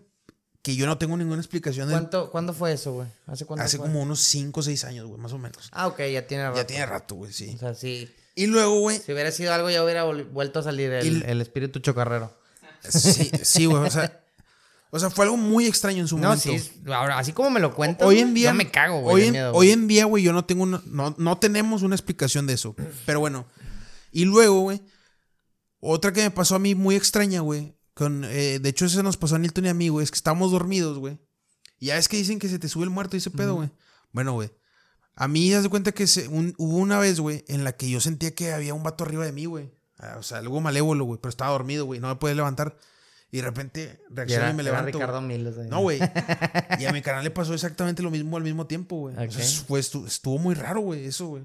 [0.62, 1.88] que yo no tengo ninguna explicación.
[1.88, 3.08] de- ¿Cuánto, ¿Cuándo fue eso, güey?
[3.26, 3.86] ¿Hace cuánto hace fue?
[3.86, 5.68] como unos 5 o 6 años, güey, más o menos.
[5.72, 6.56] Ah, ok, ya tiene rato.
[6.56, 7.52] Ya tiene rato, güey, sí.
[7.54, 8.10] O sea, sí.
[8.34, 11.80] Y luego, güey, Si hubiera sido algo, ya hubiera vuelto a salir el, el espíritu
[11.80, 12.32] chocarrero.
[12.88, 14.20] sí, sí, güey, o sea,
[14.90, 16.44] o sea, fue algo muy extraño en su No, momento.
[16.50, 16.72] sí.
[16.86, 18.50] Ahora, así como me lo cuentas, Hoy en día.
[18.50, 19.14] yo me cago, güey.
[19.16, 20.80] Hoy, en, miedo, hoy en día, güey, yo no tengo una.
[20.86, 22.74] No, no tenemos una explicación de eso.
[23.04, 23.44] Pero bueno.
[24.14, 24.80] Y luego, güey.
[25.80, 27.74] Otra que me pasó a mí muy extraña, güey.
[27.92, 30.04] Con, eh, de hecho, eso nos pasó a Nilton y a mí, güey.
[30.04, 31.18] Es que estábamos dormidos, güey.
[31.78, 33.70] Y ya es que dicen que se te sube el muerto y ese pedo, güey.
[34.12, 34.50] Bueno, güey.
[35.16, 37.90] A mí, haz de cuenta que se- un- hubo una vez, güey, en la que
[37.90, 39.72] yo sentía que había un vato arriba de mí, güey.
[39.98, 41.20] Ah, O sea, algo malévolo, güey.
[41.20, 42.00] Pero estaba dormido, güey.
[42.00, 42.76] No me podía levantar.
[43.30, 44.86] Y de repente reacciono y me levanto.
[44.98, 45.20] Ricardo.
[45.68, 45.98] No, güey.
[46.80, 49.16] Y a mi canal le pasó exactamente lo mismo al mismo tiempo, güey.
[49.16, 49.66] O sea, Ok.
[49.66, 51.44] fue, estu- estuvo muy raro, güey, eso, güey.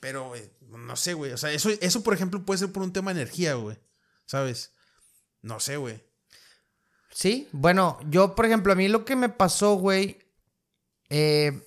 [0.00, 0.42] Pero, güey,
[0.76, 1.32] no sé, güey.
[1.32, 3.78] O sea, eso, eso, por ejemplo, puede ser por un tema de energía, güey.
[4.26, 4.72] ¿Sabes?
[5.42, 6.02] No sé, güey.
[7.16, 10.18] Sí, bueno, yo, por ejemplo, a mí lo que me pasó, güey,
[11.08, 11.62] eh,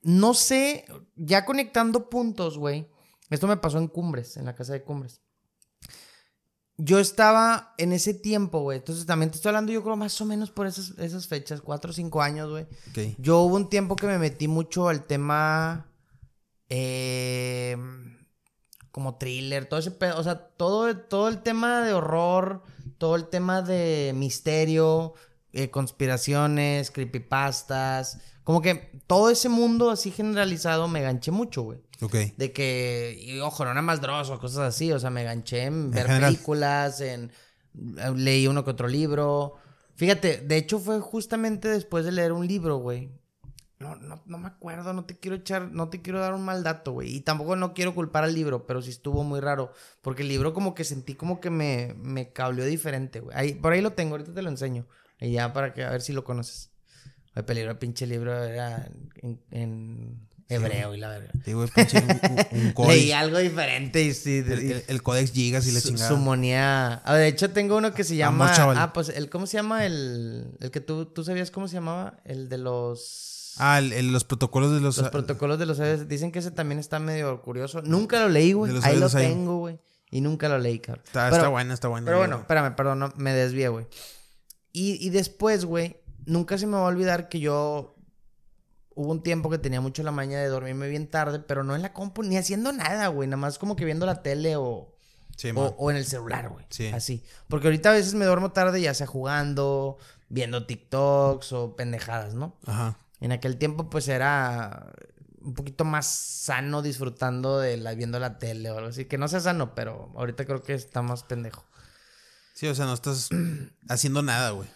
[0.00, 2.88] no sé, ya conectando puntos, güey,
[3.28, 5.20] esto me pasó en Cumbres, en la casa de Cumbres.
[6.78, 10.24] Yo estaba en ese tiempo, güey, entonces también te estoy hablando, yo creo, más o
[10.24, 12.66] menos por esas, esas fechas, cuatro o cinco años, güey.
[13.18, 15.92] Yo hubo un tiempo que me metí mucho al tema
[16.70, 17.76] eh,
[18.92, 22.62] como thriller, todo ese pedo, o sea, todo, todo el tema de horror,
[22.98, 25.14] todo el tema de misterio,
[25.52, 31.80] eh, conspiraciones, creepypastas, como que todo ese mundo así generalizado me ganché mucho, güey.
[32.00, 32.14] Ok.
[32.36, 35.64] De que, y ojo, no nada más drogas o cosas así, o sea, me ganché
[35.64, 37.32] en ver películas, en
[38.16, 39.54] leí uno que otro libro.
[39.94, 43.10] Fíjate, de hecho fue justamente después de leer un libro, güey.
[43.82, 46.62] No, no, no me acuerdo, no te quiero echar, no te quiero dar un mal
[46.62, 47.14] dato, güey.
[47.16, 49.72] Y tampoco no quiero culpar al libro, pero sí estuvo muy raro.
[50.00, 53.36] Porque el libro como que sentí como que me, me cableó diferente, güey.
[53.36, 54.86] Ahí, por ahí lo tengo, ahorita te lo enseño.
[55.20, 56.70] Y ya para que a ver si lo conoces.
[57.34, 58.88] El peligro, el pinche libro era
[59.22, 61.30] en, en hebreo y la verga.
[61.46, 62.94] Güey, pinche un, un- un códex.
[62.96, 64.38] Leí algo diferente y sí.
[64.46, 66.08] El, el- el códex gigas y la su- chingada.
[66.10, 67.00] Sumonía.
[67.06, 68.44] Ah, de hecho, tengo uno que se llama.
[68.82, 69.86] Ah, pues, el, ¿cómo se llama?
[69.86, 72.18] El, el que tú, tú sabías cómo se llamaba.
[72.24, 73.30] El de los.
[73.58, 74.96] Ah, el- el- los protocolos de los...
[74.98, 76.08] los protocolos de los héroes.
[76.08, 77.82] Dicen que ese también está medio curioso.
[77.82, 78.72] Nunca lo leí, güey.
[78.82, 79.78] Ahí lo tengo, güey.
[80.10, 81.02] Y nunca lo leí, cabrón.
[81.06, 82.04] Está, Pero- está bueno, está bueno.
[82.06, 83.86] Pero bueno, espérame, perdón, no, me desvié, güey.
[84.72, 85.96] Y, y después, güey,
[86.26, 87.96] nunca se me va a olvidar que yo.
[88.94, 91.80] Hubo un tiempo que tenía mucho la maña de dormirme bien tarde, pero no en
[91.80, 93.26] la compu, ni haciendo nada, güey.
[93.26, 94.94] Nada más como que viendo la tele o,
[95.34, 96.66] Sí, o en el celular, güey.
[96.68, 96.88] Sí.
[96.88, 97.24] Así.
[97.48, 99.96] Porque ahorita a veces me duermo tarde, ya sea jugando,
[100.28, 102.58] viendo TikToks o pendejadas, ¿no?
[102.66, 102.98] Ajá.
[103.22, 104.92] En aquel tiempo, pues era
[105.40, 109.04] un poquito más sano disfrutando de la, viendo la tele o algo así.
[109.04, 111.64] Que no sea sano, pero ahorita creo que está más pendejo.
[112.52, 113.28] Sí, o sea, no estás
[113.88, 114.68] haciendo nada, güey.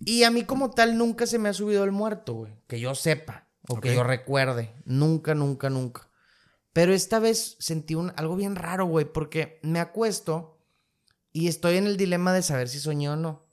[0.00, 2.52] Y a mí como tal nunca se me ha subido el muerto, güey.
[2.66, 4.74] Que yo sepa o que yo recuerde.
[4.84, 6.10] Nunca, nunca, nunca.
[6.72, 10.58] Pero esta vez sentí un, algo bien raro, güey, porque me acuesto
[11.32, 13.46] y estoy en el dilema de saber si soñé o no.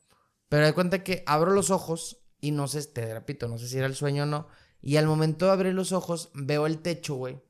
[0.48, 3.78] Pero de cuenta que abro los ojos y no sé, te repito, no sé si
[3.78, 4.48] era el sueño o no.
[4.82, 7.42] Y al momento de abrir los ojos veo el techo, güey.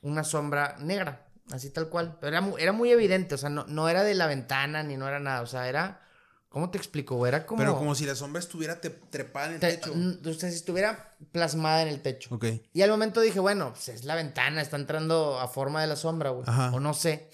[0.00, 2.16] Una sombra negra, así tal cual.
[2.20, 4.96] Pero era, mu- era muy evidente, o sea, no, no era de la ventana ni
[4.96, 5.42] no era nada.
[5.42, 6.02] O sea, era...
[6.48, 7.26] ¿Cómo te explico?
[7.26, 7.58] Era como...
[7.58, 9.92] Pero como si la sombra estuviera te- trepada en el Te- techo.
[9.92, 12.34] o sea, si estuviera plasmada en el techo.
[12.34, 12.46] Ok.
[12.72, 15.96] Y al momento dije, bueno, pues es la ventana, está entrando a forma de la
[15.96, 16.44] sombra, güey.
[16.48, 16.72] Ajá.
[16.74, 17.28] O no sé.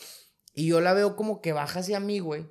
[0.53, 2.49] Y yo la veo como que baja hacia mí, güey.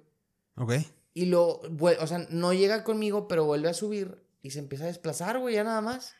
[0.55, 0.73] Ok.
[1.13, 1.59] Y lo,
[1.99, 5.55] o sea, no llega conmigo, pero vuelve a subir y se empieza a desplazar, güey,
[5.55, 6.13] ya nada más.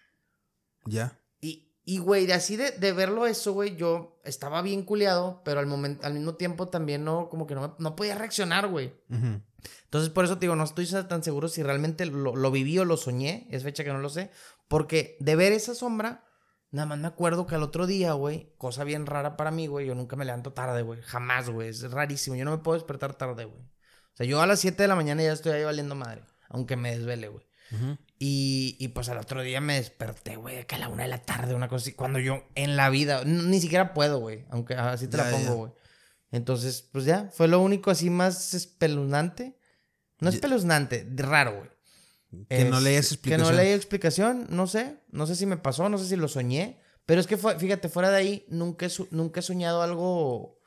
[0.86, 1.20] Ya.
[1.42, 5.60] Y, y güey, de así de, de verlo eso, güey, yo estaba bien culeado, pero
[5.60, 8.94] al, momento, al mismo tiempo también no, como que no, no podía reaccionar, güey.
[9.84, 12.86] Entonces, por eso te digo, no estoy tan seguro si realmente lo, lo viví o
[12.86, 13.46] lo soñé.
[13.52, 14.32] Es fecha que no lo sé.
[14.70, 16.26] Porque de ver esa sombra,
[16.72, 19.86] nada más me acuerdo que al otro día, güey, cosa bien rara para mí, güey,
[19.86, 21.02] yo nunca me levanto tarde, güey.
[21.02, 21.68] Jamás, güey.
[21.70, 22.38] Es rarísimo.
[22.38, 23.62] Yo no me puedo despertar tarde, güey.
[23.62, 26.24] O sea, yo a las 7 de la mañana ya estoy ahí valiendo madre.
[26.48, 27.46] Aunque me desvele, güey.
[28.20, 31.22] Y, y pues al otro día me desperté, güey, que a la una de la
[31.22, 31.94] tarde, una cosa así.
[31.94, 34.46] Cuando yo en la vida, ni siquiera puedo, güey.
[34.50, 35.72] Aunque así te Ya, la pongo, güey.
[36.32, 39.58] Entonces, pues ya, fue lo único así más espeluznante.
[40.20, 40.36] No Ya.
[40.36, 41.70] espeluznante, raro, güey.
[42.50, 43.50] Que no Es- leías Que explicación.
[43.56, 44.98] no leí explicación, no sé.
[45.12, 46.80] No sé si me pasó, no sé si lo soñé.
[47.06, 50.60] Pero es que, fue, fíjate, fuera de ahí, nunca he, nunca he soñado algo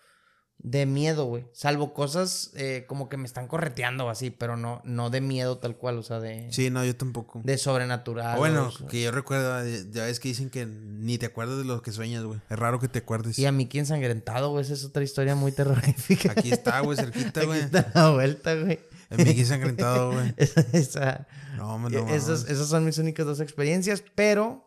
[0.59, 1.47] de miedo, güey.
[1.53, 5.77] Salvo cosas eh, como que me están correteando así, pero no, no de miedo tal
[5.77, 7.41] cual, o sea, de, Sí, no, yo tampoco.
[7.45, 8.37] de sobrenatural.
[8.37, 11.59] O bueno, o que yo recuerdo, eh, ya ves que dicen que ni te acuerdas
[11.59, 12.41] de lo que sueñas, güey.
[12.51, 13.39] Es raro que te acuerdes.
[13.39, 14.63] Y a Mickey ensangrentado, güey.
[14.65, 16.33] Esa es otra historia muy terrorífica.
[16.33, 17.61] Aquí está, güey, cerquita, Aquí güey.
[17.61, 18.81] está la vuelta, güey.
[19.11, 20.35] Mickey ensangrentado, güey.
[20.37, 21.27] Esa- esa-
[21.57, 22.09] No, no, no.
[22.15, 24.65] esas, esas son mis únicas dos experiencias, pero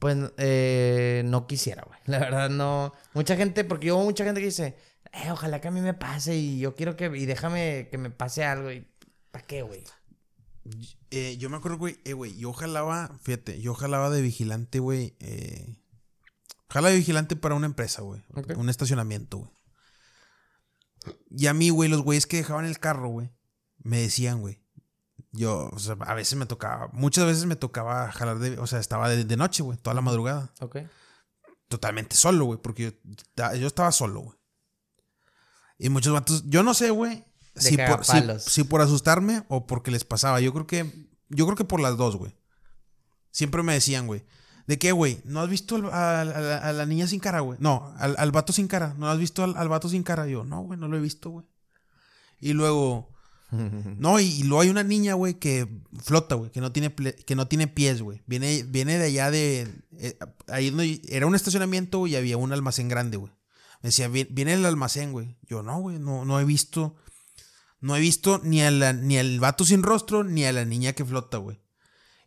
[0.00, 1.98] pues eh, no quisiera, güey.
[2.06, 2.92] La verdad no.
[3.12, 4.74] Mucha gente, porque yo mucha gente que dice,
[5.14, 8.10] eh, ojalá que a mí me pase y yo quiero que, y déjame que me
[8.10, 8.86] pase algo y
[9.30, 9.84] ¿para qué, güey?
[11.10, 15.16] Eh, yo me acuerdo, güey, eh, güey, yo jalaba, fíjate, yo jalaba de vigilante, güey.
[15.20, 15.76] Eh,
[16.68, 18.22] jalaba de vigilante para una empresa, güey.
[18.56, 19.50] Un estacionamiento, güey.
[21.30, 23.30] Y a mí, güey, los güeyes que dejaban el carro, güey,
[23.78, 24.62] me decían, güey.
[25.32, 28.78] Yo, o sea, a veces me tocaba, muchas veces me tocaba jalar de, o sea,
[28.78, 30.54] estaba de, de noche, güey, toda la madrugada.
[30.60, 30.78] Ok.
[31.68, 33.00] Totalmente solo, güey, porque
[33.36, 34.38] yo estaba solo, güey.
[35.78, 37.24] Y muchos vatos, yo no sé, güey,
[37.56, 38.42] si por, si, cagapalos.
[38.44, 40.40] si por asustarme o porque les pasaba.
[40.40, 42.34] Yo creo que, yo creo que por las dos, güey.
[43.30, 44.24] Siempre me decían, güey,
[44.66, 45.20] ¿de qué, güey?
[45.24, 47.58] ¿No has visto al- a, a la- a la niña sin cara, güey?
[47.60, 48.94] No, al, al vato sin cara.
[48.98, 50.26] ¿No has visto al, al vato sin cara?
[50.28, 51.46] Yo, no, güey, no lo he visto, güey.
[52.40, 53.10] Y luego,
[53.50, 55.68] no, y, y luego hay una niña, güey, que
[56.00, 58.22] flota, güey, que no tiene que no tiene pies, güey.
[58.26, 62.88] Viene, viene de allá de eh, ahí donde era un estacionamiento y había un almacén
[62.88, 63.32] grande, güey.
[63.84, 65.36] Me decía, "Vi- viene el almacén, güey.
[65.42, 66.96] Yo, no, güey, no, no he visto
[67.80, 70.94] no he visto ni a la, ni al vato sin rostro ni a la niña
[70.94, 71.60] que flota, güey.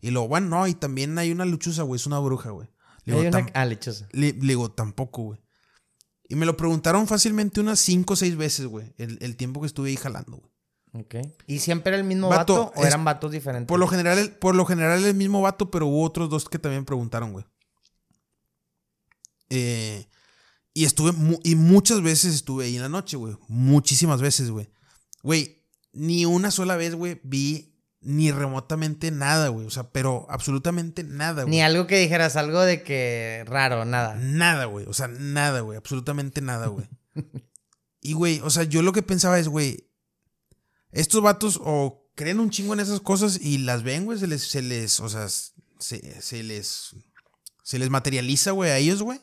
[0.01, 2.67] Y luego, bueno, no, y también hay una luchuza, güey, es una bruja, güey.
[3.05, 3.39] Le digo, Hay una...
[3.39, 4.07] "Tam- Ah, lechosa.
[4.11, 5.39] le, le digo, tampoco, güey.
[6.29, 8.93] Y me lo preguntaron fácilmente unas cinco o seis veces, güey.
[8.99, 10.51] El, el tiempo que estuve ahí jalando, güey.
[11.03, 11.15] Ok.
[11.47, 13.67] ¿Y siempre era el mismo Vato, vato, o es- eran vatos diferentes?
[13.67, 16.59] Por lo general, el- por lo general el mismo vato, pero hubo otros dos que
[16.59, 17.45] también preguntaron, güey.
[19.49, 20.05] Eh,
[20.77, 23.35] y estuve, mu- y muchas veces estuve ahí en la noche, güey.
[23.47, 24.69] Muchísimas veces, güey.
[25.23, 29.65] Güey, ni una sola vez, güey, vi ni remotamente nada, güey.
[29.65, 31.55] O sea, pero absolutamente nada, güey.
[31.55, 34.13] Ni algo que dijeras, algo de que raro, nada.
[34.15, 34.85] Nada, güey.
[34.87, 35.77] O sea, nada, güey.
[35.79, 36.87] Absolutamente nada, güey.
[38.01, 39.89] y, güey, o sea, yo lo que pensaba es, güey,
[40.91, 44.43] estos vatos o creen un chingo en esas cosas y las ven, güey, se les,
[44.43, 46.95] se les, o sea, se, se les,
[47.63, 49.19] se les materializa, güey, a ellos, güey.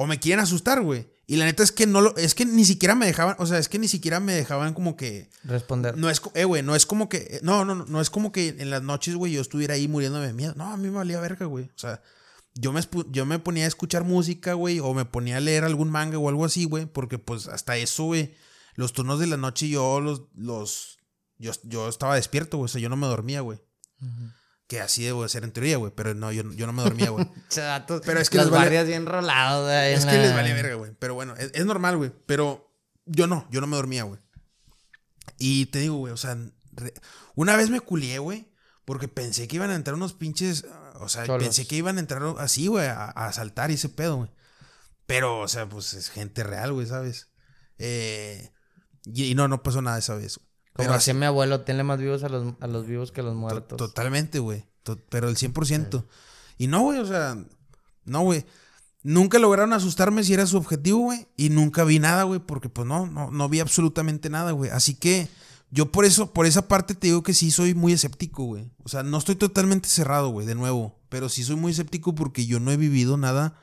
[0.00, 1.10] O me quieren asustar, güey.
[1.26, 3.58] Y la neta es que no lo, es que ni siquiera me dejaban, o sea,
[3.58, 5.98] es que ni siquiera me dejaban como que, Responder.
[5.98, 8.54] no es, eh, güey, no es como que, no, no, no, no es como que
[8.60, 10.54] en las noches, güey, yo estuviera ahí muriéndome de miedo.
[10.56, 11.64] No, a mí me valía verga, güey.
[11.64, 12.00] O sea,
[12.54, 12.80] yo me,
[13.10, 16.28] yo me ponía a escuchar música, güey, o me ponía a leer algún manga o
[16.28, 18.36] algo así, güey, porque pues hasta eso, güey,
[18.76, 20.98] los turnos de la noche yo los, los,
[21.38, 23.58] yo, yo estaba despierto, güey, o sea, yo no me dormía, güey.
[24.68, 27.08] Que así debo de ser en teoría, güey, pero no, yo, yo no me dormía,
[27.10, 27.26] güey.
[28.04, 29.64] Pero es que los guardias bien rolados.
[29.64, 30.92] güey, Es que les vale verga, güey.
[30.98, 32.12] Pero bueno, es, es normal, güey.
[32.26, 32.70] Pero
[33.06, 34.20] yo no, yo no me dormía, güey.
[35.38, 36.36] Y te digo, güey, o sea,
[36.72, 36.92] re-
[37.34, 38.52] una vez me culié, güey,
[38.84, 40.66] porque pensé que iban a entrar unos pinches.
[41.00, 44.16] O sea, pensé que iban a entrar así, güey, a, a asaltar y ese pedo,
[44.16, 44.30] güey.
[45.06, 47.28] Pero, o sea, pues es gente real, güey, ¿sabes?
[47.78, 48.50] Eh,
[49.06, 50.47] y, y no, no pasó nada esa vez, güey.
[50.78, 53.24] Como Pero decía mi abuelo, tenle más vivos a los, a los vivos que a
[53.24, 53.76] los To- muertos.
[53.76, 54.64] Totalmente, güey.
[54.84, 56.04] To- Pero el 100%.
[56.56, 57.36] Y no, güey, o sea,
[58.04, 58.46] no, güey.
[59.02, 61.26] Nunca lograron asustarme si era su objetivo, güey.
[61.36, 64.70] Y nunca vi nada, güey, porque pues no, no, no vi absolutamente nada, güey.
[64.70, 65.28] Así que
[65.70, 68.70] yo por eso, por esa parte te digo que sí soy muy escéptico, güey.
[68.84, 70.96] O sea, no estoy totalmente cerrado, güey, de nuevo.
[71.08, 73.58] Pero sí soy muy escéptico porque yo no he vivido nada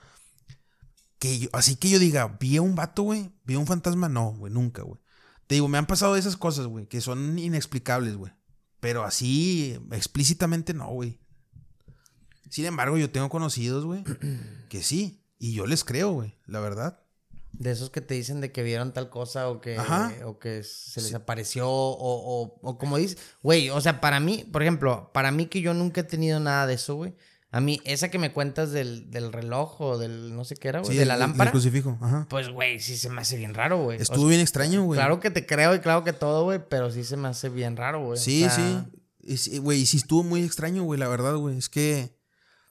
[1.19, 4.09] que yo, así que yo diga, vi a un vato, güey, vi a un fantasma,
[4.09, 4.99] no, güey, nunca, güey.
[5.47, 8.33] Te digo, me han pasado esas cosas, güey, que son inexplicables, güey.
[8.79, 11.19] Pero así, explícitamente no, güey.
[12.49, 14.03] Sin embargo, yo tengo conocidos, güey,
[14.69, 15.21] que sí.
[15.37, 17.01] Y yo les creo, güey, la verdad.
[17.51, 20.11] De esos que te dicen de que vieron tal cosa o que, Ajá.
[20.25, 21.15] o que se les Sí.
[21.15, 21.95] apareció o,
[22.43, 25.73] o, o como dices, güey, o sea, para mí, por ejemplo, para mí que yo
[25.73, 27.15] nunca he tenido nada de eso, güey.
[27.55, 30.79] A mí, esa que me cuentas del, del reloj o del no sé qué era,
[30.81, 32.27] güey, Sí, de la lámpara, crucifijo, ajá.
[32.29, 33.97] pues, güey, sí se me hace bien raro, güey.
[33.97, 34.97] O Estuvo sea, bien extraño, güey.
[34.97, 37.77] Claro que te creo y claro que todo, güey, pero sí se me hace bien
[37.77, 38.19] raro, güey.
[38.19, 38.77] o Sí, sea, sí.
[39.21, 41.57] Y sí, Güey, y sí estuvo muy extraño, güey, la verdad, güey.
[41.57, 42.15] Es que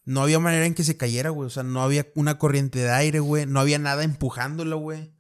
[0.05, 1.47] no había manera en que se cayera, güey.
[1.47, 3.47] O sea, no había una corriente de aire, güey.
[3.47, 5.15] No había nada empujándolo, güey.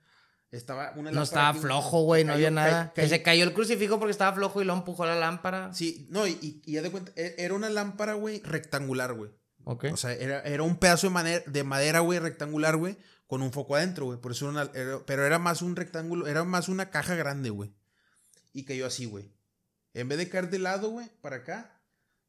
[0.50, 2.92] Estaba una No estaba aquí, flojo, güey, no había nada.
[2.94, 5.72] Que se cayó el crucifijo porque estaba flojo y lo empujó la lámpara.
[5.74, 9.30] Sí, no, y, y, y ya de cuenta, e- era una lámpara, güey, rectangular, güey.
[9.92, 12.96] O sea, era, era un pedazo de, mane- de madera, güey, rectangular, güey,
[13.26, 14.18] con un foco adentro, güey.
[14.20, 17.50] Por eso era una, era- pero era más un rectángulo, era más una caja grande,
[17.50, 17.72] güey.
[18.52, 19.32] Y cayó así, güey.
[19.94, 21.80] En vez de caer de lado, güey, para acá,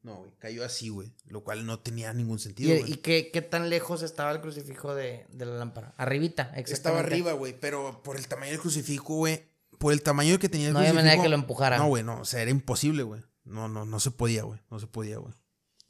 [0.02, 1.12] no, güey, cayó así, güey.
[1.26, 2.92] Lo cual no tenía ningún sentido, ¿Y, güey.
[2.92, 5.92] y qué, qué tan lejos estaba el crucifijo de, de la lámpara?
[5.96, 6.72] Arribita, exactamente.
[6.74, 9.42] Estaba arriba, güey, pero por el tamaño del crucifijo, güey,
[9.78, 11.78] por el tamaño que tenía el No había manera crucifijo- que lo empujara.
[11.78, 13.20] No, güey, no, o sea, era imposible, güey.
[13.44, 14.60] No, no, no se podía, güey.
[14.70, 15.34] No se podía, güey.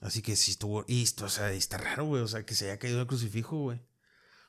[0.06, 0.84] Así que sí estuvo.
[0.86, 2.22] Y esto, o sea, está raro, güey.
[2.22, 3.80] O sea, que se haya caído el crucifijo, güey.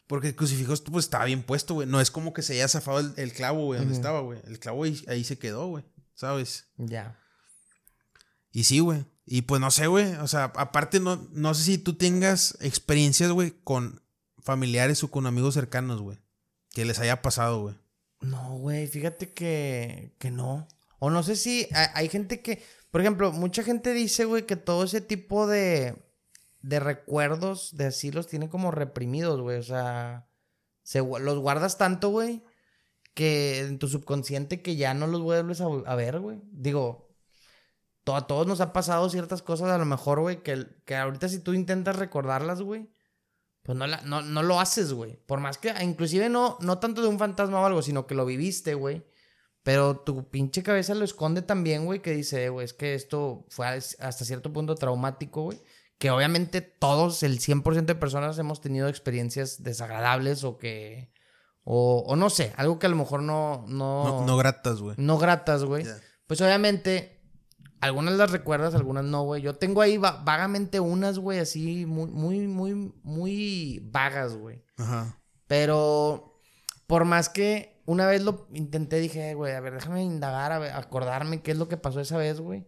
[0.08, 1.88] Porque el crucifijo pues, estaba bien puesto, güey.
[1.88, 4.40] No es como que se haya zafado el, el clavo, güey, donde estaba, güey.
[4.46, 5.84] El clavo ahí, ahí se quedó, güey.
[6.18, 6.66] ¿sabes?
[6.78, 7.20] Ya.
[8.52, 9.06] Y sí, güey.
[9.26, 10.14] Y pues no sé, güey.
[10.16, 14.02] O sea, aparte, no, no sé si tú tengas experiencias, güey, con
[14.40, 16.18] familiares o con amigos cercanos, güey.
[16.72, 17.76] Que les haya pasado, güey.
[18.20, 20.68] No, güey, fíjate que, que no.
[21.00, 24.56] O no sé si hay, hay gente que, por ejemplo, mucha gente dice, güey, que
[24.56, 25.96] todo ese tipo de,
[26.62, 29.58] de recuerdos de así los tiene como reprimidos, güey.
[29.60, 30.28] O sea,
[30.84, 32.44] se, los guardas tanto, güey,
[33.14, 36.40] que en tu subconsciente que ya no los vuelves a, a ver, güey.
[36.52, 37.10] Digo,
[38.04, 41.28] to- a todos nos ha pasado ciertas cosas, a lo mejor, güey, que, que ahorita
[41.30, 42.90] si tú intentas recordarlas, güey,
[43.64, 45.18] pues no, la- no, no lo haces, güey.
[45.26, 48.26] Por más que, inclusive no, no tanto de un fantasma o algo, sino que lo
[48.26, 49.04] viviste, güey.
[49.68, 53.46] Pero tu pinche cabeza lo esconde también, güey, que dice, "Eh, güey, es que esto
[53.50, 55.62] fue as- hasta cierto punto traumático, güey.
[55.98, 61.12] Que obviamente todos, el 100% de personas hemos tenido experiencias desagradables o que...
[61.66, 63.66] O, o no sé, algo que a lo mejor no...
[63.68, 64.96] No, No, no gratas, güey.
[64.98, 65.84] no gratas, güey.
[66.28, 67.20] Pues obviamente,
[67.82, 69.42] algunas las recuerdas, algunas no, güey.
[69.42, 74.64] Yo tengo ahí va- vagamente unas, güey, así muy, muy, muy, muy vagas, güey.
[74.78, 75.20] Ajá.
[75.48, 76.40] Pero
[76.88, 80.60] por más que una vez lo intenté, dije, "Eh, güey, a ver, déjame indagar, a
[80.60, 82.68] ver, acordarme qué es lo que pasó esa vez, güey.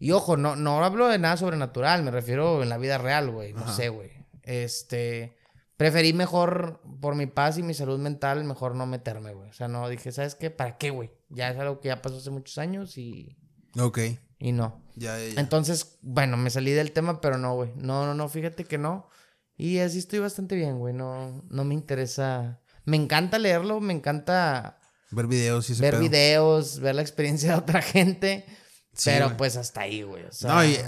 [0.00, 3.52] Y ojo, no, no hablo de nada sobrenatural, me refiero en la vida real, güey.
[3.52, 3.72] No Ajá.
[3.74, 4.10] sé, güey.
[4.42, 5.36] Este.
[5.76, 9.48] Preferí mejor, por mi paz y mi salud mental, mejor no meterme, güey.
[9.48, 10.50] O sea, no dije, ¿sabes qué?
[10.50, 11.12] ¿Para qué, güey?
[11.28, 13.36] Ya es algo que ya pasó hace muchos años y,
[13.78, 13.98] Ok.
[14.40, 14.82] y no.
[14.96, 15.40] Ya, ya, ya.
[15.40, 17.70] Entonces, bueno, me salí del tema, pero no, güey.
[17.76, 19.08] No, no, no, fíjate que no.
[19.56, 20.94] Y así estoy bastante bien, güey.
[20.94, 22.60] No, no me interesa.
[22.88, 24.78] Me encanta leerlo, me encanta
[25.10, 26.02] Ver videos y ese ver pedo.
[26.02, 28.46] videos, ver la experiencia de otra gente.
[28.94, 29.36] Sí, pero güey.
[29.36, 30.24] pues hasta ahí, güey.
[30.24, 30.78] O sea, No, y,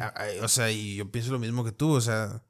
[0.43, 2.43] o sea, y yo pienso lo mismo que tú, o sea,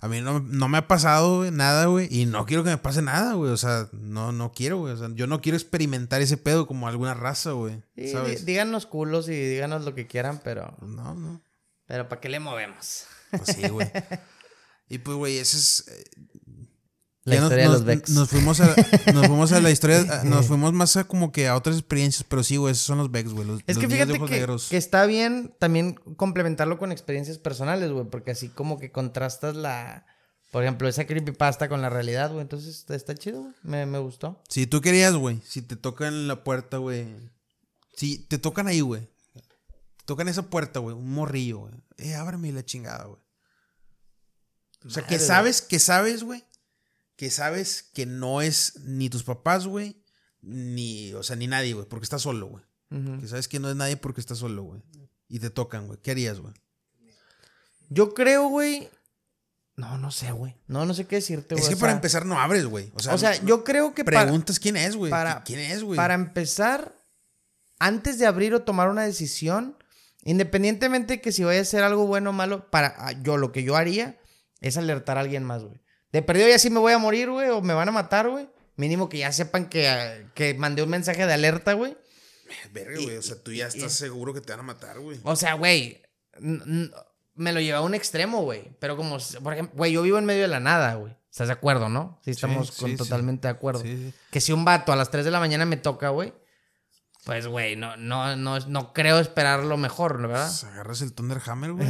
[0.00, 2.78] a mí no, no me ha pasado, güey, nada, güey, y no quiero que me
[2.78, 6.22] pase nada, güey, o sea, no, no quiero, güey, o sea, yo no quiero experimentar
[6.22, 8.14] ese pedo como alguna raza, güey, sí,
[8.44, 10.76] díganos culos y díganos lo que quieran, pero.
[10.80, 11.42] No, no,
[11.86, 13.06] Pero ¿para qué le movemos?
[13.30, 13.90] pues sí, güey.
[14.88, 15.84] y pues, güey, ese es...
[17.26, 18.10] La ya nos- historia de los Vex.
[18.10, 18.74] Nos fuimos a,
[19.12, 22.42] nos fuimos a la historia, nos fuimos más a como que a otras experiencias, pero
[22.42, 25.94] sí, güey, esos son los Vex, güey, los, Es que fíjate que, está bien también
[26.16, 30.06] complementarlo con experiencias personales, güey, porque así como que contrastas la,
[30.52, 33.98] por ejemplo, esa creepypasta con la realidad, güey, entonces está, está chido, güey, me, me
[33.98, 34.40] gustó.
[34.48, 37.06] Si tú querías, güey, si te tocan la puerta, güey.
[37.96, 39.02] Si te tocan ahí, güey.
[39.34, 41.74] Te tocan esa puerta, güey, un morrillo, güey.
[41.96, 43.20] Eh, ábreme la chingada, güey.
[44.86, 46.44] O sea, que sabes, que sabes, güey.
[47.16, 50.02] Que sabes que no es ni tus papás, güey.
[50.42, 52.64] Ni, o sea, ni nadie, güey, porque estás solo, güey.
[53.20, 54.82] Que sabes que no es nadie porque estás solo, güey.
[55.28, 55.98] Y te tocan, güey.
[56.00, 56.54] ¿Qué harías, güey?
[57.88, 58.88] Yo creo, güey,
[59.76, 61.62] no, no sé, güey, no, no sé qué decirte, güey.
[61.62, 62.90] Es que o para sea- empezar no abres, güey.
[62.94, 65.10] O sea, o sea, yo creo que para, preguntas quién es, güey.
[65.10, 65.96] para- ¿Quién es, güey?
[65.96, 66.94] para empezar,
[67.78, 69.76] antes de abrir o tomar una decisión,
[70.24, 73.52] independientemente de que si vaya a ser algo bueno o malo, para ah, yo lo
[73.52, 74.18] que yo haría
[74.60, 75.80] es alertar a alguien más, güey.
[76.12, 78.48] De perdido ya sí me voy a morir, güey, o me van a matar, güey.
[78.76, 81.96] Mínimo que ya sepan que, ah, que mandé un mensaje de alerta, güey.
[82.72, 83.16] Verga, güey.
[83.16, 85.18] O sea, tú ya estás seguro que te van a matar, güey.
[85.24, 86.02] O sea, güey,
[86.38, 88.76] me lo lleva a un extremo, güey.
[88.78, 91.16] Pero como, por ejemplo, güey, yo vivo en medio de la nada, güey.
[91.30, 92.20] ¿Estás de acuerdo, no?
[92.24, 92.96] Sí, estamos sí, con- sí.
[92.96, 93.82] totalmente de acuerdo.
[94.30, 96.32] Que si un vato a las 3 de la mañana me toca, güey,
[97.24, 100.46] pues, güey, no, no, no, no creo esperar lo mejor, ¿no, ¿verdad?
[100.46, 101.88] Pues agarras el Thunderhammer, güey.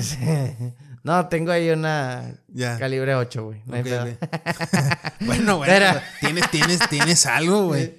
[1.06, 2.78] No, tengo ahí una Ya.
[2.78, 3.62] calibre 8, güey.
[3.64, 3.82] No hay
[5.20, 7.96] bueno, bueno, Pero- tienes, tienes, tienes algo, güey.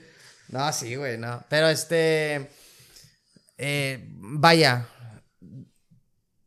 [0.49, 1.41] No, sí, güey, no.
[1.49, 2.49] Pero este.
[3.57, 4.88] eh, vaya.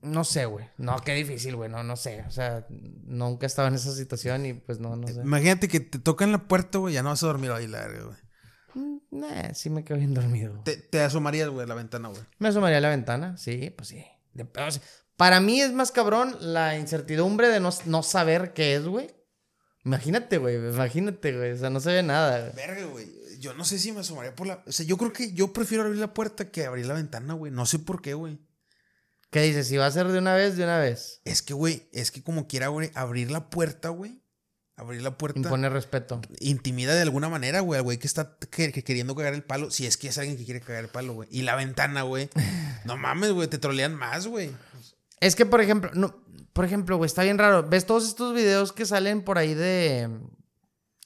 [0.03, 0.67] No sé, güey.
[0.79, 1.71] No, qué difícil, güey.
[1.71, 2.25] No, no sé.
[2.27, 5.21] O sea, nunca he estado en esa situación y pues no, no sé.
[5.21, 8.17] Imagínate que te tocan la puerta, güey, ya no vas a dormir ahí, la güey.
[8.75, 10.63] Mm, Nah, sí me quedo bien dormido.
[10.65, 12.23] Te, te asomarías, güey, a la ventana, güey.
[12.39, 14.05] Me asomaría a la ventana, sí, pues sí.
[14.33, 14.81] De- o sea,
[15.21, 19.15] para mí es más cabrón la incertidumbre de no, no saber qué es, güey.
[19.85, 20.57] Imagínate, güey.
[20.57, 21.53] Imagínate, güey.
[21.53, 22.53] O sea, no se ve nada.
[22.57, 23.07] Verga, güey.
[23.39, 24.63] Yo no sé si me asomaría por la.
[24.67, 27.53] O sea, yo creo que yo prefiero abrir la puerta que abrir la ventana, güey.
[27.53, 28.39] No sé por qué, güey.
[29.31, 29.69] ¿Qué dices?
[29.69, 31.21] Si va a ser de una vez, de una vez.
[31.27, 34.23] Es que, güey, es que como quiera, güey, abrir la puerta, güey.
[34.75, 35.39] Abrir la puerta.
[35.39, 36.23] Impone respeto.
[36.39, 39.71] Intimida de alguna manera, güey, al güey que está que- que queriendo cagar el palo.
[39.71, 41.29] Si es que es alguien que quiere cagar el palo, güey.
[41.31, 42.31] Y la ventana, güey.
[42.87, 44.51] No mames, güey, te trolean más, güey.
[45.21, 46.15] Es que, por ejemplo, no,
[46.53, 47.69] por ejemplo, güey, está bien raro.
[47.69, 50.09] ¿Ves todos estos videos que salen por ahí de.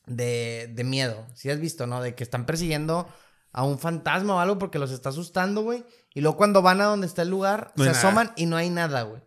[0.06, 1.26] de, de miedo?
[1.34, 2.00] Si has visto, ¿no?
[2.02, 3.08] De que están persiguiendo
[3.52, 5.84] a un fantasma o algo porque los está asustando, güey.
[6.14, 7.98] Y luego cuando van a donde está el lugar, No se nada.
[7.98, 9.20] asoman y no hay nada, güey.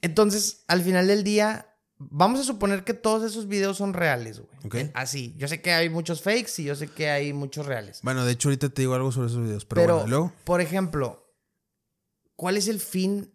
[0.00, 1.68] Entonces, al final del día,
[1.98, 4.82] vamos a suponer que todos esos videos son reales, güey.
[4.82, 5.34] Eh, Así.
[5.38, 8.00] Yo sé que hay muchos fakes y yo sé que hay muchos reales.
[8.02, 9.64] Bueno, de hecho, ahorita te digo algo sobre esos videos.
[9.64, 10.32] Pero, Pero, bueno, luego.
[10.44, 11.32] por ejemplo,
[12.36, 13.33] ¿cuál es el fin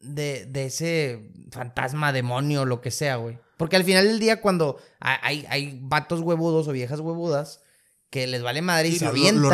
[0.00, 3.38] de, de ese fantasma, demonio, lo que sea, güey?
[3.56, 7.62] Porque al final del día, cuando ha- hay, hay vatos huevudos o viejas huevudas
[8.10, 9.50] que les vale madre y Sí, se lo- lo- avientan, lo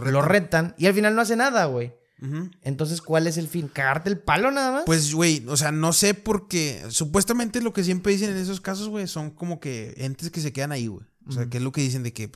[0.00, 0.74] retan, lo retan.
[0.78, 1.92] y al final no hace nada, güey.
[2.62, 3.68] Entonces, ¿cuál es el fin?
[3.68, 4.82] ¿Cagarte el palo nada más?
[4.86, 8.88] Pues, güey, o sea, no sé porque supuestamente lo que siempre dicen en esos casos,
[8.88, 11.06] güey, son como que entes que se quedan ahí, güey.
[11.28, 12.30] O sea, que es lo que dicen de que,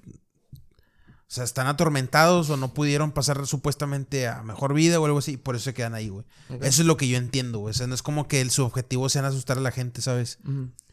[1.33, 5.33] o sea, están atormentados o no pudieron pasar supuestamente a mejor vida o algo así,
[5.33, 6.27] y por eso se quedan ahí, güey.
[6.61, 7.71] Eso es lo que yo entiendo, güey.
[7.71, 10.41] O sea, no es como que el, su objetivo sea asustar a la gente, ¿sabes?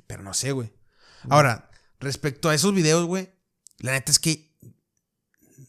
[0.07, 0.72] Pero no sé, güey.
[1.28, 3.34] Ahora, respecto a esos videos, güey,
[3.80, 4.56] la neta es que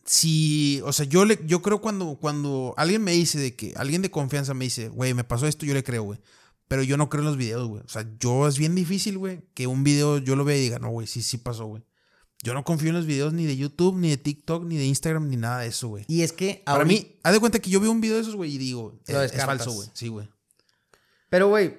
[0.04, 4.02] si, o sea, yo le, yo creo cuando, cuando alguien me dice de que, alguien
[4.02, 6.20] de confianza me dice, güey, me pasó esto, yo le creo, güey.
[6.68, 7.82] Pero yo no creo en los videos, güey.
[7.84, 10.78] O sea, yo es bien difícil, güey, que un video yo lo vea y diga,
[10.78, 11.82] no, güey, sí, sí pasó, güey.
[12.42, 15.28] Yo no confío en los videos ni de YouTube, ni de TikTok, ni de Instagram,
[15.28, 16.04] ni nada de eso, güey.
[16.08, 18.22] Y es que Para ahorita- mí, haz de cuenta que yo veo un video de
[18.22, 19.88] esos, güey, y digo, Lo es falso, güey.
[19.92, 20.28] Sí, güey.
[21.28, 21.76] Pero, güey,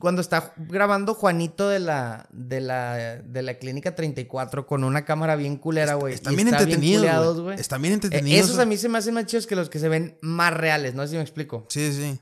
[0.00, 5.36] cuando está grabando Juanito de la, de la, de la clínica 34 con una cámara
[5.36, 6.12] bien culera, güey.
[6.14, 7.58] Están bien entretenidos, güey.
[7.60, 8.46] Están bien Eh, entretenidos.
[8.48, 10.94] esos a mí se me hacen más chidos que los que se ven más reales,
[10.94, 11.66] no sé si me explico.
[11.68, 12.18] Sí, sí.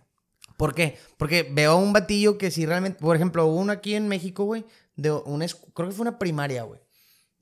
[0.59, 0.99] ¿Por qué?
[1.17, 4.45] Porque veo a un batillo que sí realmente, por ejemplo, hubo uno aquí en México,
[4.45, 6.79] güey, de una, creo que fue una primaria, güey,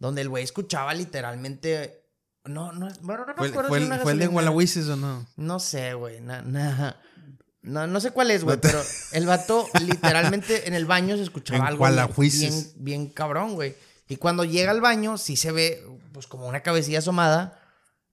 [0.01, 2.03] donde el güey escuchaba literalmente,
[2.47, 4.27] no, no, bueno, no me ¿Fue, el- acuerdo fue si el, fue el de.
[4.27, 5.27] Gualahuises o no?
[5.37, 6.21] No sé, güey.
[6.21, 6.97] na- na-
[7.63, 8.59] no, no sé cuál es, güey.
[8.61, 8.83] Pero
[9.13, 11.87] el vato literalmente en el baño se escuchaba algo
[12.19, 13.77] bien, bien cabrón, güey.
[14.09, 17.60] Y cuando llega al baño, sí se ve, pues, como una cabecilla asomada.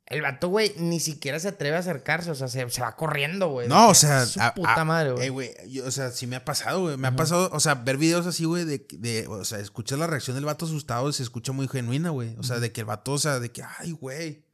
[0.10, 2.32] El vato, güey, ni siquiera se atreve a acercarse.
[2.32, 3.68] O sea, se, se va corriendo, güey.
[3.68, 5.26] No, o sea, Su a- puta a- madre, güey.
[5.26, 6.96] eh, güey, yo, o sea, sí me ha pasado, güey.
[6.98, 10.08] Me ha pasado, o sea, ver videos así, güey, de, de, o sea, escuchar la
[10.08, 12.36] reacción del vato asustado se escucha muy genuina, güey.
[12.40, 14.46] O sea, de que el vato, o sea, de que, ay, güey.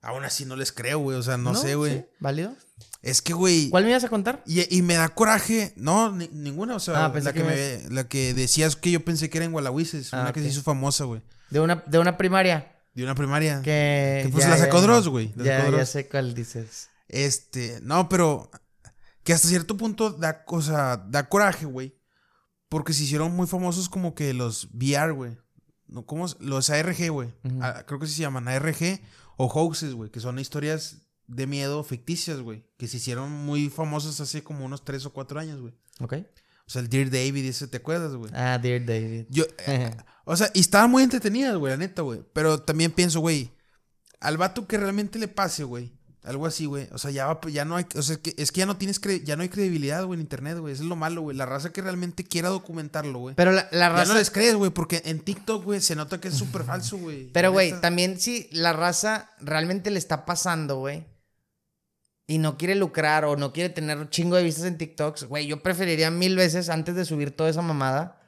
[0.00, 1.16] Aún así no les creo, güey.
[1.16, 1.98] O sea, no, sé, güey.
[1.98, 2.56] sí, ¿Válido?
[3.02, 3.68] Es que, güey.
[3.70, 4.42] ¿Cuál me ibas a contar?
[4.46, 5.74] Y, y me da coraje.
[5.76, 6.74] No, ni- ninguna.
[6.76, 9.44] O sea, Ah, la, que que me, la que decías que yo pensé que era
[9.44, 10.12] en Gualahuises.
[10.12, 11.22] Ah, una que se hizo famosa, güey.
[11.50, 12.71] De una, de una primaria.
[12.94, 13.62] De una primaria.
[13.62, 14.22] Que.
[14.24, 16.90] Que, pues, la sacó Dross, güey, Ya, ya sé cuál dices.
[17.08, 18.50] Este, no, pero
[19.22, 21.94] que hasta cierto punto da cosa, da coraje, güey.
[22.68, 25.36] Porque se hicieron muy famosos como que los VR, güey.
[25.88, 26.26] No, ¿cómo?
[26.40, 27.34] Los ARG, güey.
[27.60, 29.00] Ah, creo que sí se llaman ARG
[29.36, 34.20] o hoaxes, güey, que son historias de miedo ficticias, güey, que se hicieron muy famosas
[34.20, 35.74] hace como unos 3 o 4 años, güey.
[36.00, 36.14] ¿Ok?
[36.72, 38.32] O sea, el Dear David, ese, ¿te acuerdas, güey?
[38.34, 39.26] Ah, Dear David.
[39.28, 39.94] Yo, eh,
[40.24, 42.22] o sea, y estaban muy entretenidas, güey, la neta, güey.
[42.32, 43.52] Pero también pienso, güey,
[44.20, 45.92] al vato que realmente le pase, güey,
[46.22, 46.88] algo así, güey.
[46.92, 48.78] O sea, ya, va- ya no hay, o sea, es que, es que ya no
[48.78, 50.72] tienes, cre- ya no hay credibilidad, güey, en internet, güey.
[50.72, 51.36] Eso es lo malo, güey.
[51.36, 53.34] La raza que realmente quiera documentarlo, güey.
[53.34, 54.12] Pero la, la Ya raza.
[54.14, 57.30] no les crees, güey, porque en TikTok, güey, se nota que es súper falso, güey.
[57.32, 61.04] Pero, güey, también si la raza realmente le está pasando, güey,
[62.26, 65.46] y no quiere lucrar o no quiere tener un chingo de vistas en TikToks, güey,
[65.46, 68.20] yo preferiría mil veces antes de subir toda esa mamada,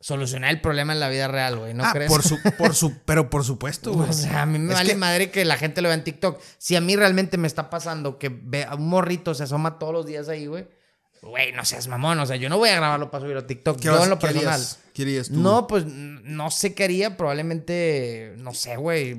[0.00, 2.10] solucionar el problema en la vida real, güey, ¿no ah, crees?
[2.10, 4.08] Por su, por su, pero por supuesto, güey.
[4.08, 6.04] O sea, a mí me Es vale que- madre que la gente lo vea en
[6.04, 6.40] TikTok.
[6.58, 9.92] Si a mí realmente me está pasando que ve a un morrito se asoma todos
[9.92, 10.66] los días ahí, güey.
[11.22, 12.18] Güey, no seas mamón.
[12.20, 13.76] O sea, yo no voy a grabarlo para subirlo a TikTok.
[13.78, 14.54] ¿Qué Yo vas- en lo qué personal.
[14.54, 14.78] harías?
[14.94, 15.34] ¿Qué harías tú?
[15.38, 17.18] No, pues no sé qué haría.
[17.18, 19.18] Probablemente, no sé, güey.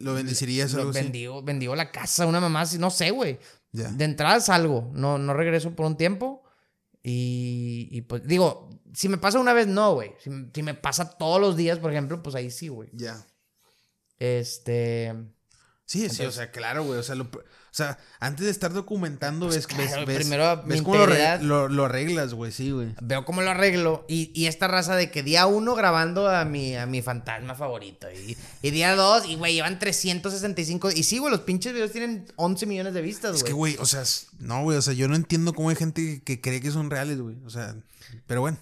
[0.00, 1.02] ¿Lo bendecirías o Lo algo así?
[1.02, 3.38] bendigo, bendigo la casa, una mamá así, no sé, güey.
[3.72, 3.88] Ya.
[3.90, 6.42] De entrada salgo, no, no regreso por un tiempo.
[7.02, 10.12] Y, y, pues digo, si me pasa una vez, no, güey.
[10.18, 12.90] Si, si me pasa todos los días, por ejemplo, pues ahí sí, güey.
[12.92, 13.24] Ya.
[14.18, 15.14] Este.
[15.86, 16.98] Sí, sí, o sea, claro, güey.
[16.98, 17.30] O sea, lo-
[17.70, 21.38] o sea, antes de estar documentando, ves, Pues claro, ves, ves, primero ves cómo lo,
[21.42, 22.94] lo, lo arreglas, güey, sí, güey.
[23.00, 24.04] Veo cómo lo arreglo.
[24.08, 28.08] Y, y esta raza de que día uno grabando a mi, a mi fantasma favorito.
[28.10, 30.90] Y, y día dos, y güey, llevan 365.
[30.90, 33.50] Y sí, güey, los pinches videos tienen 11 millones de vistas, Es güey.
[33.50, 36.22] que, güey, o sea, es- no, güey, o sea, yo no entiendo cómo hay gente
[36.24, 37.36] que cree que son reales, güey.
[37.46, 37.76] O sea,
[38.26, 38.58] pero bueno.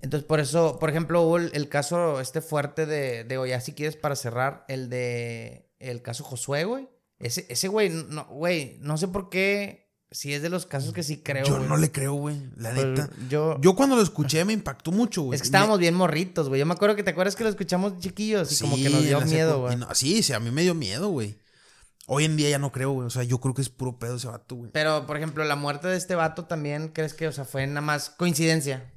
[0.00, 3.60] Entonces, por eso, por ejemplo, hubo el, el caso este fuerte de, de, o ya
[3.60, 6.88] si quieres para cerrar, el de, el caso Josué, güey.
[7.18, 11.02] Ese, ese güey, no, güey, no sé por qué, si es de los casos que
[11.02, 11.68] sí creo, yo güey.
[11.68, 13.10] no le creo, güey, la Pero neta.
[13.28, 15.34] Yo, Yo cuando lo escuché me impactó mucho, güey.
[15.36, 16.58] es que estábamos bien morritos, güey.
[16.58, 19.02] Yo me acuerdo que te acuerdas que lo escuchamos chiquillos y Sí, como que nos
[19.04, 19.76] dio miedo, secu- güey.
[19.76, 21.38] no- sí, sí, a mí me dio miedo, güey.
[22.06, 23.06] Hoy en día ya no creo, güey.
[23.06, 24.70] O sea, yo creo que es puro pedo ese vato, güey.
[24.72, 27.80] Pero, por ejemplo, la muerte de este vato también, ¿crees que, o sea, fue nada
[27.80, 28.92] más coincidencia?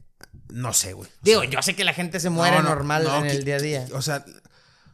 [0.49, 1.09] No sé, güey.
[1.23, 3.31] Digo, sea, yo sé que la gente se muere no, no, normal no, en que-
[3.31, 3.87] el día a día.
[3.93, 4.23] O sea,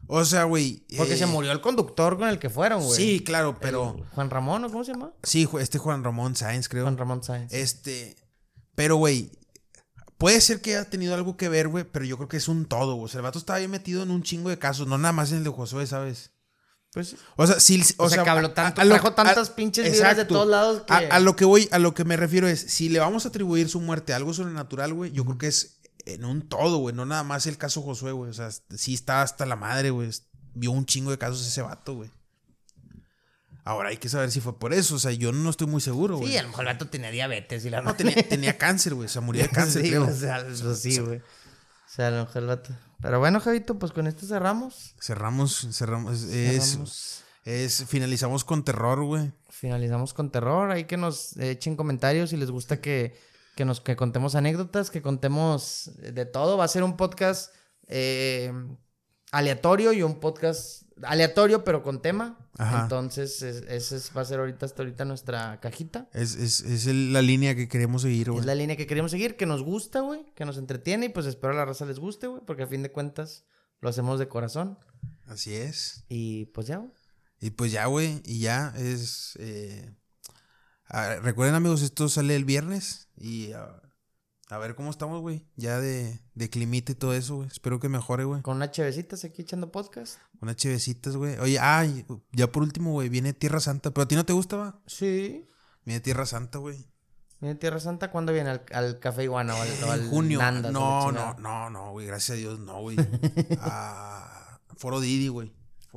[0.07, 0.86] o sea, güey.
[0.98, 2.95] Porque eh, se murió el conductor con el que fueron, güey.
[2.95, 3.95] Sí, claro, pero.
[3.98, 5.14] El Juan Ramón, ¿o cómo se llama?
[5.23, 6.84] Sí, este Juan Ramón Sáenz, creo.
[6.84, 7.52] Juan Ramón Sáenz.
[7.53, 8.15] Este.
[8.76, 9.32] Pero, güey.
[10.18, 12.65] Puede ser que haya tenido algo que ver, güey, pero yo creo que es un
[12.65, 13.06] todo, güey.
[13.06, 15.32] O sea, el vato estaba bien metido en un chingo de casos, no nada más
[15.32, 16.32] en el de Josué, ¿sabes?
[16.94, 17.18] Pues sí.
[17.36, 20.84] O sea, si, O, sea, que habló tanto, trajo tantas pinches vibras de todos lados
[20.88, 20.94] que...
[20.94, 23.68] A lo que voy, a lo que me refiero es, si le vamos a atribuir
[23.68, 27.06] su muerte a algo sobrenatural, güey, yo creo que es en un todo, güey, no
[27.06, 28.30] nada más el caso Josué, güey.
[28.30, 30.10] O sea, sí está hasta la madre, güey.
[30.53, 32.10] Vio un chingo de casos ese vato, güey.
[33.64, 34.95] Ahora hay que saber si fue por eso.
[34.95, 36.32] O sea, yo no estoy muy seguro, güey.
[36.32, 39.07] Sí, a lo mejor el vato tenía diabetes y la No, tenía, tenía cáncer, güey.
[39.07, 40.06] O sea, murió de cáncer, sí, creo.
[40.06, 41.18] o sea, pues sí, güey.
[41.18, 42.76] O sea, a lo mejor el vato...
[43.02, 44.95] Pero bueno, Javito, pues con esto cerramos.
[44.99, 46.23] Cerramos, cerramos.
[46.23, 47.23] Es, Cerramos.
[47.44, 49.32] es, finalizamos con terror, güey.
[49.49, 50.72] Finalizamos con terror.
[50.72, 53.19] Ahí que nos echen comentarios si les gusta que,
[53.56, 56.57] que nos que contemos anécdotas, que contemos de todo.
[56.57, 57.53] Va a ser un podcast
[57.88, 58.52] eh,
[59.32, 62.38] aleatorio y un podcast aleatorio, pero con tema.
[62.57, 62.84] Ajá.
[62.84, 66.10] Entonces, es- ese es- va a ser ahorita hasta ahorita nuestra cajita.
[66.14, 68.40] Es, es, es la línea que queremos seguir, güey.
[68.40, 71.26] Es la línea que queremos seguir, que nos gusta, güey, que nos entretiene y pues
[71.26, 73.45] espero a la raza les guste, güey, porque a fin de cuentas
[73.82, 74.80] lo hacemos de corazón.
[75.27, 76.06] Así es.
[76.07, 76.91] Y pues ya, güey.
[77.41, 79.34] Y pues ya, güey, y ya es...
[79.40, 79.94] eh,
[80.88, 83.82] ah, recuerden, amigos, esto sale el viernes y ah,
[84.49, 85.45] a ver cómo estamos, güey.
[85.56, 87.48] Ya de, de climita y todo eso, güey.
[87.48, 88.41] Espero que mejore, güey.
[88.41, 90.20] Con unas chevecitas aquí echando podcast.
[90.40, 91.38] Unas chevecitas, güey.
[91.40, 93.91] Oye, ay, ya por último, güey, viene Tierra Santa.
[93.91, 94.80] ¿Pero a ti no te gusta, va?
[94.86, 95.49] Sí.
[95.84, 96.88] Viene Tierra Santa, güey.
[97.41, 98.12] ¿Viene Tierra Santa?
[98.12, 100.40] ¿Cuándo viene al, al Café Iguana o al, o al junio.
[100.72, 102.06] No, no, no, no, güey.
[102.07, 102.98] Gracias a Dios, no, güey.
[103.60, 105.53] Ah, Foro Didi, güey.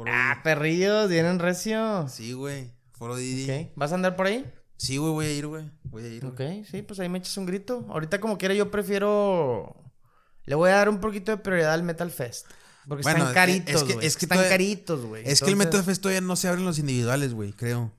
[0.06, 2.08] Ah, perrillos, vienen recio.
[2.08, 2.72] Sí, güey.
[2.92, 3.50] Foro Didi.
[3.50, 3.72] Ok.
[3.76, 4.50] ¿Vas a andar por ahí?
[4.78, 5.70] Sí, güey, voy a ir, güey.
[5.84, 6.60] Voy a ir, güey.
[6.60, 7.84] Ok, sí, pues ahí me echas un grito.
[7.90, 9.74] Ahorita como quiera yo prefiero...
[10.44, 12.46] Le voy a dar un poquito de prioridad al Metal Fest.
[12.86, 14.06] Porque Bueno, están caritos, es que- güey.
[14.06, 15.22] es que están todavía- caritos, güey.
[15.28, 17.92] Es que el Metal Fest todavía no se abren los individuales, güey, creo.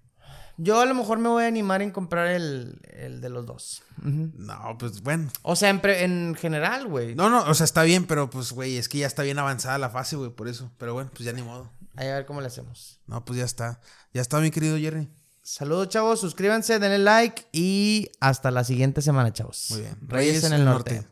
[0.58, 3.84] Yo a lo mejor me voy a animar en comprar el, el de los dos.
[4.02, 5.30] No, pues bueno.
[5.44, 7.14] O sea, en, pre- en general, güey.
[7.16, 9.78] No, no, o sea, está bien, pero pues, güey, es que ya está bien avanzada
[9.78, 10.72] la fase, güey, por eso.
[10.78, 11.70] Pero bueno, pues ya ni modo.
[11.96, 13.00] Ahí a ver cómo le hacemos.
[13.06, 13.80] No, pues ya está.
[14.14, 15.08] Ya está, mi querido Jerry.
[15.52, 16.20] Saludos, chavos.
[16.20, 19.66] Suscríbanse, denle like y hasta la siguiente semana, chavos.
[19.72, 19.98] Muy bien.
[20.08, 21.04] Reyes, en el norte.